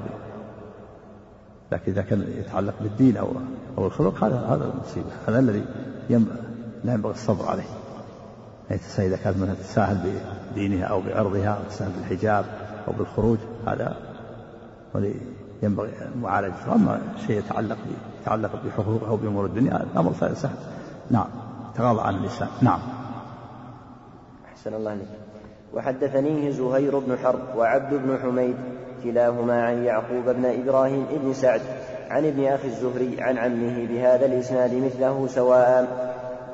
لكن 1.72 1.92
إذا 1.92 2.02
كان 2.02 2.26
يتعلق 2.38 2.74
بالدين 2.82 3.18
أو 3.18 3.28
أو 3.78 3.86
الخلق 3.86 4.24
هذا 4.24 4.36
هذا 4.36 4.72
المصيبة. 4.74 5.10
هذا 5.28 5.40
الذي 5.40 5.66
ينبغي 6.10 6.36
لا 6.84 6.94
ينبغي 6.94 7.14
الصبر 7.14 7.46
عليه. 7.46 7.64
يعني 8.72 9.08
إذا 9.08 9.18
كانت 9.24 9.38
مثلا 9.38 9.54
تساهل 9.54 9.98
بدينها 10.52 10.86
أو 10.86 11.02
بعرضها 11.02 11.50
أو 11.50 11.64
تساهل 11.70 11.92
بالحجاب 11.92 12.46
أو 12.88 12.94
بالخروج. 12.94 13.38
هذا 13.68 13.96
ينبغي 15.64 15.92
معالجته 16.22 16.76
أما 16.76 17.02
شيء 17.28 17.38
يتعلق 17.38 17.78
يتعلق 18.22 18.52
بحقوقه 18.66 19.08
أو 19.08 19.16
بأمور 19.16 19.46
الدنيا 19.46 19.84
الأمر 19.84 20.14
سهل 20.14 20.56
نعم. 21.10 21.28
تغاضى 21.76 22.02
عن 22.02 22.16
الإنسان 22.16 22.48
نعم. 22.62 22.80
أحسن 24.52 24.74
الله 24.74 24.92
عليك 24.92 25.08
وحدثنيه 25.74 26.50
زهير 26.50 27.00
بن 27.00 27.18
حرب 27.18 27.56
وعبد 27.58 27.94
بن 27.94 28.18
حميد 28.24 28.56
كلاهما 29.04 29.64
عن 29.64 29.84
يعقوب 29.84 30.26
بن 30.26 30.46
إبراهيم 30.46 31.06
بن 31.24 31.34
سعد 31.34 31.62
عن 32.10 32.26
ابن 32.26 32.46
أخي 32.46 32.68
الزهري 32.68 33.22
عن 33.22 33.38
عمه 33.38 33.88
بهذا 33.88 34.26
الإسناد 34.26 34.74
مثله 34.74 35.28
سواء 35.28 36.11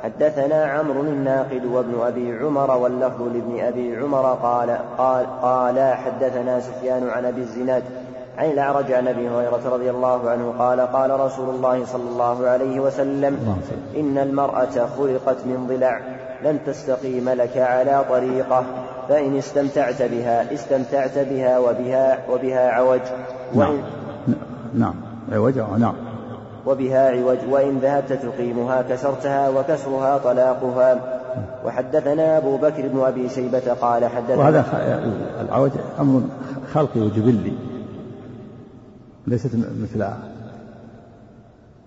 حدثنا 0.08 0.66
عمرو 0.66 1.02
الناقد 1.02 1.66
وابن 1.66 2.02
أبي 2.02 2.38
عمر 2.38 2.72
واللفظ 2.78 3.22
لابن 3.22 3.60
أبي 3.60 3.98
عمر 3.98 4.34
قال 4.34 4.78
قال 4.98 5.26
قال 5.42 5.94
حدثنا 5.94 6.60
سفيان 6.60 7.10
عن 7.10 7.26
أبي 7.26 7.42
الزناد 7.42 7.84
عن 8.38 8.52
الأعرج 8.52 8.92
عن 8.92 9.08
أبي 9.08 9.30
هريرة 9.30 9.62
رضي 9.66 9.90
الله 9.90 10.30
عنه 10.30 10.54
قال 10.60 10.82
قال 10.82 11.20
رسول 11.20 11.56
الله 11.56 11.86
صلى 11.86 12.10
الله 12.10 12.48
عليه 12.48 12.80
وسلم 12.80 13.60
إن 13.98 14.18
المرأة 14.18 14.88
خلقت 14.98 15.46
من 15.46 15.68
ضلع 15.70 16.00
لن 16.44 16.60
تستقيم 16.66 17.30
لك 17.30 17.58
على 17.58 18.06
طريقة 18.10 18.64
فإن 19.10 19.38
استمتعت 19.38 20.02
بها 20.02 20.54
استمتعت 20.54 21.18
بها 21.18 21.60
وبها 21.60 22.20
وبها 22.30 22.72
عوج. 22.72 23.02
نعم. 23.56 23.78
نعم. 24.74 24.96
عوج 25.32 25.58
نعم. 25.58 26.07
وبها 26.68 27.10
عوج 27.10 27.38
وإن 27.50 27.80
ذهبت 27.80 28.14
تقيمها 28.14 28.82
كسرتها 28.82 29.50
وكسرها 29.50 30.18
طلاقها. 30.18 31.20
وحدثنا 31.66 32.38
أبو 32.38 32.58
بكر 32.58 32.88
بن 32.88 33.00
أبي 33.00 33.30
شيبة 33.30 33.74
قال 33.74 34.06
حدثنا 34.06 34.38
وهذا 34.38 34.66
العوج 35.42 35.72
أمر 36.00 36.22
خلقي 36.74 37.00
وجبلي 37.00 37.54
ليست 39.28 39.56
مثل 39.56 40.08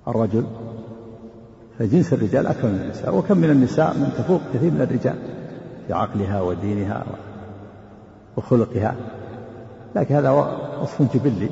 الرجل. 0.08 0.44
فجنس 1.78 2.12
الرجال 2.12 2.46
أكثر 2.46 2.68
من 2.68 2.80
النساء 2.84 3.16
وكم 3.16 3.38
من 3.38 3.50
النساء 3.50 3.94
من 3.94 4.12
تفوق 4.18 4.40
كثير 4.54 4.70
من 4.70 4.80
الرجال 4.80 5.16
في 5.86 5.92
عقلها 5.92 6.40
ودينها 6.40 7.04
وخلقها. 8.36 8.94
لكن 9.96 10.14
هذا 10.14 10.30
وصف 10.82 11.02
جبلي. 11.14 11.50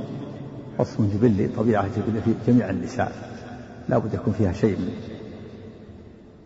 وصف 0.78 1.00
جبلي 1.00 1.48
طبيعة 1.48 1.86
جبلية 1.96 2.20
في 2.20 2.34
جميع 2.46 2.70
النساء. 2.70 3.12
لا 3.88 3.98
بد 3.98 4.14
يكون 4.14 4.32
فيها 4.32 4.52
شيء 4.52 4.76
من 4.78 4.90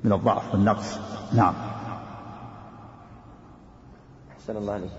من 0.04 0.12
الضعف 0.12 0.54
والنقص. 0.54 0.98
نعم. 1.32 1.54
أحسن 4.36 4.56
الله 4.56 4.72
عليك. 4.72 4.90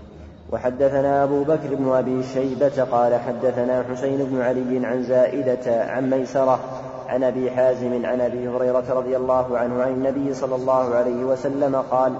وحدثنا 0.52 1.24
أبو 1.24 1.44
بكر 1.44 1.74
بن 1.74 1.88
أبي 1.92 2.22
شيبة 2.22 2.82
قال 2.82 3.20
حدثنا 3.20 3.84
حسين 3.90 4.24
بن 4.24 4.40
علي 4.40 4.86
عن 4.86 5.02
زائدة 5.02 5.84
عن 5.84 6.10
ميسرة 6.10 6.60
عن 7.08 7.24
أبي 7.24 7.50
حازم 7.50 8.06
عن 8.06 8.20
أبي 8.20 8.48
هريرة 8.48 8.94
رضي 8.94 9.16
الله 9.16 9.58
عنه 9.58 9.82
عن 9.82 9.92
النبي 9.92 10.34
صلى 10.34 10.54
الله 10.54 10.94
عليه 10.94 11.24
وسلم 11.24 11.76
قال 11.76 12.12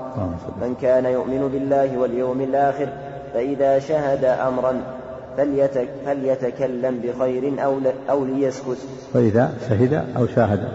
من 0.61 0.75
كان 0.81 1.05
يؤمن 1.05 1.49
بالله 1.49 1.99
واليوم 1.99 2.41
الآخر 2.41 2.89
فإذا 3.35 3.79
شهد 3.79 4.25
أمرا 4.25 4.81
فليتك 5.37 5.89
فليتكلم 6.07 7.01
بخير 7.05 7.65
أو, 7.65 7.79
أو 8.11 8.25
ليسكت. 8.25 8.79
فإذا 9.15 9.55
شهد 9.69 10.05
أو 10.17 10.27
شاهد. 10.27 10.69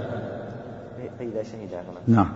فإذا 1.19 1.43
شهد 1.43 1.69
نعم. 2.07 2.29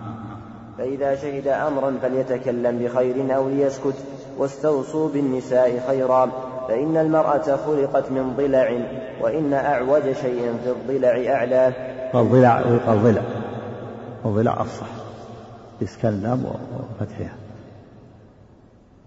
فإذا 0.78 1.16
شهد 1.16 1.48
أمرا 1.48 1.98
فليتكلم 2.02 2.78
بخير 2.78 3.36
أو 3.36 3.48
ليسكت. 3.48 3.94
واستوصوا 4.38 5.08
بالنساء 5.08 5.84
خيرا 5.86 6.30
فإن 6.68 6.96
المرأة 6.96 7.56
خلقت 7.56 8.10
من 8.10 8.34
ضلع 8.36 8.78
وإن 9.20 9.52
أعوج 9.52 10.02
شيء 10.02 10.54
في 10.64 10.70
الضلع 10.70 11.34
أعلاه 11.34 11.72
الضلع 12.14 12.66
ويقال 12.66 13.02
ضلع 13.02 13.22
الضلع 14.24 14.60
أفصح. 14.60 14.86
بإسكان 15.80 16.12
اللام 16.12 16.44
وفتحها. 17.00 17.34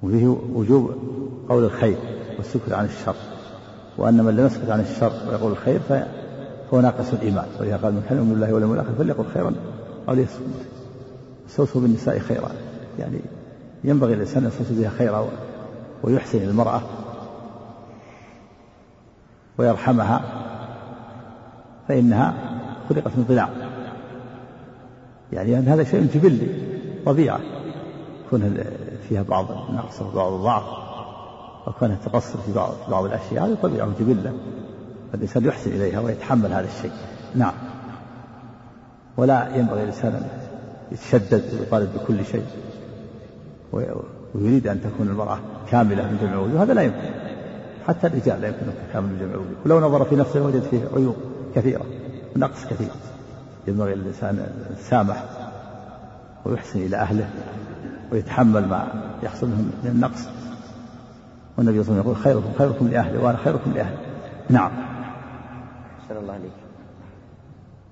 وفيه 0.03 0.38
وجوب 0.55 0.91
قول 1.49 1.63
الخير. 1.63 1.97
والسكت 2.38 2.71
عن 2.71 2.85
الشر 2.85 3.15
وأن 3.97 4.23
من 4.23 4.35
لم 4.35 4.45
يسكت 4.45 4.69
عن 4.69 4.79
الشر 4.79 5.11
ويقول 5.29 5.51
الخير 5.51 5.79
فهو 5.79 6.81
ناقص 6.81 7.13
الإيمان. 7.13 7.45
ولذا 7.59 7.77
قال 7.77 7.93
من 7.93 8.03
كان 8.09 8.17
يؤمن 8.17 8.29
بالله 8.29 8.53
واليوم 8.53 8.73
الآخر 8.73 8.93
فليقل 8.97 9.25
خيرا 9.33 9.55
أو 10.09 10.13
ليسكت 10.13 10.41
استوصوا 11.49 11.81
بالنساء 11.81 12.19
خيرا. 12.19 12.49
يعني 12.99 13.19
ينبغي 13.83 14.13
الإنسان 14.13 14.43
أن 14.43 14.49
يستوصي 14.49 14.81
بها 14.81 14.89
خيرا 14.89 15.27
ويحسن 16.03 16.41
المرأة 16.41 16.81
ويرحمها 19.57 20.21
فإنها 21.88 22.33
خلقت 22.89 23.17
من 23.17 23.25
ضلع. 23.29 23.49
يعني 25.33 25.59
أن 25.59 25.67
هذا 25.67 25.83
شيء 25.83 26.07
جبلي 26.13 26.47
طبيعة 27.05 27.39
يكون 28.25 28.63
فيها 29.09 29.21
بعض 29.21 29.51
النقص 29.69 30.01
وبعض 30.01 30.33
الضعف. 30.33 30.86
وكونها 31.68 31.97
تقصر 32.05 32.39
في 32.45 32.53
بعض 32.53 32.72
في 32.72 32.91
بعض 32.91 33.05
الأشياء 33.05 33.45
هذه 33.45 33.57
طبيعة 33.63 33.89
جبلة 33.99 34.34
فالإنسان 35.11 35.45
يحسن 35.45 35.72
إليها 35.72 35.99
ويتحمل 35.99 36.53
هذا 36.53 36.68
الشيء. 36.68 36.91
نعم. 37.36 37.53
ولا 39.18 39.55
ينبغي 39.55 39.84
الإنسان 39.84 40.13
أن 40.13 40.28
يتشدد 40.91 41.43
ويطالب 41.59 41.89
بكل 41.93 42.26
شيء. 42.26 42.45
ويريد 43.72 44.68
أن 44.68 44.82
تكون 44.82 45.07
المرأة 45.07 45.39
كاملة 45.72 46.03
من 46.03 46.18
جميع 46.22 46.34
الوجوه 46.34 46.63
هذا 46.63 46.74
لا 46.74 46.82
يمكن. 46.82 47.09
حتى 47.88 48.07
الرجال 48.07 48.41
لا 48.41 48.47
يمكن 48.47 48.59
أن 48.59 48.74
تكامل 48.89 49.07
من 49.07 49.20
جميع 49.20 49.34
الوجوه 49.34 49.55
ولو 49.65 49.80
نظر 49.80 50.05
في 50.05 50.15
نفسه 50.15 50.41
وجد 50.45 50.61
فيه 50.61 50.82
عيوب 50.95 51.15
كثيرة 51.55 51.86
ونقص 52.36 52.65
كثير. 52.65 52.91
ينبغي 53.68 53.95
للإنسان 53.95 54.47
السامح 54.80 55.24
ويحسن 56.45 56.80
إلى 56.80 56.97
أهله 56.97 57.30
ويتحمل 58.11 58.68
ما 58.68 58.88
يحصل 59.24 59.47
من 59.47 59.72
النقص. 59.86 60.28
والنبي 61.58 61.84
صلى 61.84 61.91
الله 61.91 62.01
عليه 62.01 62.12
وسلم 62.12 62.12
يقول 62.12 62.16
خيركم 62.16 62.53
خيركم 62.58 62.88
لأهله 62.88 63.24
وأنا 63.24 63.38
خيركم 63.38 63.72
لأهله 63.76 63.97
نعم. 64.49 64.72
أحسن 66.03 66.18
الله 66.18 66.34
عليك 66.34 66.51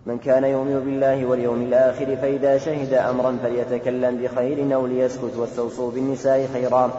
من 0.05 0.17
كان 0.17 0.43
يؤمن 0.43 0.79
بالله 0.85 1.25
واليوم 1.25 1.61
الآخر 1.61 2.15
فإذا 2.15 2.57
شهد 2.57 2.93
أمرا 2.93 3.37
فليتكلم 3.43 4.17
بخير 4.17 4.75
أو 4.75 4.87
ليسكت 4.87 5.35
واستوصوا 5.37 5.91
بالنساء 5.91 6.47
خيرا. 6.53 6.91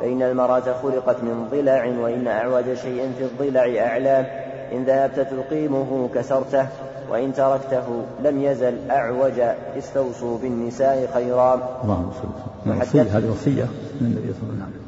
فإن 0.00 0.22
المرأة 0.22 0.72
خلقت 0.82 1.22
من 1.22 1.48
ضلع 1.50 1.86
وإن 1.86 2.26
أعوج 2.26 2.64
شيء 2.74 3.12
في 3.18 3.24
الضلع 3.24 3.86
أعلاه 3.86 4.26
إن 4.72 4.84
ذهبت 4.84 5.20
تقيمه 5.20 6.08
كسرته 6.14 6.66
وإن 7.10 7.34
تركته 7.34 8.04
لم 8.24 8.42
يزل 8.42 8.90
أعوج 8.90 9.40
استوصوا 9.78 10.38
بالنساء 10.38 11.10
خيرا. 11.14 11.80
اللهم 11.84 12.10
صل 12.22 12.28
وسلم. 12.70 12.80
وصية 12.80 13.18
هذه 13.18 13.30
وصية 13.30 13.66
من 14.00 14.06
النبي 14.06 14.32
صلى 14.40 14.50
الله 14.50 14.64
عليه 14.64 14.72
وسلم. 14.72 14.81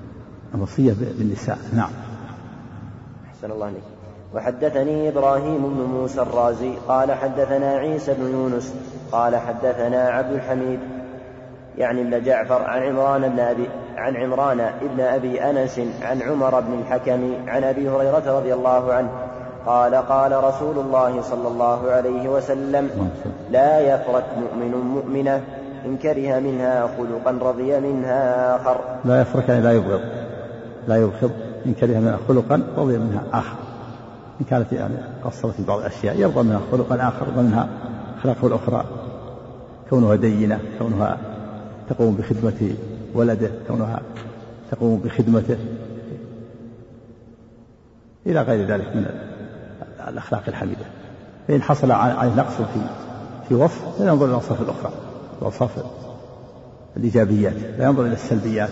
وصية 0.60 0.94
بالنساء. 1.18 1.58
نعم. 1.72 1.90
أحسن 3.30 3.50
الله 3.50 3.66
عليك. 3.66 3.82
وحدثني 4.34 5.08
إبراهيم 5.08 5.58
بن 5.58 5.84
موسى 5.94 6.22
الرازي 6.22 6.72
قال 6.88 7.12
حدثنا 7.12 7.70
عيسى 7.70 8.14
بن 8.14 8.32
يونس 8.32 8.74
قال 9.12 9.36
حدثنا 9.36 10.08
عبد 10.08 10.32
الحميد 10.32 10.80
يعني 11.78 12.00
ابن 12.00 12.24
جعفر 12.24 12.62
عن 12.62 12.82
عمران 12.82 13.28
بن 13.28 13.40
أبي 13.40 13.68
عن 13.96 14.16
عمران 14.16 14.60
ابن 14.60 15.00
أبي 15.00 15.40
أنس 15.40 15.80
عن 16.02 16.22
عمر 16.22 16.60
بن 16.60 16.78
الحكم 16.80 17.34
عن 17.48 17.64
أبي 17.64 17.88
هريرة 17.88 18.38
رضي 18.38 18.54
الله 18.54 18.92
عنه 18.92 19.08
قال 19.66 19.94
قال 19.94 20.44
رسول 20.44 20.78
الله 20.78 21.22
صلى 21.22 21.48
الله 21.48 21.90
عليه 21.90 22.28
وسلم 22.28 23.10
لا 23.50 23.80
يفرك 23.80 24.24
مؤمن 24.38 24.70
مؤمنة 24.70 25.40
إن 25.86 25.96
كره 25.96 26.38
منها 26.38 26.88
خلقا 26.98 27.50
رضي 27.50 27.80
منها 27.80 28.56
آخر. 28.56 28.80
لا 29.04 29.20
يفرك 29.20 29.48
يعني 29.48 29.60
لا 29.60 29.72
يبغض. 29.72 30.23
لا 30.88 30.96
يبغض 30.96 31.30
إن 31.66 31.74
كره 31.74 31.98
منها 31.98 32.18
خلقا 32.28 32.62
رضي 32.76 32.98
منها 32.98 33.22
آخر. 33.32 33.56
إن 34.40 34.46
كانت 34.50 34.72
يعني 34.72 34.94
قصرت 35.24 35.54
في 35.54 35.64
بعض 35.64 35.78
الأشياء 35.78 36.20
يرضى 36.20 36.42
منها 36.42 36.60
خلقا 36.72 37.08
آخر 37.08 37.26
ومنها 37.36 37.68
أخلاقه 38.18 38.46
الأخرى. 38.46 38.84
كونها 39.90 40.16
دينة 40.16 40.60
كونها 40.78 41.18
تقوم 41.88 42.14
بخدمة 42.14 42.74
ولده 43.14 43.50
كونها 43.68 44.00
تقوم 44.70 45.00
بخدمته. 45.04 45.56
إلى 48.26 48.42
غير 48.42 48.66
ذلك 48.66 48.96
من 48.96 49.06
الأخلاق 50.08 50.42
الحميدة. 50.48 50.84
فإن 51.48 51.62
حصل 51.62 51.90
عليه 51.92 52.34
نقص 52.34 52.54
في 52.54 52.80
في 53.48 53.54
وصف 53.54 54.00
لا 54.00 54.06
ينظر 54.06 54.24
إلى 54.24 54.30
الأوصاف 54.30 54.60
الأخرى. 54.60 54.92
الأوصاف 55.38 55.70
الإيجابيات 56.96 57.54
لا 57.78 57.84
ينظر 57.84 58.02
إلى 58.06 58.12
السلبيات. 58.12 58.70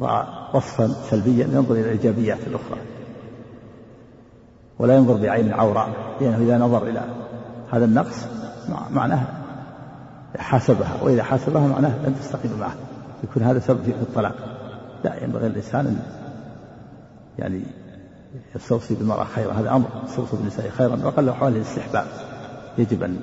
رأى 0.00 0.26
وصفا 0.54 0.88
سلبيا 1.10 1.46
ينظر 1.46 1.74
إلى 1.74 1.80
الإيجابيات 1.80 2.38
الأخرى. 2.46 2.78
ولا 4.78 4.96
ينظر 4.96 5.16
بعين 5.16 5.52
عوراء 5.52 5.88
لأنه 6.20 6.36
إذا 6.36 6.58
نظر 6.58 6.88
إلى 6.88 7.02
هذا 7.70 7.84
النقص 7.84 8.26
معناه 8.90 9.26
حاسبها. 10.38 11.02
وإذا 11.02 11.22
حاسبها 11.22 11.68
معناه 11.68 12.06
لن 12.06 12.14
تستقيم 12.20 12.58
معه. 12.60 12.74
يكون 13.24 13.42
هذا 13.42 13.58
سبب 13.58 13.82
في 13.82 13.90
الطلاق. 13.90 14.34
لا 15.04 15.24
ينبغي 15.24 15.46
الإنسان 15.46 15.86
أن 15.86 16.02
يعني 17.38 17.62
يستوصي 18.56 18.94
بالمرأة 18.94 19.24
خيرا 19.24 19.52
هذا 19.52 19.70
أمر. 19.70 19.88
يستوصي 20.08 20.36
بالنساء 20.36 20.68
خيرا. 20.70 20.98
وقال 21.04 21.26
له 21.26 21.32
حوالي 21.32 21.56
الاستحباب 21.56 22.06
يجب 22.78 23.02
أن 23.02 23.16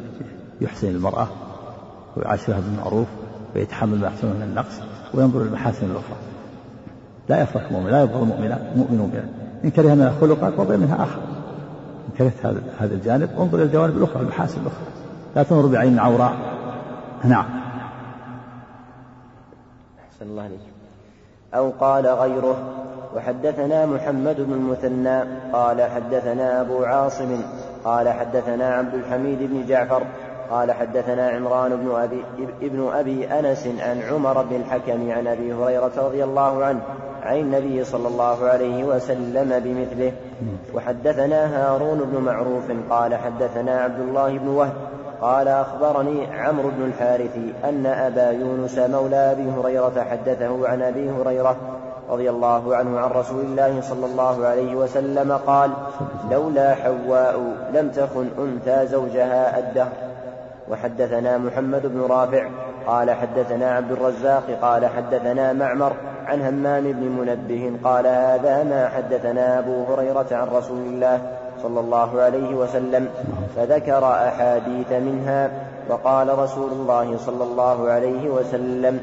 يحسن 0.62 0.88
المرأة 0.88 1.28
ويعاشرها 2.18 2.60
بالمعروف. 2.60 3.08
ويتحمل 3.56 4.00
ما 4.00 4.08
يحصل 4.08 4.28
من 4.28 4.42
النقص 4.42 4.80
وينظر 5.14 5.44
للمحاسن 5.44 5.86
الأخرى. 5.86 6.18
لا 7.30 7.42
يفرق 7.42 7.72
مؤمن 7.72 7.92
لا 7.92 8.02
يبغض 8.02 8.24
مؤمنا 8.24 8.60
مؤمن 8.76 8.98
مؤمنا 8.98 9.30
إن 9.64 9.70
كره 9.70 9.94
منها 9.94 10.14
خلقا 10.22 10.52
فضل 10.52 10.78
منها 10.78 11.04
آخر. 11.04 11.22
إن 12.08 12.12
كرهت 12.18 12.46
هذا 12.46 12.62
هذا 12.80 12.94
الجانب 12.94 13.30
انظر 13.40 13.58
إلى 13.58 13.64
الجوانب 13.64 13.98
الأخرى 13.98 14.22
المحاسن 14.22 14.62
الأخرى. 14.62 14.86
لا 15.36 15.44
تنظر 15.44 15.68
بعين 15.68 16.00
عوراء. 16.00 16.34
نعم. 17.24 17.46
أحسن 20.10 20.26
الله 20.32 20.44
عليك 20.44 20.60
أو 21.54 21.70
قال 21.80 22.08
غيره 22.08 22.58
وحدثنا 23.16 23.86
محمد 23.86 24.36
بن 24.36 24.54
المثنى 24.54 25.20
قال 25.54 25.82
حدثنا 25.82 26.62
أبو 26.62 26.84
عاصم 26.84 27.42
قال 27.84 28.10
حدثنا 28.10 28.66
عبد 28.74 28.94
الحميد 28.94 29.40
بن 29.40 29.66
جعفر 29.68 30.04
قال 30.50 30.72
حدثنا 30.72 31.30
عمران 31.30 31.76
بن 31.76 31.96
أبي, 31.96 32.24
ابن 32.62 32.90
أبي 32.94 33.28
أنس 33.28 33.68
عن 33.80 34.02
عمر 34.02 34.44
بن 34.44 34.56
الحكم 34.56 35.12
عن 35.12 35.28
أبي 35.28 35.54
هريرة 35.54 35.92
رضي 35.98 36.24
الله 36.24 36.66
عنه 36.66 36.80
عن 37.24 37.38
النبي 37.38 37.84
صلى 37.84 38.08
الله 38.08 38.46
عليه 38.46 38.84
وسلم 38.84 39.60
بمثله. 39.60 40.12
وحدثنا 40.74 41.46
هارون 41.58 42.00
بن 42.00 42.22
معروف 42.22 42.64
قال 42.90 43.16
حدثنا 43.16 43.82
عبد 43.82 44.00
الله 44.00 44.38
بن 44.38 44.48
وهب 44.48 44.74
قال 45.22 45.48
أخبرني 45.48 46.26
عمرو 46.36 46.70
بن 46.70 46.86
الحارث 46.86 47.38
أن 47.66 47.86
أبا 47.86 48.32
يونس 48.32 48.78
مولى 48.78 49.32
أبي 49.32 49.52
هريرة 49.52 50.06
حدثه 50.12 50.68
عن 50.68 50.82
أبي 50.82 51.10
هريرة 51.10 51.56
رضي 52.10 52.30
الله 52.30 52.76
عنه 52.76 53.00
عن 53.00 53.12
رسول 53.12 53.42
الله 53.42 53.82
صلى 53.82 54.06
الله 54.06 54.46
عليه 54.46 54.76
وسلم 54.76 55.32
قال 55.32 55.72
لولا 56.32 56.76
حواء 56.76 57.40
لم 57.74 57.90
تخن 57.90 58.30
أنثى 58.40 58.88
زوجها 58.88 59.60
الدهر. 59.60 60.09
وحدثنا 60.70 61.38
محمد 61.38 61.88
بن 61.88 62.02
رافع 62.02 62.48
قال 62.88 63.12
حدثنا 63.12 63.72
عبد 63.72 63.92
الرزاق 63.92 64.44
قال 64.62 64.86
حدثنا 64.86 65.54
معمر 65.54 65.94
عن 66.26 66.42
همام 66.42 66.84
بن 66.92 67.08
منبه 67.08 67.72
قال 67.84 68.08
هذا 68.08 68.64
ما 68.64 68.88
حدثنا 68.88 69.60
أبو 69.60 69.84
هريرة 69.84 70.28
عن 70.32 70.48
رسول 70.48 70.78
الله 70.78 71.22
صلى 71.64 71.80
الله 71.80 72.22
عليه 72.22 72.56
وسلم 72.56 73.10
فذكر 73.56 74.06
أحاديث 74.06 74.92
منها 74.92 75.50
وقال 75.90 76.40
رسول 76.40 76.72
الله 76.72 77.18
صلى 77.18 77.44
الله 77.44 77.90
عليه 77.90 78.30
وسلم 78.30 79.00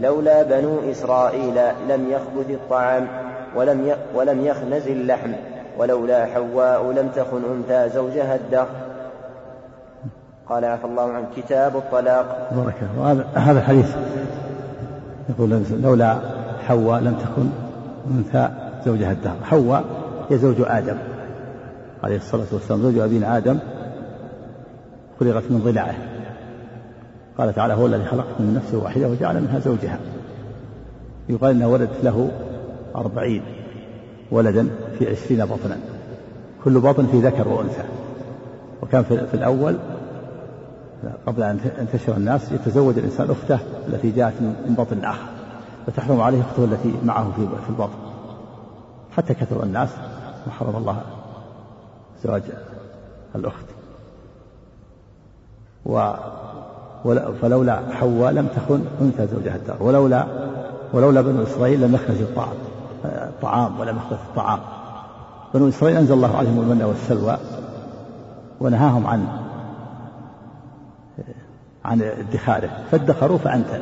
لولا 0.00 0.42
بنو 0.42 0.90
إسرائيل 0.90 1.54
لم 1.88 2.10
يخبث 2.10 2.50
الطعام 2.50 3.08
ولم 3.56 3.96
ولم 4.14 4.46
يخنز 4.46 4.88
اللحم 4.88 5.32
ولولا 5.78 6.26
حواء 6.26 6.92
لم 6.92 7.08
تخن 7.16 7.42
أنثى 7.54 7.88
زوجها 7.94 8.34
الدهر. 8.34 8.66
قال 10.48 10.64
عفى 10.64 10.84
الله 10.84 11.12
عنه 11.12 11.26
كتاب 11.36 11.76
الطلاق. 11.76 12.50
بارك 12.56 12.74
وهذا 12.98 13.26
هذا 13.34 13.58
الحديث 13.58 13.96
يقول 15.28 15.62
لولا 15.70 16.18
حواء 16.66 17.00
لم 17.00 17.14
تكن 17.14 17.48
أنثى 18.10 18.48
زوجها 18.86 19.12
الدهر. 19.12 19.36
حواء 19.42 19.84
هي 20.30 20.38
زوج 20.38 20.56
آدم 20.60 20.96
عليه 22.04 22.16
الصلاة 22.16 22.46
والسلام 22.52 22.82
زوج 22.82 22.98
أبينا 22.98 23.36
آدم 23.36 23.58
خلقت 25.20 25.44
من 25.50 25.60
ضلعه. 25.64 25.94
قال 27.38 27.54
تعالى 27.54 27.74
هو 27.74 27.86
الذي 27.86 28.04
خلق 28.04 28.26
من 28.38 28.54
نفس 28.54 28.74
واحدة 28.74 29.08
وجعل 29.08 29.40
منها 29.40 29.58
زوجها. 29.58 29.98
يقال 31.28 31.50
أنها 31.50 31.66
ولدت 31.66 32.04
له 32.04 32.30
أربعين 32.96 33.42
ولدا 34.30 34.68
في 34.98 35.10
عشرين 35.10 35.44
بطنا. 35.44 35.76
كل 36.64 36.80
بطن 36.80 37.06
في 37.06 37.20
ذكر 37.20 37.48
وأنثى. 37.48 37.82
وكان 38.82 39.02
في 39.04 39.34
الأول 39.34 39.76
قبل 41.26 41.42
أن 41.42 41.60
ينتشر 41.78 42.16
الناس 42.16 42.52
يتزوج 42.52 42.98
الإنسان 42.98 43.30
أخته 43.30 43.58
التي 43.88 44.10
جاءت 44.10 44.34
من 44.42 44.74
بطن 44.78 45.04
آخر 45.04 45.28
فتحرم 45.86 46.20
عليه 46.20 46.40
أخته 46.40 46.64
التي 46.64 46.94
معه 47.04 47.32
في 47.36 47.70
البطن. 47.70 47.98
حتى 49.16 49.34
كثر 49.34 49.62
الناس 49.62 49.88
وحرم 50.46 50.76
الله 50.76 51.00
زواج 52.24 52.42
الأخت. 53.34 53.64
و 55.86 56.12
فلولا 57.42 57.80
حواء 57.92 58.32
لم 58.32 58.46
تخن 58.46 58.84
أنثى 59.00 59.26
زوجها 59.26 59.56
الدار. 59.56 59.82
ولولا 59.82 60.26
ولولا 60.92 61.20
بنو 61.20 61.42
إسرائيل 61.42 61.80
لم 61.80 61.94
يخرج 61.94 62.16
الطعام 62.20 62.54
الطعام 63.04 63.80
ولم 63.80 63.96
يخرج 63.96 64.18
الطعام. 64.28 64.60
بنو 65.54 65.68
إسرائيل 65.68 65.96
أنزل 65.96 66.14
الله 66.14 66.36
عليهم 66.36 66.60
المن 66.60 66.82
والسلوى 66.82 67.36
ونهاهم 68.60 69.06
عن 69.06 69.47
عن 71.88 72.02
ادخاره 72.02 72.70
فادخروا 72.90 73.38
فأنتن 73.38 73.80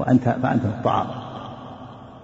وأنت 0.00 0.22
فأنتن 0.22 0.68
الطعام. 0.68 1.06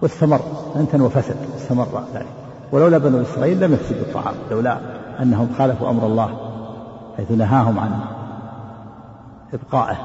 واستمر 0.03 0.41
أنتن 0.77 1.01
وفسد 1.01 1.37
استمر 1.57 2.03
ذلك. 2.15 2.27
ولولا 2.73 2.99
بنو 2.99 3.23
إسرائيل 3.23 3.61
لم 3.61 3.73
يفسدوا 3.73 4.01
الطعام 4.01 4.35
لولا 4.51 4.79
أنهم 5.23 5.49
خالفوا 5.59 5.91
أمر 5.91 6.07
الله 6.07 6.31
حيث 7.17 7.31
نهاهم 7.31 7.79
عن 7.79 7.91
إبقائه 9.55 9.97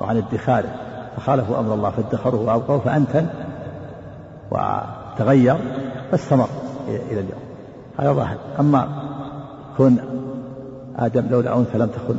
وعن 0.00 0.16
ادخاره 0.16 0.70
فخالفوا 1.16 1.58
أمر 1.58 1.74
الله 1.74 1.90
فادخروه 1.90 2.40
وأبقوا 2.40 2.78
فأنتن 2.78 3.26
وتغير 4.50 5.56
فاستمر 6.10 6.48
إلى 6.88 7.20
اليوم. 7.20 7.42
هذا 7.98 8.12
ظاهر. 8.12 8.36
أما 8.60 8.88
كن 9.78 9.96
آدم 10.96 11.26
لولا 11.30 11.56
أنثى 11.56 11.78
لم 11.78 11.86
تكن 11.86 12.16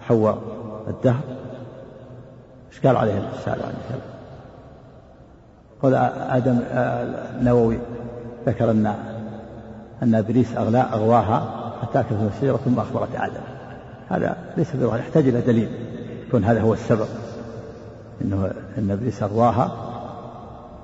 حواء 0.00 0.38
الدهر. 0.88 1.20
إيش 2.72 2.86
قال 2.86 2.96
عليه 2.96 3.28
الشارع 3.38 3.62
عن 3.66 3.74
الكلام 3.84 4.12
قال 5.82 5.94
آدم 6.30 6.58
النووي 7.40 7.78
ذكر 8.46 8.70
أن 8.70 8.94
أن 10.02 10.14
إبليس 10.14 10.56
أغلا 10.56 10.94
أغواها 10.94 11.72
حتى 11.82 12.00
أكلت 12.00 12.30
الشجرة 12.34 12.56
ثم 12.56 12.78
أخبرت 12.78 13.14
آدم. 13.14 13.42
هذا 14.08 14.36
ليس 14.56 14.76
بظاهر 14.76 14.98
يحتاج 14.98 15.28
إلى 15.28 15.40
دليل 15.40 15.68
يكون 16.28 16.44
هذا 16.44 16.60
هو 16.60 16.72
السبب 16.72 17.06
إنه 18.22 18.50
إن 18.78 18.90
إبليس 18.90 19.22
أغواها 19.22 19.72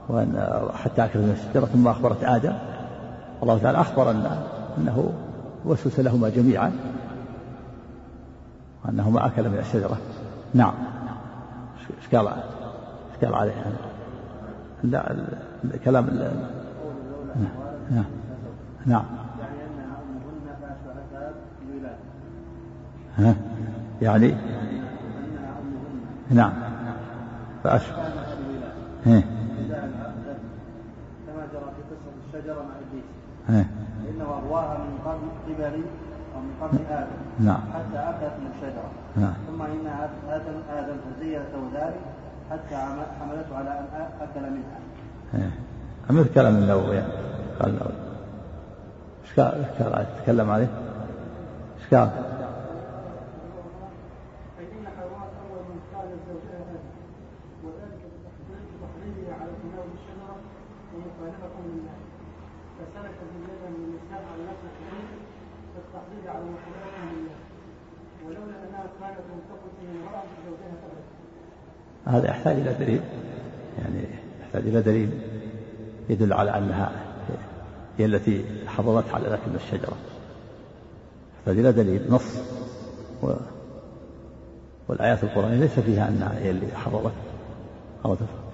وأن 0.08 0.48
حتى 0.74 1.04
اكلت 1.04 1.16
من 1.16 1.36
الشجره 1.38 1.66
ثم 1.66 1.88
أخبرت 1.88 2.24
آدم. 2.24 2.52
الله 3.42 3.58
تعالى 3.58 3.80
أخبر 3.80 4.10
أن 4.10 4.38
أنه 4.78 5.12
وسوس 5.64 6.00
لهما 6.00 6.28
جميعا. 6.28 6.72
وانهما 8.88 9.26
أكل 9.26 9.48
من 9.48 9.58
الشجرة. 9.58 9.98
نعم. 10.54 10.74
إيش 11.98 12.14
قال؟ 12.14 12.28
إيش 12.28 13.24
قال 13.24 13.34
عليه؟ 13.34 13.52
لا 14.84 15.16
كلام 15.84 16.06
نعم. 17.90 18.04
نعم. 18.86 19.04
ها؟ 23.18 23.34
يعني؟ 24.02 24.34
نعم. 26.30 26.52
فأشبه 27.64 27.96
كما 29.04 29.22
جرى 31.52 31.70
في 31.76 31.82
قصة 31.90 32.12
الشجرة 32.26 32.62
مع 32.62 32.74
إبليس. 32.88 33.04
ها؟ 33.48 33.66
إنه 34.10 34.24
أغواها 34.24 34.78
من 34.78 34.98
قبل 35.04 35.54
قبل 35.54 35.84
من 36.40 36.54
قبل 36.62 36.78
آدم 36.90 37.20
نعم. 37.40 37.60
حتى 37.74 37.98
أكلت 37.98 38.32
من 38.40 38.50
الشجرة 38.54 38.90
نعم. 39.16 39.34
ثم 39.46 39.62
إن 39.62 39.86
آدم 40.32 40.56
آدم 40.70 40.96
فزينته 41.04 41.62
ذلك 41.74 42.00
حتى 42.50 42.76
حملته 43.20 43.56
على 43.56 43.70
أن 43.70 43.86
أكل 44.20 44.50
منها. 44.50 44.78
ها 45.34 45.50
مثل 46.10 46.34
كلام 46.34 46.56
النووي 46.56 46.96
يعني. 46.96 47.12
قال 47.60 47.70
النووي 47.70 47.92
إيش 49.24 49.40
قال 49.40 49.64
قال 49.94 50.06
تكلم 50.22 50.50
عليه؟ 50.50 50.68
إيش 51.78 51.94
قال؟ 51.94 52.10
فإن 54.56 54.84
حواء 54.96 55.28
أول 55.42 55.62
من 55.70 55.80
قال 55.94 56.08
زوجها 56.28 56.58
آدم 56.62 56.84
وذلك 57.64 58.00
بتحريمه 58.48 59.32
على 59.40 59.50
تناول 59.62 59.90
الشجرة 59.98 60.36
ومخالفة 60.94 61.54
لله 61.66 61.96
فسلك 62.78 63.16
زوجها 63.32 63.68
من 63.74 63.82
النساء 63.84 64.22
على 64.32 64.42
نفس 64.50 64.62
الحديث 64.70 65.10
كالتحريض 65.74 66.24
على 66.34 66.44
مخالفة 66.54 67.00
لله 67.12 67.36
ولولا 68.24 68.56
أنها 68.64 68.86
كانت 69.00 69.18
تنتقل 69.28 69.70
من 69.82 69.88
امرأة 70.02 70.28
زوجها 70.46 70.74
أبدا 70.86 71.04
هذا 72.08 72.28
يحتاج 72.28 72.56
إلى 72.56 72.74
دليل. 72.74 73.00
يعني 73.78 74.04
يحتاج 74.40 74.62
إلى 74.68 74.82
دليل 74.82 75.10
يدل 76.08 76.32
على 76.32 76.58
أنها 76.58 76.90
هي 77.98 78.04
التي 78.04 78.44
حرضت 78.66 79.14
على 79.14 79.28
من 79.28 79.56
الشجرة. 79.64 79.96
يحتاج 81.38 81.58
إلى 81.58 81.72
دليل 81.72 82.02
نص. 82.10 82.36
و 83.22 83.32
والآيات 84.88 85.24
القرآنية 85.24 85.60
ليس 85.60 85.80
فيها 85.80 86.08
أنها 86.08 86.38
هي 86.38 86.50
اللي 86.50 86.66
حرضت 86.74 87.12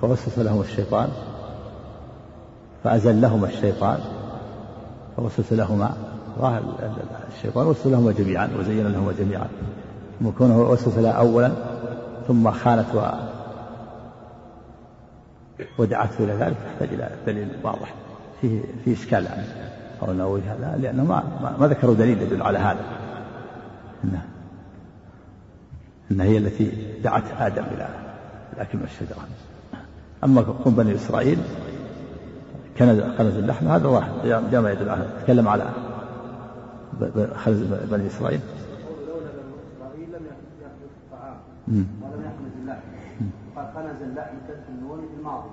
فوسوس 0.01 0.39
لهم 0.39 0.61
الشيطان 0.61 1.09
فأزلهما 2.85 3.47
الشيطان 3.47 3.99
فوسوس 5.17 5.53
لهما 5.53 5.95
الشيطان 7.37 7.67
وسوس 7.67 7.87
لهما 7.87 8.13
جميعا 8.13 8.51
وزين 8.59 8.87
لهما 8.93 9.13
جميعا. 9.19 9.49
وكونه 10.25 10.61
وسوس 10.61 10.99
لها 10.99 11.13
أولا 11.13 11.53
ثم 12.29 12.51
خانت 12.51 12.87
ودعته 15.79 16.25
إلى 16.25 16.33
ذلك 16.33 16.57
يحتاج 16.67 16.89
إلى 16.95 17.11
دليل 17.27 17.49
واضح 17.63 17.95
فيه 18.41 18.63
فيه 18.85 18.95
إشكال 18.95 19.29
أو 20.03 20.11
أنه 20.11 20.43
هذا 20.47 20.77
لأنه 20.77 21.05
ما, 21.05 21.57
ما, 21.61 21.67
ذكروا 21.67 21.95
دليل 21.95 22.23
يدل 22.23 22.43
على 22.43 22.59
هذا. 22.59 22.85
إنه 24.05 24.27
إنها 26.11 26.27
هي 26.27 26.39
التي 26.39 26.95
دعت 27.03 27.23
آدم 27.39 27.65
إلى 27.65 27.89
الأكل 28.53 28.79
من 28.79 28.85
الشجرة. 28.85 29.29
أما 30.25 30.41
قوم 30.41 30.75
بني 30.75 30.95
إسرائيل 30.95 31.39
كنز 32.79 33.01
كنز 33.01 33.37
اللحم 33.37 33.69
هذا 33.69 34.09
جاء 34.51 34.61
ما 34.61 34.73
يدل 34.73 34.89
على 34.89 35.07
تكلم 35.23 35.49
على 35.49 35.71
خنز 37.35 37.63
بني 37.91 38.07
إسرائيل. 38.07 38.41
ولم 41.69 41.85
يخنز 42.03 42.53
اللحم. 42.63 42.81
قد 43.57 43.67
خنز 43.75 44.03
اللحم 44.03 44.35
الماضي. 45.25 45.49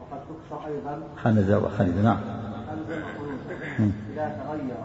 وقد 0.00 0.20
تكسر 0.28 0.66
أيضا 0.66 1.00
خنز 1.16 1.50
وخنز 1.50 1.98
نعم. 1.98 2.20
خنز 2.68 2.98
مم. 3.78 3.90
إذا 4.12 4.42
تغير 4.44 4.76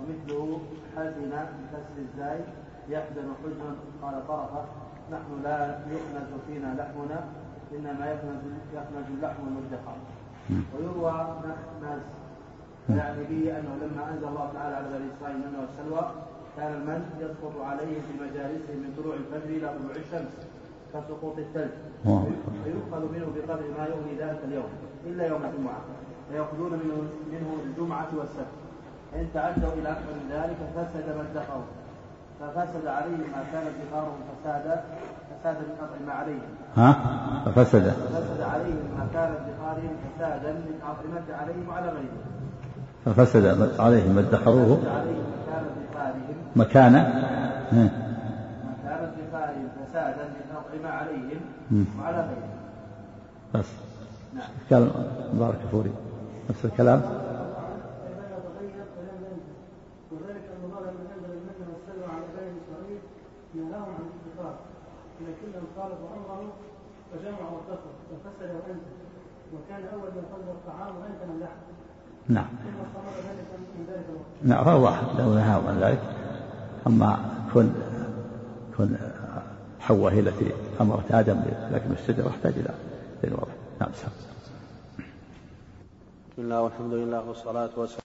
ومثله 0.00 0.60
حزن 0.96 1.30
بكسر 1.30 1.96
الزاي 1.98 2.40
يحزن 2.88 3.28
حزنا 3.44 3.70
قال 4.02 4.28
طرفة 4.28 4.64
نحن 5.12 5.42
لا 5.44 5.78
يخنز 5.90 6.30
فينا 6.46 6.74
لحمنا 6.78 7.24
إنما 7.72 8.06
يخنز 8.12 8.42
يخنز 8.74 9.06
اللحم 9.16 9.42
المدخر 9.46 9.96
ويروى 10.76 11.26
نخنز 11.44 12.00
يعني 12.90 13.24
به 13.24 13.58
أنه 13.58 13.72
لما 13.82 14.10
أنزل 14.12 14.28
الله 14.28 14.50
تعالى 14.54 14.76
على 14.76 14.86
بني 14.88 15.06
إسرائيل 15.18 15.36
المن 15.36 15.58
والسلوى 15.60 16.10
كان 16.56 16.72
المن 16.72 17.10
يسقط 17.20 17.60
عليهم 17.64 18.02
في 18.08 18.24
مجالسهم 18.24 18.76
من 18.76 18.94
طلوع 18.98 19.14
الفجر 19.14 19.50
إلى 19.50 19.68
طلوع 19.78 19.96
الشمس. 19.96 20.32
كسقوط 20.94 21.38
الثلج. 21.38 21.70
فيؤخذ 22.64 23.12
منه 23.14 23.26
بقدر 23.34 23.62
ما 23.78 23.84
يغني 23.86 24.14
ذلك 24.18 24.40
اليوم 24.48 24.70
إلا 25.06 25.26
يوم 25.26 25.42
الجمعة. 25.44 25.80
فيأخذون 26.30 26.72
منه 26.72 26.96
منه 27.32 27.48
الجمعة 27.66 28.08
والسبت. 28.18 28.54
إن 29.14 29.26
تعدوا 29.34 29.72
إلى 29.72 29.88
أكثر 29.88 30.12
من 30.20 30.30
ذلك 30.32 30.56
فسد 30.76 31.16
ما 31.16 31.22
ادخروا 31.22 31.62
ففسد 32.40 32.86
عليهم 32.86 33.20
ما 33.36 33.44
كان 33.52 33.62
ادخارهم 33.66 34.18
فسادا 34.28 34.84
فسادا 35.30 35.60
من 35.60 35.76
أطعمة 35.82 36.12
عليهم. 36.12 36.40
ها؟ 36.76 36.92
ففسد. 37.44 37.90
فسد 37.90 38.40
عليهم 38.40 38.88
ما 38.98 39.06
كان 39.12 39.32
ادخارهم 39.32 39.96
فسادا 40.04 40.52
من 40.52 40.80
أطعمة 40.82 41.38
عليهم 41.40 41.68
وعلى 41.68 41.86
غيرهم. 41.86 42.22
ففسد 43.04 43.44
عليهم 43.80 44.14
ما 44.14 44.20
ادخروه. 44.20 44.82
ما 45.96 46.14
مكان. 46.56 46.94
ها. 46.94 47.90
ما 48.64 48.74
كان 48.84 49.12
ادخارهم. 49.18 49.68
فسادا 49.76 50.24
من 50.24 50.43
أطعمة 50.74 50.90
عليهم. 50.90 51.40
وعلى 52.00 52.16
غيرهم. 52.16 52.50
بس. 53.54 53.66
نعم. 54.34 54.48
كلام 54.70 54.90
بارك 55.32 55.58
فوري 55.72 55.92
نفس 56.50 56.64
الكلام. 56.64 57.02
لكنهم 65.20 65.64
خالفوا 65.76 66.08
أمره 66.16 66.52
فجمعوا 67.12 67.50
واتفقوا 67.56 67.92
ففسد 68.10 68.50
وأنزل 68.50 68.94
وكان 69.54 69.82
أول 69.92 70.08
من 70.16 70.22
خلق 70.32 70.48
الطعام 70.50 70.96
وأنت 70.96 71.20
من 71.28 71.40
لحم 71.40 71.60
نعم. 72.28 72.46
نعم 74.42 74.64
فهو 74.64 74.84
واحد 74.84 75.04
لو 75.18 75.34
نهاهم 75.34 75.66
عن 75.66 75.78
ذلك. 75.80 76.02
أما 76.86 77.18
كن 77.54 77.72
كن 78.78 78.96
حواء 79.88 80.12
هي 80.14 80.20
التي 80.20 80.52
أمرت 80.80 81.12
آدم 81.12 81.40
بأكل 81.70 81.92
الشجرة 81.92 82.28
احتاج 82.28 82.52
إلى 83.24 83.34
واضح 83.34 83.52
نعم 83.80 83.90
سلام. 83.94 84.12
بسم 86.32 86.42
الله 86.42 86.62
والحمد 86.62 86.92
لله 86.94 87.28
والصلاة 87.28 87.70
والسلام 87.76 88.03